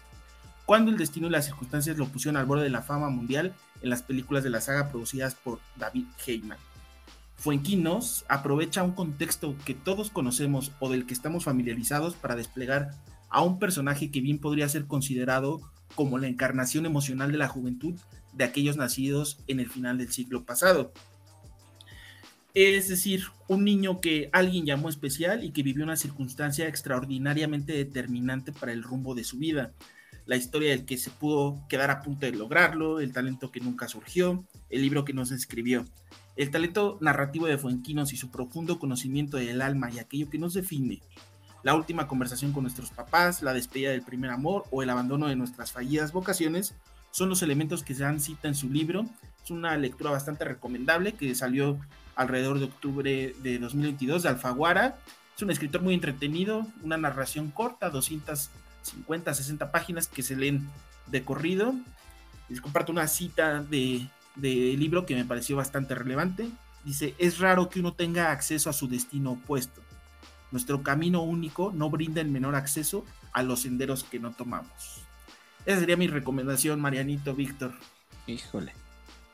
cuando 0.66 0.92
el 0.92 0.98
destino 0.98 1.28
y 1.28 1.32
las 1.32 1.46
circunstancias 1.46 1.98
lo 1.98 2.08
pusieron 2.08 2.38
al 2.38 2.46
borde 2.46 2.64
de 2.64 2.70
la 2.70 2.84
fama 2.84 3.10
mundial 3.10 3.54
en 3.82 3.90
las 3.90 4.02
películas 4.02 4.46
de 4.46 4.50
la 4.50 4.62
saga 4.62 4.90
producidas 4.90 5.36
por 5.36 5.60
David 5.76 6.06
Heyman. 6.26 6.58
Fuenquinos 7.36 8.24
aprovecha 8.30 8.84
un 8.84 8.94
contexto 8.94 9.54
que 9.66 9.74
todos 9.74 10.10
conocemos 10.10 10.72
o 10.80 10.90
del 10.90 11.06
que 11.06 11.14
estamos 11.14 11.44
familiarizados 11.44 12.16
para 12.16 12.38
desplegar 12.38 12.92
a 13.34 13.42
un 13.42 13.60
personaje 13.60 14.12
que 14.12 14.22
bien 14.22 14.38
podría 14.38 14.70
ser 14.70 14.86
considerado 14.86 15.60
como 15.96 16.20
la 16.20 16.28
encarnación 16.28 16.86
emocional 16.86 17.32
de 17.32 17.40
la 17.40 17.48
juventud 17.48 17.96
de 18.32 18.44
aquellos 18.44 18.78
nacidos 18.78 19.40
en 19.48 19.60
el 19.60 19.70
final 19.70 19.98
del 19.98 20.12
siglo 20.12 20.46
pasado. 20.46 20.94
Es 22.54 22.88
decir, 22.88 23.24
un 23.48 23.64
niño 23.64 24.00
que 24.00 24.30
alguien 24.32 24.68
llamó 24.68 24.88
especial 24.88 25.44
y 25.44 25.52
que 25.52 25.64
vivió 25.64 25.84
una 25.84 25.96
circunstancia 25.96 26.68
extraordinariamente 26.68 27.74
determinante 27.74 28.52
para 28.52 28.72
el 28.72 28.84
rumbo 28.84 29.16
de 29.16 29.24
su 29.24 29.40
vida. 29.40 29.74
La 30.28 30.36
historia 30.36 30.70
del 30.70 30.86
que 30.86 30.98
se 30.98 31.10
pudo 31.10 31.66
quedar 31.68 31.90
a 31.90 32.04
punto 32.04 32.28
de 32.28 32.34
lograrlo, 32.34 33.00
el 33.00 33.12
talento 33.12 33.52
que 33.52 33.60
nunca 33.60 33.88
surgió, 33.88 34.46
el 34.70 34.82
libro 34.84 35.06
que 35.06 35.14
nos 35.14 35.32
escribió. 35.32 35.86
El 36.36 36.52
talento 36.52 37.00
narrativo 37.02 37.48
de 37.48 37.58
Fuenquinos 37.58 38.14
y 38.14 38.18
su 38.18 38.30
profundo 38.30 38.78
conocimiento 38.78 39.38
del 39.38 39.64
alma 39.64 39.90
y 39.92 39.98
aquello 39.98 40.30
que 40.30 40.38
nos 40.38 40.54
define 40.54 41.02
la 41.64 41.76
última 41.76 42.07
conversación 42.07 42.51
con 42.51 42.64
nuestros 42.64 42.91
papás, 42.91 43.41
la 43.41 43.53
despedida 43.53 43.91
del 43.91 44.01
primer 44.01 44.32
amor 44.32 44.66
o 44.70 44.84
el 44.84 44.89
abandono 44.89 45.28
de 45.28 45.38
nuestras 45.38 45.72
fallidas 45.72 46.11
vocaciones 46.11 46.76
son 47.11 47.30
los 47.30 47.41
elementos 47.41 47.84
que 47.84 47.95
se 47.95 48.03
dan 48.03 48.20
cita 48.20 48.49
en 48.49 48.55
su 48.55 48.70
libro. 48.70 49.05
Es 49.43 49.49
una 49.49 49.78
lectura 49.78 50.11
bastante 50.11 50.43
recomendable 50.43 51.14
que 51.14 51.34
salió 51.36 51.80
alrededor 52.16 52.59
de 52.59 52.66
octubre 52.66 53.36
de 53.41 53.59
2022 53.59 54.24
de 54.24 54.30
Alfaguara. 54.30 54.97
Es 55.36 55.41
un 55.41 55.51
escritor 55.51 55.82
muy 55.82 55.93
entretenido, 55.93 56.68
una 56.82 56.97
narración 56.97 57.49
corta, 57.49 57.89
250, 57.89 59.34
60 59.34 59.72
páginas 59.72 60.07
que 60.07 60.22
se 60.22 60.36
leen 60.36 60.68
de 61.07 61.24
corrido. 61.24 61.74
Les 62.49 62.59
comparto 62.59 62.91
una 62.91 63.07
cita 63.07 63.61
de, 63.61 64.05
de 64.36 64.49
libro 64.78 65.05
que 65.05 65.16
me 65.16 65.24
pareció 65.24 65.55
bastante 65.55 65.95
relevante. 65.95 66.49
Dice, 66.84 67.16
es 67.20 67.39
raro 67.39 67.70
que 67.70 67.80
uno 67.80 67.93
tenga 67.93 68.32
acceso 68.32 68.70
a 68.70 68.74
su 68.74 68.89
destino 68.89 69.32
opuesto 69.32 69.83
nuestro 70.54 70.84
camino 70.84 71.24
único 71.24 71.74
no 71.74 71.89
brinda 71.89 72.22
el 72.22 72.30
menor 72.30 72.56
acceso 72.56 73.04
a 73.34 73.43
los 73.43 73.64
senderos 73.64 74.06
que 74.06 74.20
no 74.20 74.32
tomamos. 74.32 75.01
Esa 75.66 75.80
sería 75.80 75.97
mi 75.97 76.08
recomendación, 76.08 76.80
Marianito 76.80 77.34
Víctor. 77.34 77.74
Híjole. 78.28 78.72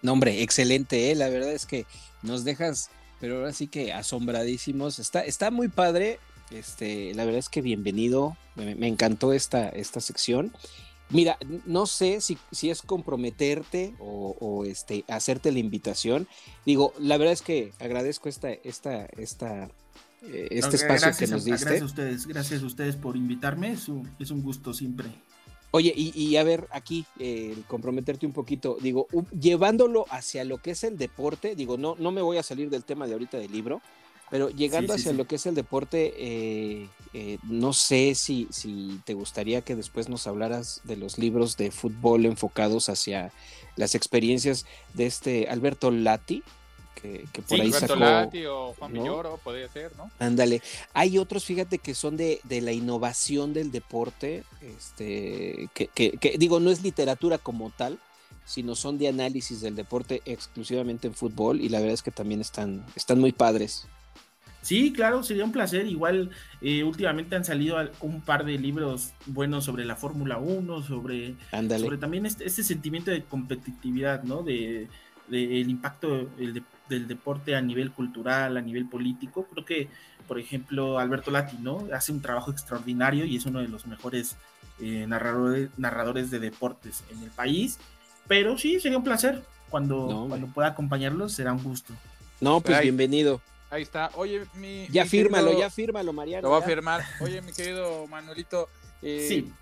No, 0.02 0.14
hombre, 0.14 0.42
excelente, 0.42 1.12
¿eh? 1.12 1.16
la 1.16 1.30
verdad 1.30 1.52
es 1.52 1.66
que 1.66 1.86
nos 2.24 2.46
dejas, 2.46 2.90
pero 3.20 3.38
ahora 3.38 3.54
sí 3.54 3.68
que 3.68 3.92
asombradísimos. 3.92 4.98
Está, 4.98 5.26
está 5.26 5.52
muy 5.52 5.68
padre. 5.68 6.20
Este, 6.52 7.14
la 7.16 7.26
verdad 7.26 7.40
es 7.40 7.50
que 7.50 7.62
bienvenido. 7.62 8.38
Me, 8.56 8.88
encantó 8.88 9.34
esta, 9.34 9.68
esta 9.68 10.00
sección. 10.00 10.54
Mira, 11.10 11.38
no 11.66 11.86
sé 11.86 12.22
si, 12.22 12.38
si 12.52 12.70
es 12.70 12.82
comprometerte 12.82 13.94
o, 14.00 14.38
o, 14.40 14.64
este, 14.64 15.04
hacerte 15.10 15.52
la 15.52 15.60
invitación. 15.60 16.30
Digo, 16.66 16.94
la 16.98 17.18
verdad 17.18 17.34
es 17.34 17.42
que 17.42 17.74
agradezco 17.80 18.30
esta, 18.30 18.52
esta, 18.52 19.06
esta 19.18 19.70
eh, 20.24 20.48
este 20.52 20.76
espacio 20.76 21.12
que 21.18 21.28
nos 21.28 21.46
diste. 21.46 21.66
Gracias 21.66 21.82
a 21.82 21.86
ustedes, 21.86 22.28
gracias 22.28 22.64
a 22.64 22.66
ustedes 22.66 22.96
por 22.96 23.16
invitarme, 23.16 23.72
es 23.72 23.88
un, 23.88 24.10
es 24.20 24.32
un 24.32 24.42
gusto 24.42 24.74
siempre. 24.74 25.10
Oye, 25.72 25.94
y, 25.96 26.36
a 26.36 26.44
ver, 26.44 26.68
aquí, 26.72 27.06
eh, 27.20 27.56
comprometerte 27.68 28.26
un 28.26 28.34
poquito, 28.34 28.78
digo, 28.82 29.08
llevándolo 29.40 30.08
hacia 30.10 30.44
lo 30.44 30.58
que 30.58 30.72
es 30.72 30.84
el 30.84 30.98
deporte, 30.98 31.54
digo, 31.56 31.78
no, 31.78 31.96
no 32.00 32.12
me 32.12 32.24
voy 32.24 32.38
a 32.38 32.44
salir 32.44 32.72
del 32.72 32.84
tema 32.84 33.06
de 33.06 33.14
ahorita 33.14 33.38
del 33.38 33.52
libro, 33.52 33.80
pero 34.32 34.50
llegando 34.50 34.96
hacia 34.96 35.14
lo 35.14 35.28
que 35.28 35.36
es 35.36 35.46
el 35.46 35.54
deporte, 35.54 36.14
eh, 36.18 37.38
no 37.44 37.74
sé 37.74 38.16
si, 38.16 38.48
si 38.50 39.00
te 39.06 39.14
gustaría 39.14 39.62
que 39.62 39.76
después 39.76 40.10
nos 40.10 40.26
hablaras 40.26 40.82
de 40.86 40.98
los 40.98 41.20
libros 41.20 41.56
de 41.56 41.70
fútbol 41.70 42.26
enfocados 42.26 42.90
hacia 42.90 43.32
las 43.76 43.94
experiencias 43.94 44.66
de 44.96 45.06
este 45.06 45.50
Alberto 45.50 45.92
Lati, 45.92 46.42
que, 47.02 47.42
por 47.48 47.60
ahí 47.60 47.72
sacó. 47.72 47.94
o 48.50 48.74
Juan 48.74 48.94
¿no? 48.94 49.38
podría 49.44 49.68
ser, 49.70 49.92
¿no? 49.98 50.10
Ándale. 50.20 50.62
Hay 50.94 51.18
otros, 51.18 51.46
fíjate, 51.46 51.80
que 51.80 51.96
son 51.96 52.18
de, 52.18 52.40
de 52.44 52.62
la 52.62 52.72
innovación 52.72 53.54
del 53.54 53.72
deporte, 53.72 54.44
este, 54.62 55.70
que, 55.74 55.88
que, 55.88 56.36
digo, 56.38 56.60
no 56.60 56.72
es 56.72 56.84
literatura 56.84 57.38
como 57.38 57.70
tal, 57.70 58.00
sino 58.46 58.76
son 58.76 58.98
de 58.98 59.08
análisis 59.08 59.62
del 59.62 59.76
deporte 59.76 60.22
exclusivamente 60.26 61.08
en 61.08 61.14
fútbol, 61.14 61.62
y 61.62 61.70
la 61.70 61.80
verdad 61.80 61.94
es 61.94 62.04
que 62.04 62.12
también 62.12 62.42
están, 62.42 62.86
están 62.96 63.20
muy 63.20 63.32
padres. 63.32 63.88
Sí, 64.62 64.92
claro, 64.92 65.24
sería 65.24 65.46
un 65.46 65.52
placer. 65.52 65.88
Igual 65.88 66.32
eh, 66.62 66.84
últimamente 66.84 67.36
han 67.36 67.46
salido 67.46 67.78
un 68.02 68.22
par 68.22 68.46
de 68.46 68.58
libros 68.58 69.14
buenos 69.26 69.66
sobre 69.66 69.86
la 69.86 69.96
Fórmula 69.96 70.38
1, 70.38 70.84
sobre, 70.84 71.36
sobre 71.52 71.98
también 71.98 72.26
este, 72.26 72.46
este, 72.46 72.64
sentimiento 72.64 73.10
de 73.12 73.24
competitividad, 73.24 74.24
¿no? 74.24 74.44
De, 74.44 74.88
el 75.32 75.70
impacto 75.70 76.28
del 76.90 77.08
deporte 77.08 77.56
a 77.56 77.62
nivel 77.62 77.92
cultural, 77.92 78.58
a 78.58 78.62
nivel 78.62 78.88
político. 78.88 79.48
Creo 79.52 79.66
que, 79.66 79.88
por 80.28 80.40
ejemplo, 80.40 81.00
Alberto 81.00 81.32
Latino 81.32 81.88
hace 81.94 82.12
un 82.12 82.22
trabajo 82.22 82.52
extraordinario 82.52 83.26
y 83.26 83.38
es 83.38 83.46
uno 83.46 83.60
de 83.62 83.68
los 83.68 83.86
mejores 83.88 84.36
eh, 84.80 85.06
narradores, 85.08 85.70
narradores 85.78 86.32
de 86.32 86.40
deportes 86.40 87.04
en 87.12 87.24
el 87.24 87.30
país. 87.30 87.80
Pero 88.28 88.58
sí, 88.58 88.80
sería 88.80 88.98
un 88.98 89.04
placer. 89.04 89.44
Cuando, 89.70 90.26
cuando 90.28 90.48
pueda 90.48 90.70
acompañarlos, 90.70 91.34
será 91.34 91.54
un 91.54 91.64
gusto. 91.64 91.94
No, 92.42 92.60
pues 92.60 92.82
bienvenido. 92.82 93.40
Ahí 93.70 93.84
está. 93.84 94.10
Oye, 94.16 94.46
mi. 94.56 94.88
Ya 94.88 95.06
fírmalo, 95.06 95.58
ya 95.58 95.70
fírmalo, 95.70 96.12
Mariano. 96.12 96.48
Lo 96.48 96.50
voy 96.50 96.64
a 96.64 96.66
firmar. 96.66 97.04
Oye, 97.22 97.42
mi 97.42 97.52
querido 97.52 98.08
Manuelito. 98.08 98.68
Eh, 99.02 99.26
sí. 99.28 99.54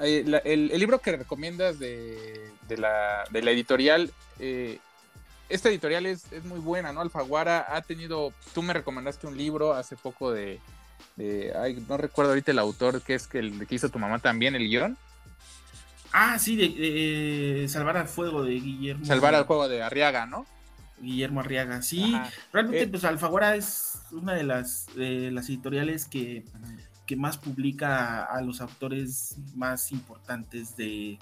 Eh, 0.00 0.40
el, 0.44 0.78
libro 0.78 1.00
que 1.00 1.16
recomiendas 1.16 1.78
de, 1.78 2.50
la, 2.76 3.24
editorial, 3.32 4.10
eh, 4.38 4.78
esta 5.50 5.68
editorial 5.68 6.06
es, 6.06 6.24
muy 6.44 6.60
buena, 6.60 6.92
¿no? 6.92 7.00
Alfaguara 7.00 7.66
ha 7.68 7.82
tenido, 7.82 8.32
tú 8.54 8.62
me 8.62 8.72
recomendaste 8.72 9.26
un 9.26 9.36
libro 9.36 9.74
hace 9.74 9.96
poco 9.96 10.32
de, 10.32 10.60
no 11.88 11.96
recuerdo 11.96 12.32
ahorita 12.32 12.52
el 12.52 12.58
autor, 12.58 13.02
que 13.02 13.14
es 13.14 13.26
que 13.26 13.38
el 13.40 13.66
que 13.66 13.74
hizo 13.74 13.88
tu 13.88 13.98
mamá 13.98 14.18
también, 14.18 14.54
el 14.54 14.68
guion. 14.68 14.96
Ah, 16.12 16.38
sí, 16.38 16.56
de, 16.56 17.68
Salvar 17.68 17.96
al 17.96 18.08
Fuego 18.08 18.42
de 18.42 18.54
Guillermo. 18.54 19.04
Salvar 19.04 19.34
al 19.34 19.44
Fuego 19.44 19.68
de 19.68 19.82
Arriaga, 19.82 20.26
¿no? 20.26 20.46
Guillermo 21.00 21.40
Arriaga, 21.40 21.82
sí. 21.82 22.14
Realmente, 22.52 22.82
eh, 22.82 22.88
pues 22.88 23.04
Alfaguara 23.04 23.56
es 23.56 24.00
una 24.12 24.34
de 24.34 24.42
las, 24.42 24.86
de 24.94 25.30
las 25.30 25.48
editoriales 25.48 26.06
que 26.06 26.44
que 27.10 27.16
más 27.16 27.38
publica 27.38 28.22
a 28.22 28.40
los 28.40 28.60
autores 28.60 29.34
más 29.56 29.90
importantes 29.90 30.76
de, 30.76 31.18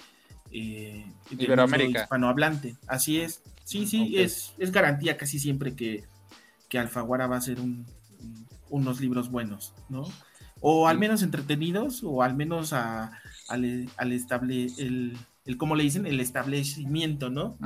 eh, 0.53 1.05
Iberoamérica. 1.31 2.03
hispanohablante. 2.03 2.77
Así 2.87 3.21
es. 3.21 3.43
Sí, 3.65 3.87
sí, 3.87 4.15
es, 4.17 4.55
es 4.59 4.73
garantía 4.73 5.17
casi 5.19 5.39
siempre 5.39 5.75
que, 5.77 6.05
que 6.69 6.79
Alfaguara 6.79 7.27
va 7.27 7.37
a 7.37 7.41
ser 7.41 7.61
un- 7.61 7.87
unos 8.71 9.01
libros 9.01 9.31
buenos, 9.31 9.75
¿no? 9.89 10.05
O 10.61 10.89
al 10.89 10.99
menos 10.99 11.23
entretenidos, 11.23 12.03
o 12.03 12.23
al 12.23 12.35
menos 12.35 12.73
a- 12.73 13.13
al, 13.49 13.89
al 13.97 14.13
estable, 14.13 14.67
el, 14.79 15.17
el, 15.45 15.57
¿cómo 15.57 15.77
le 15.77 15.85
dicen? 15.85 16.07
El 16.07 16.21
establecimiento, 16.21 17.31
¿no? 17.31 17.57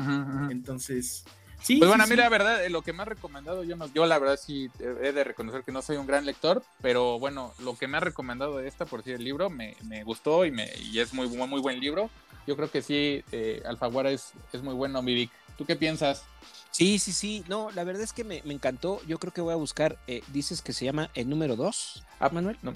Entonces, 0.51 1.24
sí. 1.62 1.76
Pues 1.76 1.87
sí, 1.87 1.89
bueno, 1.89 2.03
a 2.05 2.07
sí. 2.07 2.12
mí 2.12 2.16
la 2.16 2.28
verdad, 2.28 2.64
eh, 2.64 2.70
lo 2.70 2.83
que 2.83 2.93
me 2.93 3.03
ha 3.03 3.07
recomendado, 3.07 3.64
yo, 3.64 3.76
no, 3.76 3.87
yo 3.95 4.05
la 4.07 4.18
verdad 4.18 4.39
sí 4.41 4.68
he 4.78 5.12
de 5.12 5.24
reconocer 5.24 5.62
que 5.64 5.72
no 5.72 5.83
soy 5.83 5.97
un 5.97 6.07
gran 6.07 6.26
lector, 6.26 6.62
pero 6.80 7.18
bueno, 7.18 7.53
lo 7.64 7.76
que 7.76 7.89
me 7.89 7.97
ha 7.97 8.01
recomendado 8.01 8.59
de 8.59 8.68
esta, 8.68 8.85
por 8.87 9.01
decir 9.01 9.14
el 9.14 9.24
libro, 9.24 9.51
me, 9.51 9.76
me 9.87 10.05
gustó 10.05 10.45
y, 10.45 10.51
me, 10.51 10.68
y 10.93 10.99
es 10.99 11.14
muy, 11.14 11.26
bu- 11.28 11.49
muy 11.49 11.61
buen 11.61 11.80
libro. 11.80 12.11
Yo 12.47 12.57
creo 12.57 12.70
que 12.70 12.82
sí, 12.82 13.22
eh, 13.32 13.62
Alfaguara 13.64 14.11
es, 14.11 14.32
es 14.53 14.62
muy 14.62 14.74
bueno, 14.74 15.01
mi 15.03 15.14
Vic. 15.14 15.30
¿Tú 15.57 15.64
qué 15.64 15.76
piensas? 15.76 16.22
Sí, 16.70 16.99
sí, 16.99 17.12
sí. 17.12 17.45
No, 17.49 17.70
la 17.72 17.84
verdad 17.84 18.03
es 18.03 18.12
que 18.12 18.24
me, 18.24 18.43
me 18.45 18.55
encantó. 18.55 19.01
Yo 19.07 19.18
creo 19.18 19.32
que 19.32 19.40
voy 19.43 19.53
a 19.53 19.57
buscar, 19.57 19.99
eh, 20.07 20.22
dices 20.32 20.62
que 20.62 20.72
se 20.72 20.84
llama 20.84 21.11
el 21.14 21.28
número 21.28 21.55
2, 21.57 22.03
Ah, 22.18 22.30
Manuel. 22.30 22.57
no. 22.62 22.72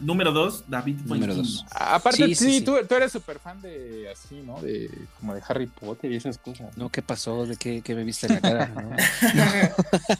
Número 0.00 0.30
dos, 0.30 0.62
David 0.68 0.94
Número 1.06 1.34
Fuenginos. 1.34 1.64
dos. 1.64 1.72
A- 1.72 1.96
Aparte, 1.96 2.18
Sí, 2.28 2.34
sí, 2.36 2.44
sí, 2.44 2.58
sí. 2.60 2.64
Tú, 2.64 2.76
tú 2.88 2.94
eres 2.94 3.10
súper 3.10 3.40
fan 3.40 3.60
de 3.60 4.08
así, 4.08 4.36
¿no? 4.42 4.60
De 4.62 4.88
como 5.18 5.34
de 5.34 5.42
Harry 5.48 5.66
Potter 5.66 6.12
y 6.12 6.16
esas 6.16 6.38
cosas. 6.38 6.76
No, 6.76 6.88
¿qué 6.88 7.02
pasó? 7.02 7.46
¿De 7.46 7.56
qué, 7.56 7.82
qué 7.82 7.96
me 7.96 8.04
viste 8.04 8.28
en 8.28 8.34
la 8.34 8.40
cara? 8.40 8.66
No. 9.34 9.74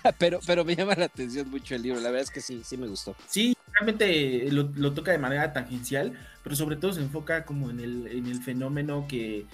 pero, 0.18 0.40
pero 0.44 0.64
me 0.64 0.74
llama 0.74 0.96
la 0.96 1.04
atención 1.04 1.48
mucho 1.48 1.76
el 1.76 1.82
libro. 1.82 2.00
La 2.00 2.10
verdad 2.10 2.24
es 2.24 2.30
que 2.30 2.40
sí, 2.40 2.62
sí 2.64 2.76
me 2.76 2.88
gustó. 2.88 3.14
Sí, 3.28 3.56
realmente 3.78 4.50
lo, 4.50 4.70
lo 4.74 4.92
toca 4.92 5.12
de 5.12 5.18
manera 5.18 5.52
tangencial, 5.52 6.12
pero 6.42 6.56
sobre 6.56 6.76
todo 6.76 6.92
se 6.92 7.00
enfoca 7.00 7.44
como 7.44 7.70
en 7.70 7.80
el, 7.80 8.06
en 8.08 8.26
el 8.26 8.42
fenómeno 8.42 9.06
que, 9.08 9.46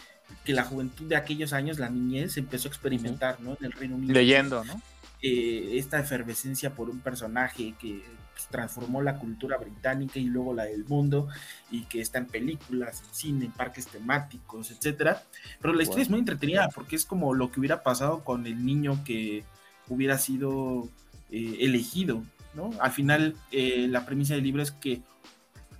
que 0.45 0.53
la 0.53 0.65
juventud 0.65 1.07
de 1.07 1.17
aquellos 1.17 1.53
años, 1.53 1.79
la 1.79 1.89
niñez, 1.91 2.37
empezó 2.37 2.69
a 2.69 2.71
experimentar, 2.71 3.41
¿no? 3.41 3.57
En 3.59 3.67
el 3.67 3.73
Reino 3.73 3.97
Unido. 3.97 4.15
Leyendo, 4.15 4.65
¿no? 4.65 4.81
eh, 5.23 5.79
esta 5.79 5.99
efervescencia 6.01 6.75
por 6.75 6.91
un 6.91 7.01
personaje 7.01 7.75
que 7.81 8.03
pues, 8.35 8.47
transformó 8.49 9.01
la 9.01 9.19
cultura 9.19 9.57
británica 9.57 10.19
y 10.19 10.25
luego 10.25 10.53
la 10.53 10.65
del 10.65 10.85
mundo 10.85 11.29
y 11.71 11.85
que 11.85 12.03
está 12.03 12.19
en 12.19 12.27
películas, 12.27 13.03
en 13.09 13.15
cine, 13.15 13.45
en 13.47 13.53
parques 13.53 13.87
temáticos, 13.87 14.71
etcétera. 14.71 15.23
Pero 15.63 15.73
la 15.73 15.83
historia 15.83 16.03
Wow. 16.03 16.03
es 16.03 16.11
muy 16.11 16.19
entretenida 16.19 16.69
porque 16.75 16.97
es 16.97 17.07
como 17.07 17.33
lo 17.33 17.51
que 17.51 17.59
hubiera 17.61 17.83
pasado 17.83 18.23
con 18.23 18.47
el 18.47 18.67
niño 18.67 19.03
que 19.05 19.45
hubiera 19.89 20.19
sido 20.19 20.89
eh, 21.31 21.57
elegido, 21.61 22.23
¿no? 22.55 22.71
Al 22.81 22.91
final, 22.93 23.37
eh, 23.53 23.87
la 23.89 24.05
premisa 24.07 24.35
del 24.35 24.45
libro 24.45 24.63
es 24.63 24.71
que 24.71 25.03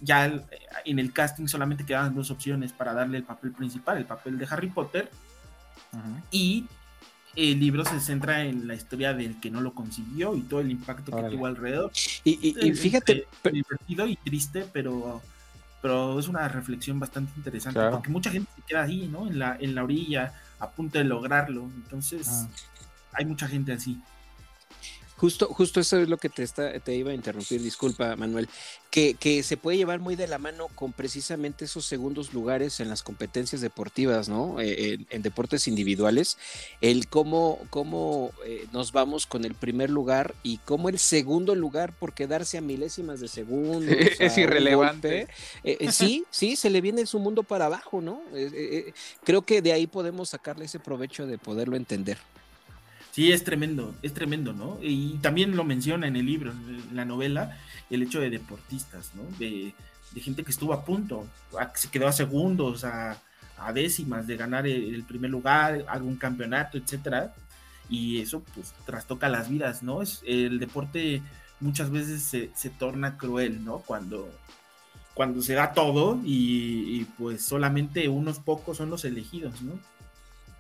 ya 0.01 0.27
el- 0.27 0.43
en 0.85 0.99
el 0.99 1.13
casting 1.13 1.47
solamente 1.47 1.85
quedaban 1.87 2.15
dos 2.15 2.31
opciones 2.31 2.73
para 2.73 2.93
darle 2.93 3.19
el 3.19 3.25
papel 3.25 3.53
principal, 3.53 3.97
el 3.99 4.05
papel 4.05 4.39
de 4.39 4.47
Harry 4.51 4.69
Potter 4.69 5.11
y 6.31 6.67
el 7.37 7.59
libro 7.61 7.85
se 7.85 7.99
centra 8.01 8.45
en 8.45 8.67
la 8.69 8.75
historia 8.75 9.13
del 9.15 9.41
que 9.41 9.51
no 9.51 9.61
lo 9.61 9.75
consiguió 9.75 10.37
y 10.37 10.43
todo 10.43 10.61
el 10.61 10.71
impacto 10.71 11.15
que 11.17 11.23
tuvo 11.31 11.47
alrededor. 11.47 11.91
Y, 12.25 12.49
y- 12.49 12.73
fíjate, 12.75 13.27
eh, 13.45 13.51
divertido 13.51 14.07
y 14.07 14.17
triste, 14.17 14.67
pero, 14.73 15.21
pero 15.83 16.19
es 16.19 16.29
una 16.29 16.47
reflexión 16.49 16.99
bastante 17.01 17.33
interesante 17.37 17.79
Claro. 17.79 17.93
porque 17.97 18.11
mucha 18.11 18.31
gente 18.31 18.51
se 18.55 18.63
queda 18.63 18.83
ahí, 18.83 19.09
¿no? 19.09 19.27
En 19.27 19.39
la, 19.39 19.57
en 19.61 19.75
la 19.75 19.83
orilla, 19.85 20.33
a 20.61 20.71
punto 20.71 20.99
de 20.99 21.05
lograrlo. 21.05 21.63
Entonces, 21.77 22.29
Ah. 22.31 22.49
hay 23.15 23.25
mucha 23.25 23.49
gente 23.49 23.73
así. 23.73 24.01
Justo, 25.17 25.47
justo 25.47 25.79
eso 25.81 25.99
es 25.99 26.09
lo 26.09 26.17
que 26.17 26.29
te, 26.29 26.43
está, 26.43 26.79
te 26.81 26.95
iba 26.95 27.13
a 27.13 27.15
interrumpir, 27.15 27.63
disculpa 27.63 28.17
Manuel, 28.17 28.49
que, 28.91 29.15
que 29.15 29.45
se 29.45 29.57
puede 29.57 29.77
llevar 29.77 30.01
muy 30.01 30.17
de 30.17 30.27
la 30.27 30.39
mano 30.39 30.67
con 30.75 30.93
precisamente 30.93 31.67
esos 31.67 31.87
segundos 31.87 32.35
lugares 32.35 32.81
en 32.81 32.89
las 32.89 33.05
competencias 33.05 33.61
deportivas, 33.61 34.29
¿no? 34.29 34.61
Eh, 34.61 34.95
en, 34.95 35.07
en 35.11 35.23
deportes 35.23 35.69
individuales, 35.69 36.37
el 36.81 37.07
cómo, 37.09 37.61
cómo 37.71 38.33
eh, 38.45 38.67
nos 38.73 38.91
vamos 38.91 39.27
con 39.27 39.45
el 39.45 39.55
primer 39.55 39.89
lugar 39.89 40.35
y 40.43 40.59
cómo 40.59 40.89
el 40.89 40.99
segundo 40.99 41.55
lugar 41.55 41.93
por 41.93 42.13
quedarse 42.13 42.59
a 42.59 42.61
milésimas 42.61 43.21
de 43.21 43.29
segundos. 43.29 43.95
Es 44.19 44.37
irrelevante. 44.39 45.29
eh, 45.63 45.93
sí, 45.93 46.25
sí, 46.31 46.57
se 46.57 46.71
le 46.71 46.81
viene 46.81 47.07
su 47.07 47.19
mundo 47.19 47.43
para 47.43 47.67
abajo, 47.67 48.01
¿no? 48.01 48.23
Creo 49.23 49.43
que 49.43 49.63
de 49.63 49.73
ahí 49.73 49.87
podemos 49.87 50.31
sacarle 50.31 50.65
ese 50.65 50.81
provecho 50.81 51.27
de 51.27 51.39
poderlo 51.39 51.77
entender. 51.77 52.19
Sí, 53.15 53.31
es 53.31 53.45
tremendo, 53.45 53.95
es 54.03 54.13
tremendo, 54.13 54.53
¿no? 54.53 54.77
Y 54.83 55.19
también 55.19 55.55
lo 55.55 55.63
menciona 55.63 56.09
en 56.09 56.17
el 56.17 56.27
libro, 56.27 56.51
en 56.51 56.97
la 56.97 57.05
novela, 57.05 57.57
el 57.89 58.03
hecho 58.03 58.19
de 58.19 58.29
deportistas, 58.29 59.13
¿no? 59.15 59.23
De, 59.39 59.73
de 60.11 60.21
gente 60.21 60.43
que 60.43 60.51
estuvo 60.51 60.73
a 60.73 60.85
punto, 60.85 61.25
a- 61.57 61.71
se 61.77 61.89
quedó 61.91 62.09
a 62.09 62.13
segundos, 62.13 62.83
a, 62.83 63.17
décimas 63.73 64.27
de 64.27 64.37
ganar 64.37 64.67
el, 64.67 65.05
primer 65.05 65.31
lugar, 65.31 65.85
algún 65.87 66.17
campeonato, 66.17 66.77
etcétera. 66.77 67.33
Y 67.89 68.21
eso, 68.21 68.43
pues, 68.53 68.75
trastoca 68.85 69.29
las 69.29 69.49
vidas, 69.49 69.85
¿no? 69.85 70.03
Es, 70.03 70.21
el 70.27 70.59
deporte 70.59 71.23
muchas 71.61 71.91
veces 71.91 72.51
se, 72.53 72.71
torna 72.71 73.17
cruel, 73.17 73.65
¿no? 73.65 73.79
Cuando, 73.79 74.29
cuando 75.15 75.41
se 75.41 75.55
da 75.55 75.73
todo 75.73 76.21
y, 76.25 77.05
pues 77.17 77.45
solamente 77.45 78.09
unos 78.09 78.41
pocos 78.41 78.79
son 78.79 78.91
los 78.91 79.05
elegidos, 79.05 79.63
¿no? 79.63 79.79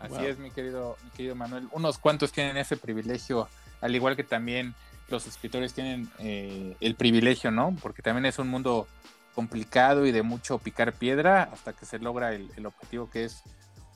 Así 0.05 0.14
Wow. 0.16 0.26
es, 0.26 0.38
mi 0.38 0.50
querido, 0.50 0.96
mi 1.05 1.11
querido 1.11 1.34
Manuel. 1.34 1.68
Unos 1.72 1.98
cuantos 1.98 2.30
tienen 2.32 2.57
ese 2.57 2.76
privilegio, 2.76 3.48
al 3.80 3.94
igual 3.94 4.16
que 4.16 4.24
también 4.24 4.74
los 5.09 5.26
escritores 5.26 5.72
tienen 5.74 6.09
eh, 6.18 6.76
el 6.80 6.94
privilegio, 6.94 7.50
¿no? 7.50 7.74
Porque 7.82 8.02
también 8.02 8.26
es 8.26 8.38
un 8.38 8.48
mundo 8.48 8.86
complicado 9.34 10.07
y 10.07 10.12
de 10.12 10.22
mucho 10.22 10.59
picar 10.59 10.92
piedra 10.92 11.44
hasta 11.52 11.72
que 11.72 11.86
se 11.86 11.98
logra 11.98 12.34
el, 12.34 12.50
el 12.57 12.66
objetivo 12.66 13.09
que 13.11 13.24
es 13.24 13.42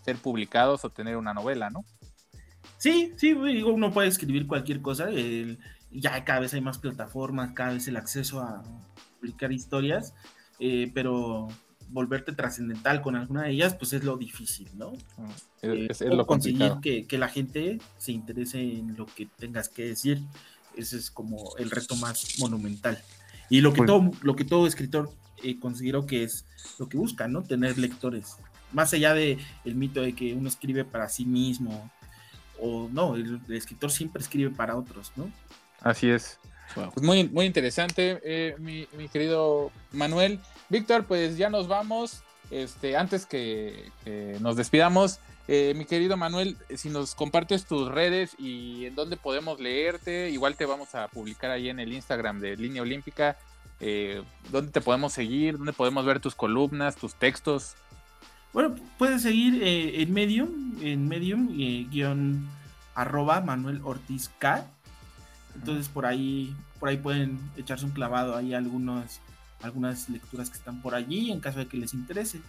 ser 0.05 0.17
publicados 0.17 0.85
o 0.85 0.91
tener 0.91 1.17
una 1.17 1.35
novela, 1.35 1.71
¿no? 1.71 1.85
Sí, 2.79 3.13
sí, 3.17 3.35
digo, 3.35 3.73
uno 3.73 3.93
puede 3.93 4.09
escribir 4.09 4.47
cualquier 4.47 4.81
cosa. 4.81 5.09
el- 5.11 5.59
ya 5.91 6.23
cada 6.25 6.41
vez 6.41 6.53
hay 6.53 6.61
más 6.61 6.79
plataformas, 6.79 7.53
cada 7.55 7.73
vez 7.73 7.89
el 7.89 7.97
acceso 7.97 8.41
a 8.43 8.63
publicar 9.19 9.51
historias, 9.53 10.13
eh, 10.59 10.91
pero 10.93 11.49
volverte 11.91 12.33
trascendental 12.33 13.01
con 13.03 13.17
alguna 13.17 13.43
de 13.45 13.51
ellas, 13.53 13.75
pues 13.75 13.93
es 13.93 14.05
lo 14.05 14.17
difícil, 14.17 14.69
¿no? 14.77 14.93
Es, 14.93 15.01
Eh, 15.63 15.87
es- 15.91 16.01
es 16.03 16.11
o 16.11 16.15
lo 16.17 16.27
conseguir 16.27 16.73
que, 16.83 17.07
que 17.07 17.19
la 17.19 17.29
gente 17.29 17.79
se 17.99 18.13
interese 18.13 18.61
en 18.61 18.97
lo 18.97 19.07
que 19.07 19.27
tengas 19.27 19.69
que 19.69 19.87
decir. 19.87 20.21
Ese 20.77 20.97
es 20.99 21.11
como 21.11 21.57
el 21.57 21.71
reto 21.71 21.97
más 21.97 22.39
monumental. 22.39 22.99
Y 23.51 23.61
lo 23.63 23.73
que, 23.73 23.79
Pues- 23.79 23.87
todo, 23.87 24.11
lo 24.23 24.37
que 24.37 24.45
todo 24.45 24.67
escritor 24.67 25.11
eh, 25.43 25.59
considero 25.59 26.05
que 26.07 26.25
es 26.25 26.45
lo 26.79 26.89
que 26.89 26.97
busca, 26.97 27.27
¿no? 27.29 27.43
Tener 27.43 27.79
lectores. 27.79 28.37
Más 28.73 28.93
allá 28.93 29.15
de 29.15 29.39
el 29.65 29.75
mito 29.77 30.03
de 30.03 30.13
que 30.15 30.35
uno 30.35 30.49
escribe 30.49 30.85
para 30.85 31.09
sí 31.09 31.25
mismo, 31.25 31.91
o 32.61 32.89
no, 32.93 33.15
el, 33.15 33.41
el 33.49 33.55
escritor 33.55 33.91
siempre 33.91 34.21
escribe 34.21 34.51
para 34.51 34.77
otros, 34.77 35.13
¿no? 35.17 35.31
Así 35.81 36.09
es. 36.11 36.39
Wow. 36.77 36.93
Pues 36.93 37.05
muy, 37.05 37.29
muy 37.29 37.47
interesante, 37.47 38.21
eh, 38.23 38.55
mi, 38.59 38.87
mi 38.97 39.09
querido 39.09 39.71
Manuel. 39.93 40.39
Víctor, 40.69 41.05
pues 41.05 41.37
ya 41.37 41.49
nos 41.49 41.69
vamos. 41.69 42.23
Este, 42.51 42.97
antes 42.97 43.27
que, 43.27 43.91
que 44.05 44.39
nos 44.41 44.57
despidamos, 44.57 45.21
eh, 45.49 45.73
mi 45.77 45.85
querido 45.87 46.17
Manuel, 46.17 46.57
si 46.77 46.91
nos 46.91 47.15
compartes 47.15 47.65
tus 47.65 47.89
redes 47.89 48.37
y 48.39 48.87
en 48.87 48.95
dónde 48.95 49.17
podemos 49.17 49.61
leerte, 49.61 50.31
igual 50.31 50.57
te 50.57 50.67
vamos 50.67 50.95
a 50.95 51.09
publicar 51.09 51.51
ahí 51.51 51.69
en 51.69 51.81
el 51.81 51.93
Instagram 51.93 52.41
de 52.41 52.57
Línea 52.57 52.83
Olímpica. 52.83 53.39
Eh, 53.81 54.23
¿Dónde 54.51 54.73
te 54.73 54.81
podemos 54.81 55.13
seguir? 55.13 55.57
¿Dónde 55.57 55.73
podemos 55.73 56.05
ver 56.05 56.21
tus 56.21 56.35
columnas, 56.35 56.97
tus 56.97 57.15
textos? 57.15 57.77
Bueno, 58.53 58.75
puedes 58.99 59.23
seguir 59.23 59.63
eh, 59.63 60.03
en 60.03 60.13
Medium, 60.13 60.77
en 60.83 61.07
Medium, 61.07 61.49
guion 61.91 62.49
arroba 62.95 63.41
Manuel 63.41 63.81
Ortiz 63.85 64.31
K. 64.39 64.67
Entonces 65.59 65.89
por 65.89 66.07
ahí, 66.07 66.55
por 66.79 66.89
ahí 66.89 66.97
pueden 66.97 67.39
echarse 67.57 67.85
un 67.85 67.91
clavado 67.93 68.37
ahí 68.37 68.55
algunas, 68.55 69.21
algunas 69.63 70.09
lecturas 70.09 70.51
que 70.51 70.57
están 70.59 70.81
por 70.83 70.95
allí 70.95 71.31
en 71.33 71.41
caso 71.41 71.59
de 71.59 71.67
que 71.67 71.77
les 71.77 71.95
interese. 71.95 72.41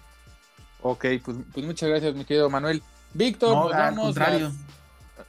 Ok, 0.82 1.05
pues, 1.24 1.38
pues 1.53 1.66
muchas 1.66 1.89
gracias, 1.89 2.16
mi 2.16 2.24
querido 2.26 2.49
Manuel. 2.49 2.82
Víctor, 3.14 3.49
No, 3.55 3.64
nos 3.66 3.74
al 3.74 3.80
vamos. 3.82 4.05
contrario. 4.05 4.39
las- 4.49 4.80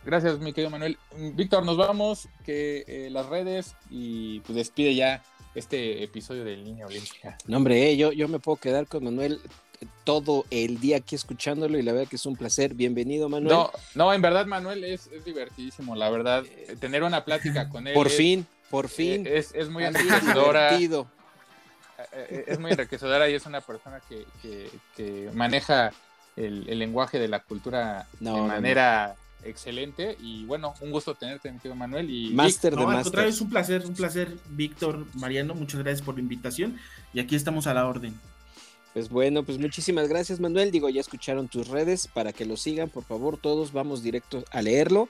Gracias, 0.05 0.39
mi 0.39 0.53
querido 0.53 0.71
Manuel. 0.71 0.99
Víctor, 1.35 1.65
nos 1.65 1.77
vamos. 1.77 2.29
Que 2.45 2.85
eh, 2.87 3.09
las 3.11 3.27
redes 3.27 3.75
y 3.91 4.41
pues 4.41 4.55
despide 4.57 4.95
ya 4.95 5.23
este 5.55 6.05
episodio 6.05 6.45
de 6.45 6.57
Línea 6.57 6.87
Olímpica. 6.87 7.37
No, 7.47 7.57
hombre, 7.57 7.91
eh, 7.91 7.97
yo, 7.97 8.13
yo 8.13 8.29
me 8.29 8.39
puedo 8.39 8.57
quedar 8.57 8.87
con 8.87 9.03
Manuel 9.05 9.41
todo 10.05 10.45
el 10.51 10.79
día 10.81 10.99
aquí 10.99 11.15
escuchándolo 11.15 11.79
y 11.79 11.83
la 11.83 11.93
verdad 11.93 12.09
que 12.09 12.17
es 12.17 12.27
un 12.27 12.37
placer. 12.37 12.75
Bienvenido, 12.75 13.29
Manuel. 13.29 13.55
No, 13.55 13.71
no, 13.95 14.13
en 14.13 14.21
verdad, 14.23 14.47
Manuel, 14.47 14.85
es, 14.85 15.07
es 15.09 15.25
divertidísimo, 15.25 15.95
la 15.97 16.11
verdad. 16.11 16.45
eh, 16.47 16.77
Tener 16.79 17.03
una 17.03 17.25
plática 17.25 17.69
con 17.69 17.87
él. 17.87 17.95
por 17.95 18.09
es- 18.09 18.17
fin, 18.17 18.47
por 18.71 18.87
eh, 18.87 18.89
fin. 18.89 19.27
Es, 19.27 19.55
es 19.55 19.69
muy 19.71 19.85
enriquecedora. 19.85 20.69
divertido. 20.71 21.07
eh, 22.13 22.45
es 22.49 22.59
muy 22.59 22.71
enriquecedora 22.73 23.29
y 23.29 23.35
es 23.35 23.47
una 23.47 23.61
persona 23.61 24.01
que, 24.09 24.25
que- 24.43 24.71
que 24.97 25.31
maneja 25.35 25.93
el, 26.37 26.69
el 26.69 26.79
lenguaje 26.79 27.19
de 27.19 27.29
la 27.29 27.41
cultura 27.41 28.07
No, 28.21 28.35
de 28.35 28.41
no, 28.43 28.47
manera 28.49 29.15
excelente. 29.45 30.17
Y 30.21 30.45
bueno, 30.45 30.75
un 30.81 30.91
gusto 30.91 31.15
tenerte, 31.15 31.51
mi 31.51 31.59
querido 31.59 31.75
Manuel. 31.77 32.11
Y 32.11 32.31
Máster 32.35 32.75
No, 32.75 32.81
de 32.83 32.87
Masters. 32.97 33.35
es 33.37 33.41
un 33.41 33.49
placer, 33.51 33.85
un 33.87 33.95
placer, 33.95 34.37
Víctor, 34.51 35.07
Mariano, 35.15 35.55
muchas 35.55 35.81
gracias 35.83 36.03
por 36.03 36.15
la 36.17 36.21
invitación 36.21 36.79
y 37.15 37.21
aquí 37.21 37.35
estamos 37.37 37.67
a 37.67 37.73
la 37.75 37.87
orden. 37.87 38.15
Pues 38.93 39.09
bueno, 39.09 39.45
pues 39.45 39.59
muchísimas 39.59 40.09
gracias 40.09 40.41
Manuel. 40.41 40.73
Digo, 40.73 40.89
ya 40.89 41.01
escucharon 41.01 41.49
tus 41.49 41.69
redes 41.69 42.09
para 42.09 42.33
que 42.33 42.45
lo 42.45 42.57
sigan, 42.57 42.89
por 42.89 43.05
favor, 43.05 43.39
todos 43.39 43.73
vamos 43.73 44.03
directo 44.03 44.43
a 44.51 44.63
leerlo. 44.63 45.09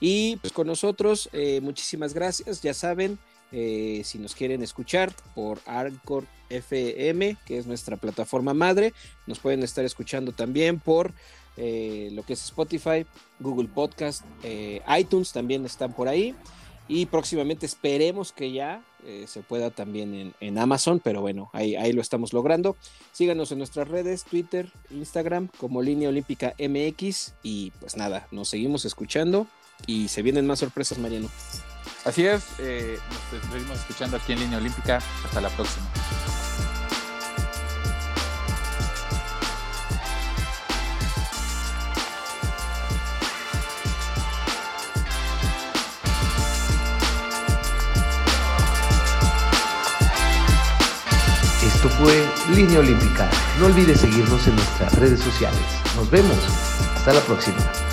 Y 0.00 0.36
pues 0.36 0.52
con 0.52 0.66
nosotros, 0.66 1.28
eh, 1.32 1.60
muchísimas 1.60 2.14
gracias. 2.14 2.62
Ya 2.62 2.72
saben, 2.72 3.18
eh, 3.52 4.02
si 4.04 4.18
nos 4.18 4.34
quieren 4.34 4.62
escuchar 4.62 5.12
por 5.34 5.60
Arcor 5.66 6.24
FM, 6.48 7.36
que 7.44 7.58
es 7.58 7.66
nuestra 7.66 7.98
plataforma 7.98 8.54
madre, 8.54 8.94
nos 9.26 9.40
pueden 9.40 9.62
estar 9.62 9.84
escuchando 9.84 10.32
también 10.32 10.80
por 10.80 11.12
eh, 11.58 12.08
lo 12.12 12.22
que 12.22 12.32
es 12.32 12.44
Spotify, 12.44 13.04
Google 13.40 13.68
Podcast, 13.68 14.24
iTunes 14.98 15.32
también 15.32 15.66
están 15.66 15.92
por 15.92 16.08
ahí. 16.08 16.34
Y 16.86 17.04
próximamente 17.04 17.66
esperemos 17.66 18.32
que 18.32 18.52
ya 18.52 18.82
eh, 19.04 19.24
se 19.28 19.42
pueda 19.42 19.70
también 19.70 20.34
en, 20.40 20.58
Amazon, 20.58 21.00
pero 21.02 21.20
bueno, 21.20 21.50
ahí, 21.52 21.76
ahí, 21.76 21.92
lo 21.92 22.00
estamos 22.00 22.32
logrando. 22.32 22.76
Síganos 23.12 23.52
en 23.52 23.58
nuestras 23.58 23.88
redes, 23.88 24.24
Twitter, 24.24 24.70
Instagram, 24.90 25.48
como 25.58 25.82
Línea 25.82 26.08
Olímpica 26.08 26.54
MX. 26.58 27.34
Y 27.42 27.70
pues 27.80 27.96
nada, 27.96 28.26
nos 28.30 28.48
seguimos 28.48 28.84
escuchando 28.84 29.46
y 29.86 30.08
se 30.08 30.22
vienen 30.22 30.46
más 30.46 30.58
sorpresas, 30.58 30.98
Mariano. 30.98 31.28
Así 32.04 32.26
es, 32.26 32.44
eh, 32.58 32.98
nos 33.32 33.52
seguimos 33.52 33.78
escuchando 33.78 34.16
aquí 34.16 34.32
en 34.32 34.40
Línea 34.40 34.58
Olímpica. 34.58 35.00
Hasta 35.24 35.40
la 35.40 35.50
próxima. 35.50 35.86
Esto 51.78 51.90
fue 51.90 52.28
Línea 52.56 52.80
Olímpica. 52.80 53.30
No 53.60 53.66
olvides 53.66 54.00
seguirnos 54.00 54.44
en 54.48 54.56
nuestras 54.56 54.92
redes 54.94 55.20
sociales. 55.20 55.60
Nos 55.94 56.10
vemos. 56.10 56.36
Hasta 56.96 57.12
la 57.12 57.20
próxima. 57.20 57.87